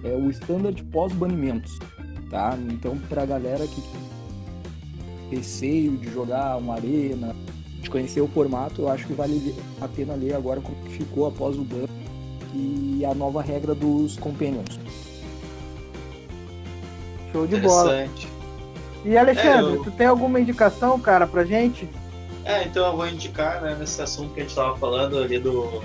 é 0.02 0.14
o 0.14 0.28
Standard 0.30 0.82
pós-banimentos, 0.84 1.78
tá? 2.28 2.58
Então, 2.70 2.98
pra 3.08 3.24
galera 3.24 3.66
que 3.66 3.80
receio 5.36 5.96
de 5.96 6.10
jogar 6.12 6.56
uma 6.58 6.74
arena, 6.74 7.34
de 7.80 7.88
conhecer 7.88 8.20
o 8.20 8.28
formato, 8.28 8.82
eu 8.82 8.88
acho 8.88 9.06
que 9.06 9.14
vale 9.14 9.54
a 9.80 9.88
pena 9.88 10.14
ler 10.14 10.34
agora 10.34 10.60
como 10.60 10.76
ficou 10.90 11.26
após 11.26 11.56
o 11.56 11.64
ban 11.64 11.86
e 12.54 13.04
a 13.04 13.14
nova 13.14 13.42
regra 13.42 13.74
dos 13.74 14.16
Companions. 14.16 14.78
Show 17.32 17.46
de 17.46 17.56
bola. 17.56 18.06
E 19.04 19.16
Alexandre, 19.16 19.72
é, 19.72 19.76
eu... 19.76 19.82
tu 19.82 19.90
tem 19.90 20.06
alguma 20.06 20.38
indicação, 20.38 21.00
cara, 21.00 21.26
pra 21.26 21.44
gente? 21.44 21.88
É, 22.44 22.64
então 22.64 22.86
eu 22.86 22.96
vou 22.96 23.08
indicar, 23.08 23.62
né, 23.62 23.74
nesse 23.78 24.00
assunto 24.02 24.34
que 24.34 24.40
a 24.40 24.42
gente 24.42 24.54
tava 24.54 24.76
falando 24.76 25.18
ali 25.18 25.38
do, 25.38 25.82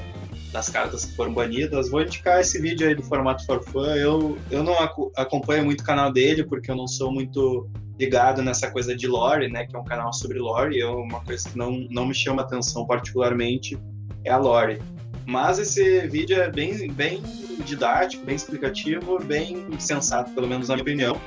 das 0.51 0.69
cartas 0.69 1.05
que 1.05 1.15
foram 1.15 1.33
banidas, 1.33 1.89
vou 1.89 2.01
indicar 2.01 2.41
esse 2.41 2.59
vídeo 2.59 2.87
aí 2.87 2.93
do 2.93 3.03
formato 3.03 3.45
for 3.45 3.63
fun. 3.63 3.85
Eu, 3.95 4.37
eu 4.51 4.61
não 4.61 4.75
acompanho 5.15 5.63
muito 5.63 5.81
o 5.81 5.83
canal 5.83 6.11
dele, 6.11 6.43
porque 6.43 6.69
eu 6.69 6.75
não 6.75 6.87
sou 6.87 7.11
muito 7.11 7.69
ligado 7.99 8.41
nessa 8.41 8.69
coisa 8.69 8.95
de 8.95 9.07
lore, 9.07 9.47
né, 9.49 9.65
que 9.65 9.75
é 9.75 9.79
um 9.79 9.83
canal 9.83 10.13
sobre 10.13 10.39
lore, 10.39 10.79
é 10.79 10.85
uma 10.85 11.19
coisa 11.21 11.49
que 11.49 11.57
não, 11.57 11.71
não 11.89 12.05
me 12.05 12.13
chama 12.13 12.41
atenção 12.41 12.85
particularmente, 12.85 13.77
é 14.23 14.31
a 14.31 14.37
lore. 14.37 14.81
Mas 15.25 15.59
esse 15.59 16.07
vídeo 16.07 16.39
é 16.41 16.49
bem, 16.49 16.89
bem 16.91 17.21
didático, 17.65 18.25
bem 18.25 18.35
explicativo, 18.35 19.19
bem 19.23 19.65
sensato, 19.79 20.31
pelo 20.31 20.47
menos 20.47 20.69
na 20.69 20.75
minha 20.75 20.83
opinião. 20.83 21.21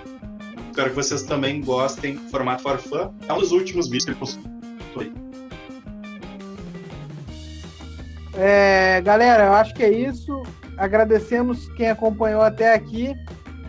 Espero 0.70 0.90
que 0.90 0.96
vocês 0.96 1.22
também 1.24 1.60
gostem 1.60 2.16
formato 2.30 2.62
for. 2.78 3.12
É 3.28 3.32
um 3.32 3.38
dos 3.38 3.52
últimos 3.52 3.86
vídeos 3.86 4.04
que 4.04 4.10
ele 4.12 4.18
postou. 4.18 4.60
É, 8.42 9.02
galera, 9.02 9.44
eu 9.44 9.52
acho 9.52 9.74
que 9.74 9.82
é 9.82 9.90
isso. 9.90 10.42
Agradecemos 10.78 11.68
quem 11.74 11.90
acompanhou 11.90 12.40
até 12.40 12.72
aqui. 12.72 13.14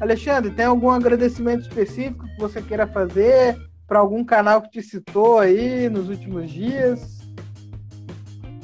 Alexandre, 0.02 0.50
tem 0.50 0.66
algum 0.66 0.90
agradecimento 0.90 1.62
específico 1.62 2.26
que 2.26 2.40
você 2.40 2.60
queira 2.60 2.88
fazer 2.88 3.56
para 3.86 4.00
algum 4.00 4.24
canal 4.26 4.64
que 4.64 4.72
te 4.72 4.82
citou 4.82 5.38
aí 5.38 5.88
nos 5.90 6.10
últimos 6.10 6.50
dias? 6.50 7.20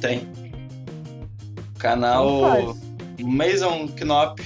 Tem. 0.01 0.27
Canal 1.77 2.75
Mason 3.21 3.88
Knop, 3.89 4.41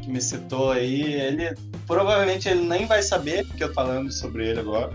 que 0.00 0.08
me 0.08 0.20
citou 0.20 0.70
aí, 0.70 1.12
ele 1.14 1.52
provavelmente 1.88 2.48
ele 2.48 2.68
nem 2.68 2.86
vai 2.86 3.02
saber 3.02 3.44
que 3.56 3.64
eu 3.64 3.74
falando 3.74 4.12
sobre 4.12 4.46
ele 4.48 4.60
agora. 4.60 4.92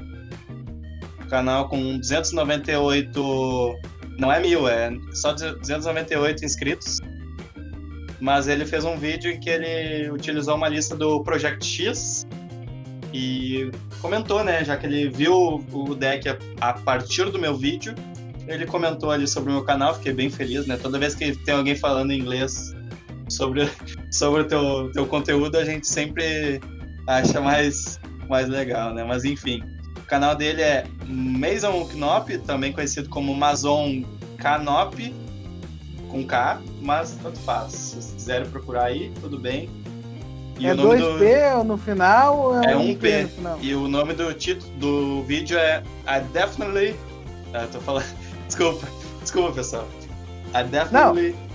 Canal 1.30 1.68
com 1.68 1.98
298 1.98 3.76
não 4.18 4.32
é 4.32 4.40
mil, 4.40 4.66
é 4.66 4.92
só 5.12 5.34
298 5.34 6.46
inscritos. 6.46 7.02
Mas 8.20 8.48
ele 8.48 8.66
fez 8.66 8.86
um 8.86 8.98
vídeo 8.98 9.32
em 9.32 9.40
que 9.40 9.50
ele 9.50 10.10
utilizou 10.10 10.56
uma 10.56 10.70
lista 10.70 10.96
do 10.96 11.22
Project 11.24 11.66
X 11.66 12.26
e 13.14 13.72
comentou, 14.02 14.44
né? 14.44 14.64
Já 14.64 14.78
que 14.78 14.86
ele 14.86 15.10
viu 15.10 15.64
o 15.72 15.96
deck 15.96 16.38
a, 16.60 16.74
partir 16.74 17.30
do 17.30 17.40
meu 17.40 17.56
vídeo, 17.56 17.94
ele 18.48 18.66
comentou 18.66 19.12
ali 19.12 19.28
sobre 19.28 19.52
o 19.52 19.56
meu 19.56 19.64
canal, 19.64 19.96
fiquei 19.96 20.14
bem 20.14 20.30
feliz, 20.30 20.66
né? 20.68 20.78
Toda 20.78 21.00
vez 21.00 21.16
que 21.16 21.36
tem 21.36 21.56
alguém 21.56 21.76
falando 21.76 22.14
inglês 22.14 22.76
sobre, 23.30 23.70
sobre 24.12 24.42
o 24.42 24.48
teu, 24.48 24.92
teu 24.94 25.06
conteúdo, 25.08 25.58
a 25.58 25.66
gente 25.66 25.88
sempre 25.88 26.60
acha 27.08 27.40
mais, 27.42 28.00
mais 28.30 28.48
legal, 28.48 28.94
né? 28.94 29.04
Mas 29.04 29.24
enfim, 29.24 29.64
o 29.98 30.02
canal 30.02 30.36
dele 30.36 30.62
é 30.62 30.86
Mason 31.08 31.86
Knop, 31.86 32.38
também 32.40 32.72
conhecido 32.72 33.10
como 33.10 33.34
Mason 33.34 34.04
Canop, 34.38 34.96
com 36.10 36.26
K, 36.26 36.62
mas 36.82 37.18
tanto 37.22 37.40
faz. 37.40 37.74
Se 37.74 37.96
vocês 37.96 38.14
quiserem 38.14 38.50
procurar 38.50 38.86
aí, 38.86 39.12
tudo 39.22 39.38
bem. 39.40 39.70
E 40.58 40.68
é 40.68 40.74
2P 40.74 41.58
do... 41.58 41.64
no 41.66 41.78
final? 41.78 42.62
É, 42.64 42.72
é 42.72 42.78
um 42.78 42.96
P. 42.96 43.28
E 43.62 43.76
o 43.76 43.88
nome 43.88 44.14
do 44.14 44.34
título 44.34 44.72
do 44.78 45.24
vídeo 45.24 45.58
é 45.58 45.84
I 46.08 46.22
Definitely. 46.32 46.96
Ah, 47.54 47.68
tô 47.72 47.80
falando. 47.80 48.06
Desculpa, 48.48 48.88
desculpa, 49.22 49.52
pessoal. 49.54 49.88
I 50.54 50.64
Definitely. 50.64 51.32
Não. 51.32 51.46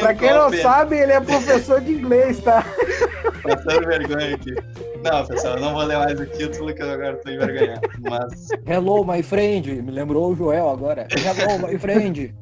Pra 0.00 0.14
quem 0.14 0.32
não 0.32 0.52
sabe, 0.52 0.96
ele 0.96 1.12
é 1.12 1.20
professor 1.20 1.80
de 1.80 1.92
inglês, 1.92 2.40
tá? 2.40 2.64
Passando 3.42 3.86
vergonha 3.86 4.34
aqui. 4.34 4.54
Não, 5.02 5.26
pessoal, 5.26 5.56
eu 5.56 5.60
não 5.60 5.72
vou 5.72 5.82
ler 5.82 5.98
mais 5.98 6.20
o 6.20 6.26
título 6.26 6.72
que 6.72 6.80
eu 6.80 6.90
agora 6.90 7.16
tô 7.16 7.30
envergonhado. 7.30 7.80
Mas. 8.08 8.48
Hello, 8.66 9.04
my 9.04 9.22
friend. 9.22 9.82
Me 9.82 9.90
lembrou 9.90 10.32
o 10.32 10.36
Joel 10.36 10.70
agora. 10.70 11.08
Hello, 11.10 11.66
my 11.66 11.76
friend. 11.78 12.32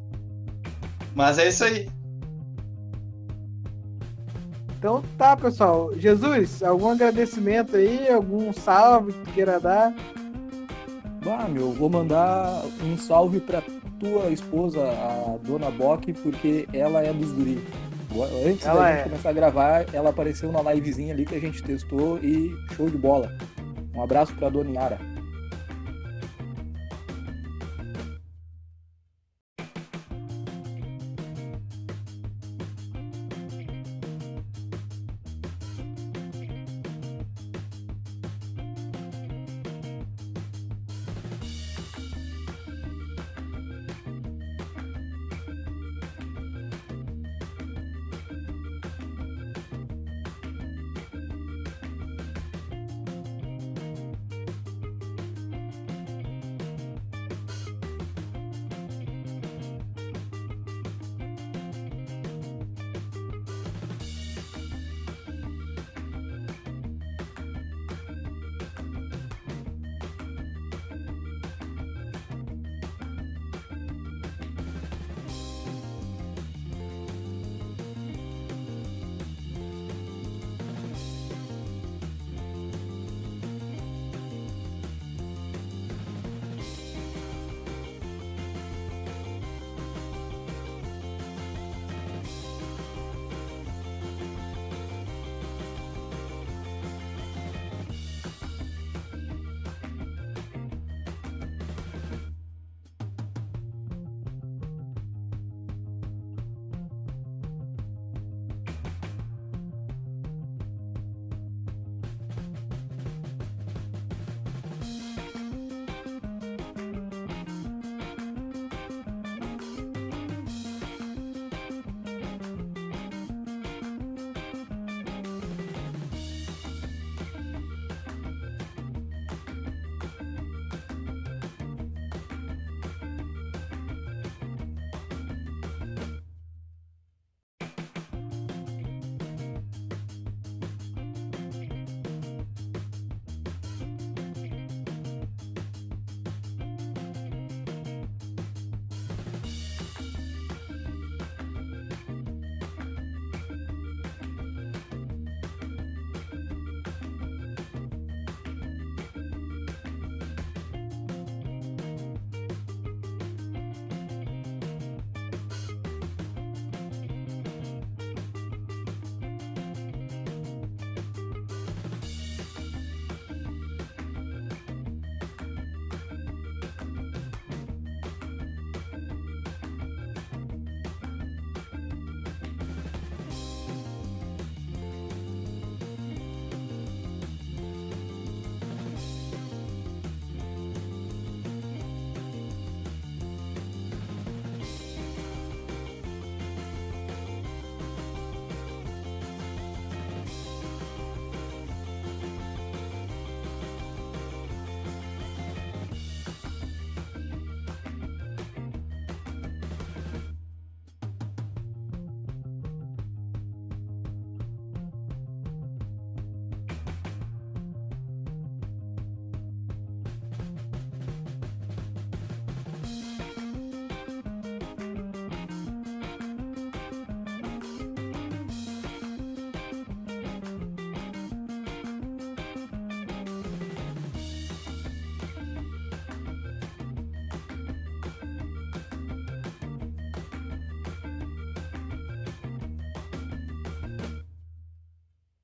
Mas 1.21 1.39
é 1.39 1.49
isso 1.49 1.64
aí. 1.64 1.87
Então 4.79 5.03
tá, 5.18 5.37
pessoal. 5.37 5.91
Jesus, 5.95 6.62
algum 6.62 6.89
agradecimento 6.89 7.77
aí? 7.77 8.11
Algum 8.11 8.51
salve 8.55 9.12
que 9.12 9.33
queira 9.33 9.61
dar? 9.61 9.95
Ah, 11.27 11.47
meu, 11.47 11.73
vou 11.73 11.91
mandar 11.91 12.62
um 12.83 12.97
salve 12.97 13.39
pra 13.39 13.62
tua 13.99 14.31
esposa, 14.31 14.81
a 14.81 15.37
dona 15.47 15.71
Bock, 15.71 16.11
porque 16.14 16.66
ela 16.73 17.03
é 17.03 17.12
dos 17.12 17.33
guri. 17.33 17.62
Antes 18.49 18.64
ela 18.64 18.81
da 18.81 18.91
gente 18.93 19.01
é. 19.01 19.03
começar 19.03 19.29
a 19.29 19.35
gravar, 19.35 19.95
ela 19.95 20.09
apareceu 20.09 20.51
na 20.51 20.73
livezinha 20.73 21.12
ali 21.12 21.27
que 21.27 21.35
a 21.35 21.41
gente 21.41 21.62
testou 21.62 22.18
e 22.23 22.51
show 22.75 22.89
de 22.89 22.97
bola. 22.97 23.31
Um 23.95 24.03
abraço 24.03 24.35
pra 24.37 24.49
dona 24.49 24.71
Yara. 24.71 25.10